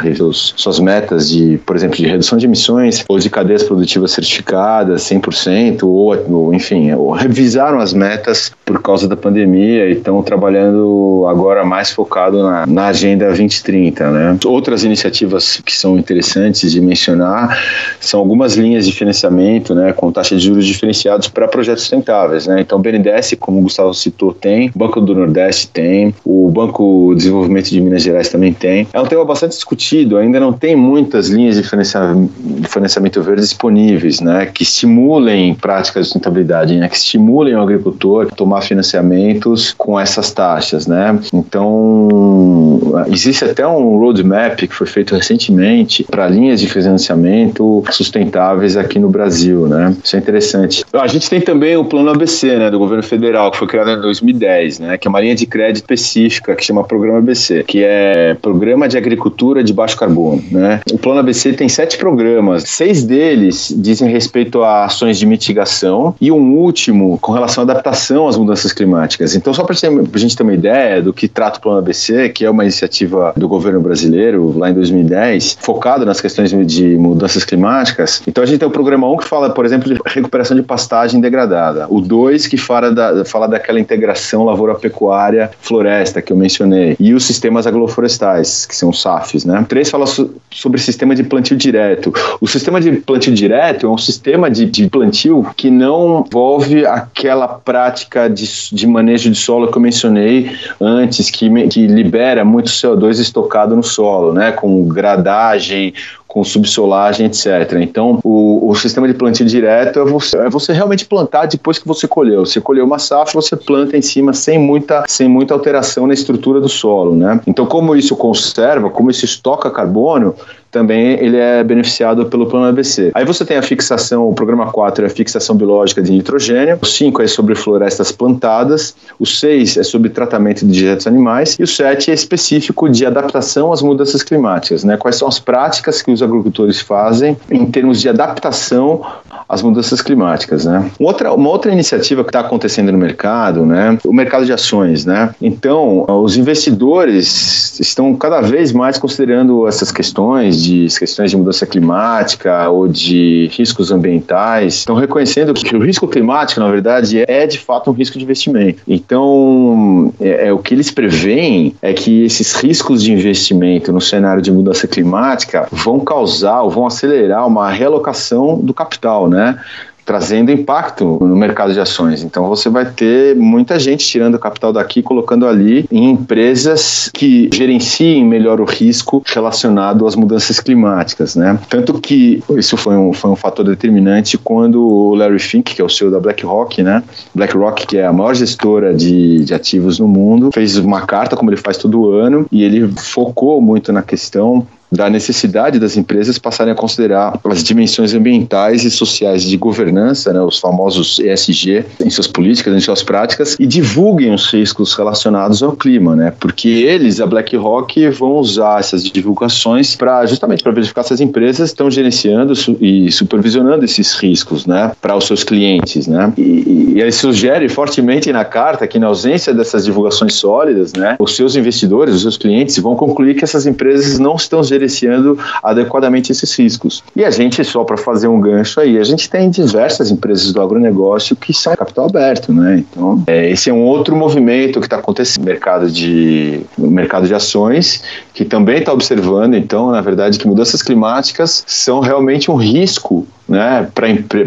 suas 0.56 0.80
metas 0.80 1.28
de, 1.28 1.58
por 1.58 1.76
exemplo, 1.76 1.96
de 1.96 2.06
redução 2.06 2.36
de 2.36 2.46
emissões 2.46 3.04
ou 3.08 3.18
de 3.18 3.30
cadeias 3.30 3.62
produtivas 3.62 4.12
certificadas 4.12 5.02
100% 5.02 5.84
ou, 5.84 6.14
ou 6.30 6.54
enfim, 6.54 6.92
ou 6.92 7.12
revisaram 7.12 7.78
as 7.78 7.92
metas 7.92 8.50
por 8.64 8.80
causa 8.80 9.06
da 9.06 9.16
pandemia 9.16 9.86
e 9.86 9.92
estão 9.92 10.22
trabalhando 10.22 11.26
agora 11.28 11.64
mais 11.64 11.90
focado 11.90 12.42
na, 12.42 12.66
na 12.66 12.86
Agenda 12.86 13.26
2030, 13.26 14.10
né? 14.10 14.38
Outras 14.46 14.84
iniciativas 14.84 15.60
que 15.64 15.72
são 15.72 15.98
interessantes 15.98 16.72
de 16.72 16.80
mencionar 16.80 17.58
são 18.00 18.20
algumas 18.20 18.54
linhas 18.56 18.86
de 18.86 18.92
financiamento, 18.92 19.74
né, 19.74 19.92
com 19.92 20.10
taxa 20.10 20.36
de 20.36 20.46
juros 20.46 20.66
diferenciados 20.66 21.28
para 21.28 21.46
projetos 21.46 21.82
sustentáveis, 21.82 22.46
né? 22.46 22.60
Então, 22.60 22.78
o 22.78 22.82
BNDES, 22.82 23.36
como 23.38 23.58
o 23.58 23.62
Gustavo 23.62 23.92
citou, 23.92 24.32
tem, 24.32 24.70
o 24.74 24.78
Banco 24.78 25.00
do 25.00 25.14
Nordeste 25.14 25.68
tem, 25.68 26.14
o 26.24 26.50
Banco 26.50 27.10
de 27.10 27.18
Desenvolvimento 27.18 27.68
de 27.70 27.80
Minas 27.80 28.02
Gerais 28.02 28.28
também 28.28 28.52
tem. 28.52 28.88
É 28.92 29.00
um 29.00 29.06
tema 29.06 29.24
bastante 29.24 29.52
discutido, 29.52 30.16
ainda 30.16 30.40
não 30.40 30.52
tem 30.52 30.74
muitas 30.76 31.28
linhas 31.28 31.56
de 31.56 31.62
financiamento, 31.62 32.32
de 32.38 32.68
financiamento 32.68 33.22
verde 33.22 33.42
disponíveis, 33.42 34.20
né, 34.20 34.46
que 34.46 34.62
estimulem 34.62 35.54
práticas 35.54 36.06
de 36.06 36.12
sustentabilidade, 36.12 36.76
né, 36.76 36.88
que 36.88 36.96
estimulem 36.96 37.54
o 37.54 37.60
agricultor 37.60 38.28
a 38.30 38.34
tomar 38.34 38.53
financiamentos 38.60 39.74
com 39.76 39.98
essas 39.98 40.32
taxas, 40.32 40.86
né? 40.86 41.18
Então, 41.32 43.04
existe 43.08 43.44
até 43.44 43.66
um 43.66 43.98
roadmap 43.98 44.56
que 44.56 44.74
foi 44.74 44.86
feito 44.86 45.14
recentemente 45.14 46.04
para 46.04 46.28
linhas 46.28 46.60
de 46.60 46.68
financiamento 46.68 47.82
sustentáveis 47.90 48.76
aqui 48.76 48.98
no 48.98 49.08
Brasil, 49.08 49.66
né? 49.66 49.94
Isso 50.02 50.16
é 50.16 50.18
interessante. 50.18 50.84
A 50.92 51.06
gente 51.06 51.28
tem 51.28 51.40
também 51.40 51.76
o 51.76 51.84
plano 51.84 52.10
ABC, 52.10 52.56
né, 52.56 52.70
do 52.70 52.78
governo 52.78 53.02
federal 53.02 53.50
que 53.50 53.58
foi 53.58 53.66
criada 53.66 53.92
em 53.92 54.00
2010, 54.00 54.78
né? 54.80 54.98
Que 54.98 55.08
é 55.08 55.10
uma 55.10 55.20
linha 55.20 55.34
de 55.34 55.46
crédito 55.46 55.76
específica 55.76 56.54
que 56.54 56.64
chama 56.64 56.84
Programa 56.84 57.18
ABC, 57.18 57.64
que 57.64 57.82
é 57.82 58.36
Programa 58.40 58.88
de 58.88 58.96
Agricultura 58.96 59.62
de 59.62 59.72
Baixo 59.72 59.96
Carbono, 59.96 60.42
né? 60.50 60.80
O 60.92 60.98
Plano 60.98 61.20
ABC 61.20 61.52
tem 61.52 61.68
sete 61.68 61.96
programas, 61.98 62.64
seis 62.64 63.04
deles 63.04 63.74
dizem 63.76 64.10
respeito 64.10 64.62
a 64.62 64.84
ações 64.84 65.18
de 65.18 65.26
mitigação 65.26 66.14
e 66.20 66.30
um 66.30 66.56
último 66.56 67.18
com 67.18 67.32
relação 67.32 67.62
à 67.62 67.64
adaptação 67.64 68.28
às 68.28 68.36
mudanças 68.44 68.72
climáticas. 68.72 69.34
Então, 69.34 69.52
só 69.52 69.64
para 69.64 69.74
a 69.74 70.18
gente 70.18 70.36
ter 70.36 70.42
uma 70.42 70.54
ideia 70.54 71.02
do 71.02 71.12
que 71.12 71.26
trata 71.26 71.58
o 71.58 71.62
Plano 71.62 71.78
ABC, 71.78 72.28
que 72.28 72.44
é 72.44 72.50
uma 72.50 72.62
iniciativa 72.62 73.32
do 73.36 73.48
governo 73.48 73.80
brasileiro 73.80 74.56
lá 74.56 74.70
em 74.70 74.74
2010, 74.74 75.58
focado 75.60 76.04
nas 76.04 76.20
questões 76.20 76.50
de 76.50 76.96
mudanças 76.96 77.44
climáticas. 77.44 78.22
Então, 78.26 78.44
a 78.44 78.46
gente 78.46 78.58
tem 78.58 78.68
o 78.68 78.70
programa 78.70 79.10
1 79.10 79.16
que 79.18 79.28
fala, 79.28 79.50
por 79.50 79.64
exemplo, 79.64 79.92
de 79.92 80.00
recuperação 80.06 80.56
de 80.56 80.62
pastagem 80.62 81.20
degradada. 81.20 81.86
O 81.88 82.00
2 82.00 82.46
que 82.46 82.56
fala, 82.56 82.92
da, 82.92 83.24
fala 83.24 83.46
daquela 83.48 83.80
integração 83.80 84.44
lavoura-pecuária 84.44 85.50
floresta 85.60 86.20
que 86.20 86.32
eu 86.32 86.36
mencionei. 86.36 86.96
E 87.00 87.14
os 87.14 87.24
sistemas 87.24 87.66
agroflorestais, 87.66 88.66
que 88.66 88.76
são 88.76 88.90
os 88.90 89.00
SAFs, 89.00 89.44
né? 89.44 89.60
O 89.60 89.64
3 89.64 89.90
fala 89.90 90.06
so, 90.06 90.34
sobre 90.50 90.80
sistema 90.80 91.14
de 91.14 91.24
plantio 91.24 91.56
direto. 91.56 92.12
O 92.40 92.46
sistema 92.46 92.80
de 92.80 92.92
plantio 92.92 93.32
direto 93.34 93.86
é 93.86 93.88
um 93.88 93.98
sistema 93.98 94.50
de, 94.50 94.66
de 94.66 94.88
plantio 94.88 95.46
que 95.56 95.70
não 95.70 96.24
envolve 96.26 96.86
aquela 96.86 97.48
prática 97.48 98.28
de, 98.34 98.46
de 98.72 98.86
manejo 98.86 99.30
de 99.30 99.36
solo 99.36 99.70
que 99.70 99.78
eu 99.78 99.82
mencionei 99.82 100.50
antes, 100.80 101.30
que, 101.30 101.48
que 101.68 101.86
libera 101.86 102.44
muito 102.44 102.68
CO2 102.68 103.20
estocado 103.20 103.74
no 103.74 103.82
solo, 103.82 104.32
né? 104.32 104.52
Com 104.52 104.86
gradagem, 104.88 105.94
com 106.34 106.42
subsolagem, 106.42 107.26
etc. 107.26 107.78
Então, 107.80 108.18
o, 108.24 108.68
o 108.68 108.74
sistema 108.74 109.06
de 109.06 109.14
plantio 109.14 109.46
direto 109.46 110.00
é 110.00 110.04
você, 110.04 110.36
é 110.36 110.50
você, 110.50 110.72
realmente 110.72 111.06
plantar 111.06 111.46
depois 111.46 111.78
que 111.78 111.86
você 111.86 112.08
colheu. 112.08 112.44
Você 112.44 112.60
colheu 112.60 112.84
uma 112.84 112.98
safra, 112.98 113.40
você 113.40 113.54
planta 113.54 113.96
em 113.96 114.02
cima 114.02 114.32
sem 114.32 114.58
muita, 114.58 115.04
sem 115.06 115.28
muita 115.28 115.54
alteração 115.54 116.08
na 116.08 116.12
estrutura 116.12 116.60
do 116.60 116.68
solo, 116.68 117.14
né? 117.14 117.40
Então, 117.46 117.64
como 117.66 117.94
isso 117.94 118.16
conserva, 118.16 118.90
como 118.90 119.12
isso 119.12 119.24
estoca 119.24 119.70
carbono, 119.70 120.34
também 120.74 121.12
ele 121.20 121.36
é 121.36 121.62
beneficiado 121.62 122.26
pelo 122.26 122.46
plano 122.46 122.66
ABC. 122.66 123.12
Aí 123.14 123.24
você 123.24 123.44
tem 123.44 123.56
a 123.56 123.62
fixação, 123.62 124.28
o 124.28 124.34
programa 124.34 124.72
4 124.72 125.04
é 125.04 125.06
a 125.06 125.10
fixação 125.10 125.54
biológica 125.54 126.02
de 126.02 126.10
nitrogênio, 126.10 126.76
o 126.82 126.84
5 126.84 127.22
é 127.22 127.28
sobre 127.28 127.54
florestas 127.54 128.10
plantadas, 128.10 128.96
o 129.16 129.24
6 129.24 129.76
é 129.76 129.84
sobre 129.84 130.10
tratamento 130.10 130.66
de 130.66 130.72
dejetos 130.72 131.06
animais 131.06 131.56
e 131.60 131.62
o 131.62 131.66
7 131.66 132.10
é 132.10 132.14
específico 132.14 132.88
de 132.88 133.06
adaptação 133.06 133.72
às 133.72 133.82
mudanças 133.82 134.24
climáticas, 134.24 134.82
né? 134.82 134.96
Quais 134.96 135.14
são 135.14 135.28
as 135.28 135.38
práticas 135.38 136.02
que 136.02 136.10
os 136.10 136.20
agricultores 136.24 136.80
fazem 136.80 137.36
em 137.50 137.66
termos 137.66 138.00
de 138.00 138.08
adaptação 138.08 139.02
às 139.48 139.62
mudanças 139.62 140.00
climáticas, 140.00 140.64
né? 140.64 140.90
Outra, 140.98 141.32
uma 141.32 141.48
outra 141.48 141.72
iniciativa 141.72 142.22
que 142.22 142.30
está 142.30 142.40
acontecendo 142.40 142.90
no 142.90 142.98
mercado, 142.98 143.64
né? 143.66 143.98
O 144.04 144.12
mercado 144.12 144.44
de 144.44 144.52
ações, 144.52 145.04
né? 145.04 145.34
Então, 145.40 146.04
os 146.08 146.36
investidores 146.36 147.78
estão 147.78 148.14
cada 148.14 148.40
vez 148.40 148.72
mais 148.72 148.98
considerando 148.98 149.66
essas 149.68 149.92
questões 149.92 150.62
de 150.62 150.86
questões 150.98 151.30
de 151.30 151.36
mudança 151.36 151.66
climática 151.66 152.68
ou 152.68 152.88
de 152.88 153.50
riscos 153.52 153.90
ambientais, 153.90 154.74
estão 154.74 154.94
reconhecendo 154.94 155.52
que 155.54 155.76
o 155.76 155.82
risco 155.82 156.08
climático, 156.08 156.60
na 156.60 156.70
verdade, 156.70 157.24
é 157.26 157.46
de 157.46 157.58
fato 157.58 157.90
um 157.90 157.92
risco 157.92 158.18
de 158.18 158.24
investimento. 158.24 158.80
Então, 158.88 160.12
é, 160.20 160.48
é 160.48 160.52
o 160.52 160.58
que 160.58 160.74
eles 160.74 160.90
preveem 160.90 161.74
é 161.82 161.92
que 161.92 162.24
esses 162.24 162.54
riscos 162.54 163.02
de 163.02 163.12
investimento 163.12 163.92
no 163.92 164.00
cenário 164.00 164.42
de 164.42 164.50
mudança 164.50 164.86
climática 164.86 165.68
vão 165.70 166.00
causar 166.00 166.13
ou 166.14 166.70
vão 166.70 166.86
acelerar 166.86 167.46
uma 167.46 167.70
realocação 167.70 168.58
do 168.58 168.72
capital, 168.72 169.28
né? 169.28 169.58
trazendo 170.04 170.50
impacto 170.50 171.18
no 171.20 171.36
mercado 171.36 171.72
de 171.72 171.80
ações. 171.80 172.22
Então 172.22 172.46
você 172.48 172.68
vai 172.68 172.84
ter 172.84 173.34
muita 173.36 173.78
gente 173.78 174.06
tirando 174.06 174.38
capital 174.38 174.72
daqui, 174.72 175.02
colocando 175.02 175.46
ali 175.46 175.86
em 175.90 176.10
empresas 176.10 177.10
que 177.12 177.48
gerenciem 177.52 178.24
melhor 178.24 178.60
o 178.60 178.64
risco 178.64 179.22
relacionado 179.26 180.06
às 180.06 180.14
mudanças 180.14 180.60
climáticas, 180.60 181.34
né? 181.34 181.58
Tanto 181.68 181.94
que 181.94 182.42
isso 182.56 182.76
foi 182.76 182.96
um, 182.96 183.12
foi 183.12 183.30
um 183.30 183.36
fator 183.36 183.64
determinante 183.64 184.36
quando 184.36 184.84
o 184.86 185.14
Larry 185.14 185.38
Fink, 185.38 185.74
que 185.74 185.80
é 185.80 185.84
o 185.84 185.88
CEO 185.88 186.10
da 186.10 186.20
BlackRock, 186.20 186.82
né? 186.82 187.02
BlackRock, 187.34 187.86
que 187.86 187.96
é 187.96 188.06
a 188.06 188.12
maior 188.12 188.34
gestora 188.34 188.94
de, 188.94 189.44
de 189.44 189.54
ativos 189.54 189.98
no 189.98 190.06
mundo, 190.06 190.50
fez 190.52 190.76
uma 190.76 191.02
carta, 191.02 191.36
como 191.36 191.50
ele 191.50 191.56
faz 191.56 191.78
todo 191.78 192.10
ano, 192.10 192.46
e 192.52 192.62
ele 192.62 192.88
focou 192.98 193.60
muito 193.60 193.92
na 193.92 194.02
questão 194.02 194.66
da 194.94 195.10
necessidade 195.10 195.78
das 195.78 195.96
empresas 195.96 196.38
passarem 196.38 196.72
a 196.72 196.76
considerar 196.76 197.38
as 197.44 197.62
dimensões 197.62 198.14
ambientais 198.14 198.84
e 198.84 198.90
sociais 198.90 199.42
de 199.42 199.56
governança, 199.56 200.32
né, 200.32 200.40
os 200.40 200.58
famosos 200.58 201.18
ESG, 201.18 201.84
em 202.00 202.10
suas 202.10 202.26
políticas, 202.26 202.74
em 202.74 202.80
suas 202.80 203.02
práticas, 203.02 203.56
e 203.58 203.66
divulguem 203.66 204.32
os 204.32 204.46
riscos 204.52 204.94
relacionados 204.94 205.62
ao 205.62 205.72
clima, 205.72 206.14
né, 206.14 206.32
porque 206.38 206.68
eles, 206.68 207.20
a 207.20 207.26
BlackRock, 207.26 208.08
vão 208.10 208.36
usar 208.36 208.80
essas 208.80 209.02
divulgações 209.04 209.96
para 209.96 210.24
justamente 210.26 210.62
para 210.62 210.72
verificar 210.72 211.02
se 211.02 211.12
as 211.12 211.20
empresas 211.20 211.70
estão 211.70 211.90
gerenciando 211.90 212.52
e 212.80 213.10
supervisionando 213.10 213.84
esses 213.84 214.14
riscos, 214.14 214.66
né, 214.66 214.92
para 215.00 215.16
os 215.16 215.26
seus 215.26 215.42
clientes, 215.42 216.06
né, 216.06 216.32
e, 216.38 216.92
e 216.94 217.00
ele 217.00 217.12
sugere 217.12 217.68
fortemente 217.68 218.32
na 218.32 218.44
carta 218.44 218.86
que 218.86 218.98
na 218.98 219.08
ausência 219.08 219.52
dessas 219.52 219.84
divulgações 219.84 220.34
sólidas, 220.34 220.92
né, 220.92 221.16
os 221.18 221.34
seus 221.34 221.56
investidores, 221.56 222.14
os 222.14 222.22
seus 222.22 222.36
clientes 222.36 222.78
vão 222.78 222.94
concluir 222.94 223.34
que 223.34 223.44
essas 223.44 223.66
empresas 223.66 224.18
não 224.18 224.36
estão 224.36 224.62
gerenciando 224.62 224.83
gerenciando 224.84 225.38
adequadamente 225.62 226.32
esses 226.32 226.54
riscos. 226.58 227.02
E 227.16 227.24
a 227.24 227.30
gente, 227.30 227.64
só 227.64 227.84
para 227.84 227.96
fazer 227.96 228.28
um 228.28 228.40
gancho 228.40 228.80
aí, 228.80 228.98
a 228.98 229.04
gente 229.04 229.28
tem 229.28 229.50
diversas 229.50 230.10
empresas 230.10 230.52
do 230.52 230.60
agronegócio 230.60 231.34
que 231.34 231.52
são 231.52 231.74
capital 231.74 232.06
aberto, 232.06 232.52
né? 232.52 232.84
Então, 232.90 233.22
é, 233.26 233.50
esse 233.50 233.70
é 233.70 233.72
um 233.72 233.82
outro 233.82 234.14
movimento 234.14 234.80
que 234.80 234.86
está 234.86 234.96
acontecendo 234.96 235.42
no 235.42 235.46
mercado 235.46 235.90
de, 235.90 236.60
no 236.76 236.90
mercado 236.90 237.26
de 237.26 237.34
ações, 237.34 238.02
que 238.34 238.44
também 238.44 238.78
está 238.78 238.92
observando, 238.92 239.54
então, 239.54 239.92
na 239.92 240.00
verdade, 240.00 240.38
que 240.38 240.46
mudanças 240.46 240.82
climáticas 240.82 241.62
são 241.68 242.00
realmente 242.00 242.50
um 242.50 242.56
risco 242.56 243.24
né, 243.48 243.86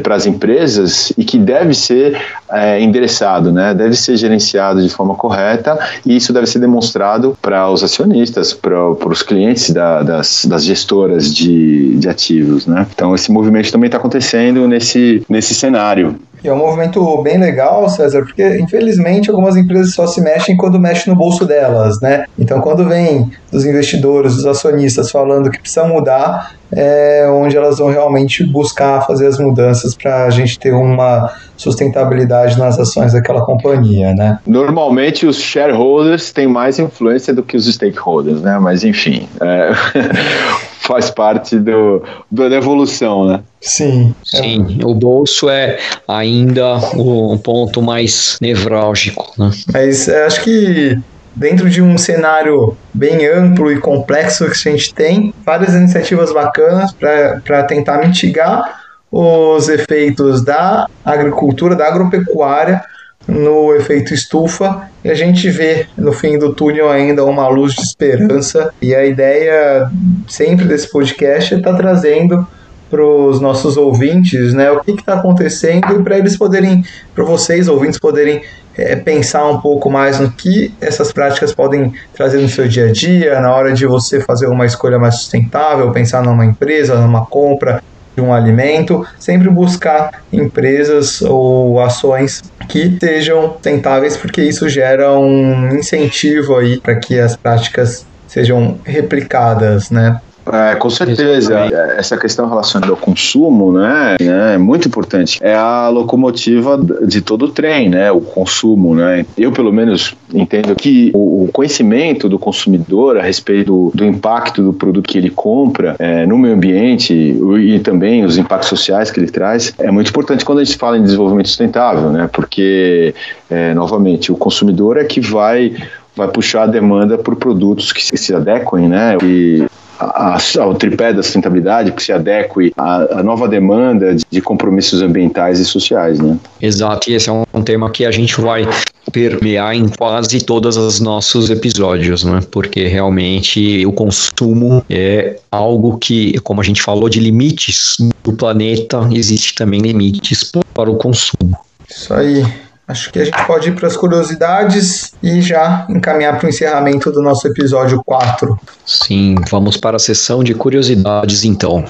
para 0.03 0.15
as 0.15 0.25
empresas 0.25 1.13
e 1.17 1.23
que 1.23 1.38
deve 1.38 1.73
ser 1.73 2.19
é, 2.51 2.81
endereçado, 2.81 3.51
né, 3.51 3.73
deve 3.73 3.95
ser 3.95 4.17
gerenciado 4.17 4.81
de 4.81 4.89
forma 4.89 5.15
correta 5.15 5.77
e 6.05 6.15
isso 6.15 6.33
deve 6.33 6.47
ser 6.47 6.59
demonstrado 6.59 7.38
para 7.41 7.69
os 7.69 7.83
acionistas, 7.83 8.53
para 8.53 8.89
os 8.89 9.21
clientes 9.21 9.69
da, 9.69 10.03
das, 10.03 10.45
das 10.45 10.65
gestoras 10.65 11.33
de, 11.33 11.95
de 11.95 12.09
ativos. 12.09 12.65
Né. 12.65 12.85
Então, 12.93 13.15
esse 13.15 13.31
movimento 13.31 13.71
também 13.71 13.88
está 13.88 13.97
acontecendo 13.97 14.67
nesse, 14.67 15.23
nesse 15.29 15.53
cenário. 15.53 16.19
E 16.43 16.47
é 16.47 16.53
um 16.53 16.57
movimento 16.57 17.21
bem 17.21 17.38
legal, 17.38 17.89
César, 17.89 18.23
porque 18.23 18.59
infelizmente 18.59 19.29
algumas 19.29 19.55
empresas 19.55 19.93
só 19.93 20.05
se 20.05 20.21
mexem 20.21 20.55
quando 20.55 20.79
mexem 20.79 21.11
no 21.11 21.17
bolso 21.17 21.45
delas, 21.45 21.99
né? 21.99 22.25
Então, 22.38 22.61
quando 22.61 22.88
vem 22.88 23.31
dos 23.51 23.65
investidores, 23.65 24.35
dos 24.35 24.45
acionistas 24.45 25.09
falando 25.09 25.49
que 25.49 25.59
precisa 25.59 25.85
mudar, 25.85 26.51
é 26.71 27.27
onde 27.29 27.55
elas 27.55 27.79
vão 27.79 27.89
realmente 27.89 28.43
buscar 28.43 29.05
fazer 29.05 29.27
as 29.27 29.39
mudanças 29.39 29.95
para 29.95 30.25
a 30.25 30.29
gente 30.29 30.59
ter 30.59 30.73
uma 30.73 31.31
sustentabilidade 31.55 32.57
nas 32.59 32.77
ações 32.77 33.13
daquela 33.13 33.41
companhia, 33.41 34.13
né? 34.13 34.39
Normalmente 34.45 35.25
os 35.25 35.38
shareholders 35.38 36.31
têm 36.31 36.47
mais 36.47 36.77
influência 36.77 37.33
do 37.33 37.41
que 37.41 37.57
os 37.57 37.65
stakeholders, 37.65 38.41
né? 38.41 38.59
Mas 38.59 38.83
enfim, 38.83 39.27
é... 39.41 39.71
faz 40.88 41.11
parte 41.11 41.59
do, 41.59 42.01
da 42.31 42.45
evolução, 42.45 43.25
né? 43.25 43.41
Sim. 43.61 44.15
Sim, 44.23 44.79
o 44.83 44.95
bolso 44.95 45.49
é 45.49 45.77
ainda 46.07 46.77
o 46.95 47.38
ponto 47.38 47.81
mais 47.81 48.38
nevrálgico, 48.41 49.33
né? 49.38 49.51
Mas 49.73 50.07
é, 50.07 50.25
acho 50.25 50.41
que 50.43 50.97
dentro 51.35 51.69
de 51.69 51.81
um 51.81 51.97
cenário 51.97 52.75
bem 52.93 53.27
amplo 53.27 53.71
e 53.71 53.79
complexo 53.79 54.45
que 54.45 54.69
a 54.69 54.71
gente 54.71 54.93
tem, 54.93 55.33
várias 55.45 55.73
iniciativas 55.75 56.31
bacanas 56.31 56.91
para 56.93 57.63
tentar 57.63 57.99
mitigar 57.99 58.81
os 59.11 59.69
efeitos 59.69 60.41
da 60.43 60.88
agricultura, 61.05 61.75
da 61.75 61.88
agropecuária 61.88 62.81
no 63.28 63.75
efeito 63.75 64.13
estufa 64.13 64.89
e 65.03 65.09
a 65.09 65.13
gente 65.13 65.49
vê 65.49 65.86
no 65.97 66.13
fim 66.13 66.39
do 66.39 66.53
túnel 66.53 66.89
ainda 66.89 67.25
uma 67.25 67.47
luz 67.47 67.73
de 67.73 67.82
esperança. 67.82 68.73
E 68.82 68.95
a 68.95 69.05
ideia 69.05 69.91
sempre 70.28 70.65
desse 70.65 70.89
podcast 70.89 71.53
é 71.53 71.57
estar 71.57 71.71
tá 71.71 71.78
trazendo 71.78 72.47
para 72.89 73.05
os 73.05 73.41
nossos 73.41 73.75
ouvintes, 73.75 74.53
né, 74.53 74.71
o 74.71 74.80
que 74.80 74.91
está 74.91 75.15
acontecendo 75.15 76.01
para 76.03 76.17
eles 76.17 76.38
poderem, 76.38 76.86
para 77.13 77.25
vocês 77.25 77.67
ouvintes 77.67 77.99
poderem 77.99 78.41
é, 78.78 78.95
pensar 78.95 79.45
um 79.49 79.59
pouco 79.59 79.89
mais 79.89 80.19
no 80.19 80.32
que 80.32 80.73
essas 80.80 81.11
práticas 81.11 81.53
podem 81.53 81.91
trazer 82.13 82.39
no 82.39 82.47
seu 82.47 82.67
dia 82.67 82.86
a 82.86 82.91
dia, 82.91 83.39
na 83.41 83.53
hora 83.53 83.73
de 83.73 83.86
você 83.86 84.21
fazer 84.21 84.47
uma 84.47 84.65
escolha 84.65 84.97
mais 84.97 85.15
sustentável, 85.15 85.91
pensar 85.91 86.23
numa 86.23 86.45
empresa, 86.45 86.95
numa 86.95 87.25
compra, 87.25 87.84
de 88.18 88.24
um 88.24 88.34
alimento, 88.34 89.05
sempre 89.20 89.47
buscar 89.47 90.24
empresas 90.34 91.22
ou 91.22 91.80
ações 91.80 92.41
que 92.68 92.97
sejam 92.99 93.49
tentáveis, 93.61 94.18
porque 94.18 94.41
isso 94.41 94.68
gera 94.68 95.18
um 95.18 95.70
incentivo 95.76 96.55
aí 96.55 96.80
para 96.80 96.95
que 96.95 97.20
as 97.20 97.36
práticas 97.36 98.07
sejam 98.28 98.80
replicadas, 98.84 99.91
né? 99.91 100.20
É, 100.53 100.75
com 100.75 100.89
certeza. 100.89 101.55
Essa 101.97 102.17
questão 102.17 102.47
relacionada 102.47 102.91
ao 102.91 102.97
consumo, 102.97 103.71
né, 103.71 104.15
né, 104.19 104.55
é 104.55 104.57
muito 104.57 104.87
importante. 104.87 105.39
É 105.41 105.55
a 105.55 105.89
locomotiva 105.89 106.79
de 107.05 107.21
todo 107.21 107.45
o 107.45 107.47
trem, 107.49 107.89
né, 107.89 108.11
o 108.11 108.21
consumo, 108.21 108.95
né. 108.95 109.25
Eu, 109.37 109.51
pelo 109.51 109.71
menos, 109.71 110.15
entendo 110.33 110.75
que 110.75 111.11
o 111.13 111.49
conhecimento 111.51 112.29
do 112.29 112.37
consumidor 112.39 113.17
a 113.17 113.21
respeito 113.21 113.91
do, 113.93 114.05
impacto 114.05 114.63
do 114.63 114.73
produto 114.73 115.07
que 115.07 115.17
ele 115.17 115.29
compra 115.29 115.95
é, 115.99 116.25
no 116.25 116.37
meio 116.37 116.53
ambiente 116.53 117.13
e 117.13 117.79
também 117.79 118.23
os 118.23 118.37
impactos 118.37 118.69
sociais 118.69 119.11
que 119.11 119.19
ele 119.19 119.29
traz 119.29 119.73
é 119.77 119.91
muito 119.91 120.09
importante 120.09 120.45
quando 120.45 120.59
a 120.59 120.63
gente 120.63 120.77
fala 120.77 120.97
em 120.97 121.03
desenvolvimento 121.03 121.47
sustentável, 121.47 122.09
né, 122.09 122.29
porque, 122.31 123.13
é, 123.49 123.73
novamente, 123.73 124.31
o 124.31 124.37
consumidor 124.37 124.97
é 124.97 125.03
que 125.03 125.19
vai 125.19 125.73
vai 126.15 126.27
puxar 126.27 126.63
a 126.63 126.67
demanda 126.67 127.15
por 127.17 127.35
produtos 127.35 127.93
que 127.93 128.17
se 128.17 128.33
adequem, 128.33 128.89
né? 128.89 129.15
E 129.23 129.67
ao 129.99 130.75
tripé 130.75 131.13
da 131.13 131.23
sustentabilidade 131.23 131.91
que 131.91 132.03
se 132.03 132.11
adeque 132.11 132.71
à, 132.77 133.19
à 133.19 133.23
nova 133.23 133.47
demanda 133.47 134.15
de, 134.15 134.23
de, 134.29 134.41
compromissos 134.41 135.01
ambientais 135.01 135.59
e 135.59 135.65
sociais, 135.65 136.19
né? 136.19 136.37
Exato, 136.61 137.09
e 137.09 137.13
esse 137.13 137.29
é 137.29 137.31
um, 137.33 137.43
um 137.53 137.61
tema 137.61 137.89
que 137.89 138.05
a 138.05 138.11
gente 138.11 138.39
vai 138.39 138.67
permear 139.11 139.75
em 139.75 139.87
quase 139.87 140.41
todos 140.41 140.77
os 140.77 140.99
nossos 140.99 141.49
episódios, 141.49 142.23
né? 142.23 142.41
Porque 142.51 142.87
realmente 142.87 143.85
o 143.85 143.91
consumo 143.91 144.83
é 144.89 145.37
algo 145.51 145.97
que, 145.97 146.37
como 146.39 146.61
a 146.61 146.63
gente 146.63 146.81
falou 146.81 147.09
de 147.09 147.19
limites 147.19 147.97
do 148.23 148.33
planeta, 148.33 149.07
existe 149.11 149.55
também 149.55 149.81
limites 149.81 150.51
para 150.73 150.91
o 150.91 150.97
consumo. 150.97 151.57
Isso 151.89 152.13
aí. 152.13 152.45
Acho 152.88 153.11
que 153.11 153.19
a 153.19 153.25
gente 153.25 153.45
pode 153.45 153.67
ir 153.67 153.75
para 153.75 153.88
as 153.88 153.97
curiosidades 153.97 155.13
e 155.21 155.41
já 155.41 155.85
encaminhar 155.89 156.38
para 156.38 156.45
o 156.45 156.49
encerramento 156.49 157.11
do 157.11 157.21
nosso 157.21 157.45
episódio 157.45 158.01
4. 158.05 158.57
Sim, 158.85 159.35
vamos 159.51 159.75
para 159.75 159.97
a 159.97 159.99
sessão 159.99 160.41
de 160.41 160.55
curiosidades 160.55 161.43
então. 161.43 161.83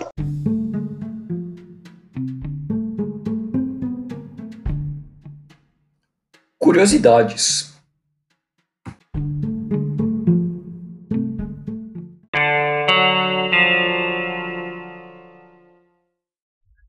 Curiosidades. 6.57 7.71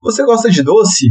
Você 0.00 0.24
gosta 0.24 0.50
de 0.50 0.62
doce? 0.62 1.08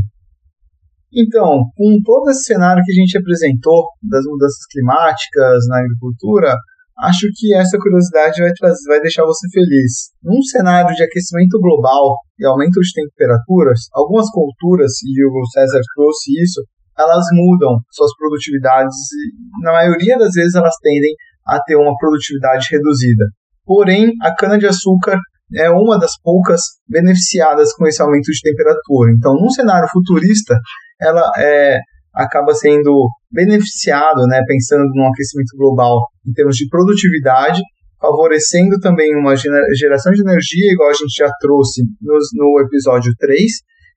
Então, 1.13 1.63
com 1.75 1.99
todo 2.03 2.29
esse 2.29 2.43
cenário 2.43 2.83
que 2.83 2.91
a 2.91 2.95
gente 2.95 3.17
apresentou 3.17 3.87
das 4.03 4.25
mudanças 4.25 4.65
climáticas 4.71 5.65
na 5.69 5.79
agricultura, 5.79 6.53
acho 6.99 7.27
que 7.35 7.53
essa 7.55 7.77
curiosidade 7.77 8.41
vai, 8.41 8.51
trazer, 8.53 8.83
vai 8.87 8.99
deixar 8.99 9.23
você 9.23 9.47
feliz. 9.49 10.11
Num 10.21 10.41
cenário 10.41 10.95
de 10.95 11.03
aquecimento 11.03 11.59
global 11.59 12.17
e 12.37 12.45
aumento 12.45 12.81
de 12.81 12.91
temperaturas, 12.93 13.87
algumas 13.93 14.29
culturas, 14.29 14.91
e 15.03 15.25
o 15.25 15.45
César 15.53 15.79
trouxe 15.95 16.31
isso, 16.41 16.61
elas 16.97 17.25
mudam 17.31 17.77
suas 17.91 18.11
produtividades 18.17 18.95
e, 19.13 19.63
na 19.63 19.71
maioria 19.71 20.17
das 20.17 20.33
vezes, 20.33 20.55
elas 20.55 20.75
tendem 20.81 21.13
a 21.45 21.61
ter 21.61 21.75
uma 21.75 21.95
produtividade 21.95 22.67
reduzida. 22.71 23.25
Porém, 23.63 24.11
a 24.21 24.33
cana-de-açúcar 24.33 25.19
é 25.55 25.69
uma 25.69 25.97
das 25.97 26.11
poucas 26.21 26.61
beneficiadas 26.89 27.71
com 27.73 27.87
esse 27.87 28.01
aumento 28.01 28.31
de 28.31 28.41
temperatura. 28.41 29.11
Então, 29.15 29.33
num 29.35 29.49
cenário 29.49 29.87
futurista, 29.89 30.55
ela 31.01 31.29
é, 31.37 31.79
acaba 32.13 32.53
sendo 32.53 33.07
beneficiado, 33.31 34.25
né, 34.27 34.41
pensando 34.47 34.85
no 34.93 35.07
aquecimento 35.07 35.55
global 35.57 35.99
em 36.27 36.33
termos 36.33 36.55
de 36.55 36.67
produtividade, 36.69 37.61
favorecendo 37.99 38.79
também 38.79 39.15
uma 39.15 39.35
geração 39.35 40.11
de 40.11 40.21
energia, 40.21 40.71
igual 40.71 40.89
a 40.89 40.93
gente 40.93 41.15
já 41.17 41.31
trouxe 41.39 41.81
no, 42.01 42.17
no 42.35 42.61
episódio 42.61 43.11
3, 43.17 43.41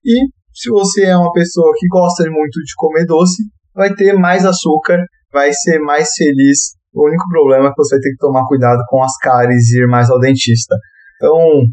e 0.05 0.27
se 0.53 0.71
você 0.71 1.05
é 1.05 1.17
uma 1.17 1.33
pessoa 1.33 1.73
que 1.77 1.87
gosta 1.87 2.25
muito 2.25 2.61
de 2.61 2.75
comer 2.77 3.07
doce, 3.07 3.43
vai 3.75 3.95
ter 3.95 4.15
mais 4.15 4.45
açúcar, 4.45 4.99
vai 5.33 5.53
ser 5.53 5.79
mais 5.79 6.11
feliz. 6.17 6.75
O 6.93 7.07
único 7.07 7.25
problema 7.29 7.69
é 7.69 7.71
que 7.71 7.77
você 7.77 7.95
vai 7.95 8.03
ter 8.03 8.11
que 8.11 8.17
tomar 8.17 8.47
cuidado 8.47 8.81
com 8.89 9.03
as 9.03 9.17
cáries 9.23 9.71
e 9.71 9.83
ir 9.83 9.87
mais 9.87 10.11
ao 10.11 10.19
dentista. 10.19 10.75
Então, 11.17 11.65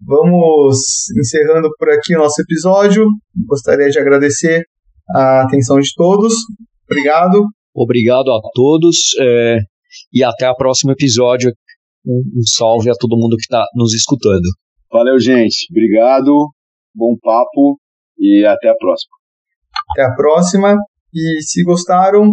Vamos 0.00 0.78
encerrando 1.18 1.68
por 1.78 1.90
aqui 1.90 2.14
o 2.14 2.18
nosso 2.18 2.40
episódio. 2.40 3.04
Gostaria 3.46 3.88
de 3.88 3.98
agradecer 3.98 4.64
a 5.14 5.42
atenção 5.42 5.78
de 5.78 5.90
todos. 5.94 6.32
Obrigado. 6.90 7.44
Obrigado 7.74 8.30
a 8.30 8.40
todos 8.54 8.96
é, 9.20 9.58
e 10.12 10.22
até 10.22 10.48
o 10.50 10.56
próximo 10.56 10.92
episódio. 10.92 11.52
Um, 12.06 12.22
um 12.36 12.42
salve 12.42 12.90
a 12.90 12.94
todo 12.94 13.16
mundo 13.16 13.36
que 13.36 13.42
está 13.42 13.64
nos 13.74 13.92
escutando. 13.92 14.44
Valeu, 14.90 15.18
gente. 15.18 15.66
Obrigado. 15.70 16.48
Bom 16.94 17.16
papo 17.20 17.78
e 18.18 18.44
até 18.46 18.68
a 18.68 18.74
próxima. 18.74 19.12
Até 19.90 20.02
a 20.04 20.14
próxima. 20.14 20.76
E 21.12 21.42
se 21.42 21.62
gostaram, 21.64 22.30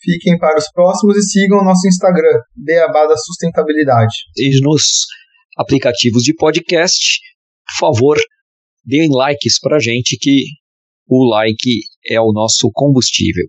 fiquem 0.00 0.38
para 0.38 0.58
os 0.58 0.70
próximos 0.72 1.16
e 1.16 1.22
sigam 1.22 1.58
o 1.58 1.64
nosso 1.64 1.86
Instagram, 1.86 2.40
Beabá 2.54 3.06
da 3.06 3.16
Sustentabilidade. 3.16 4.14
E 4.36 4.60
nos 4.62 5.06
aplicativos 5.58 6.22
de 6.22 6.34
podcast, 6.34 7.20
por 7.66 7.92
favor, 7.92 8.16
deem 8.84 9.10
likes 9.10 9.58
pra 9.60 9.78
gente 9.78 10.16
que 10.18 10.44
o 11.08 11.28
like 11.28 11.80
é 12.06 12.20
o 12.20 12.32
nosso 12.32 12.70
combustível. 12.72 13.46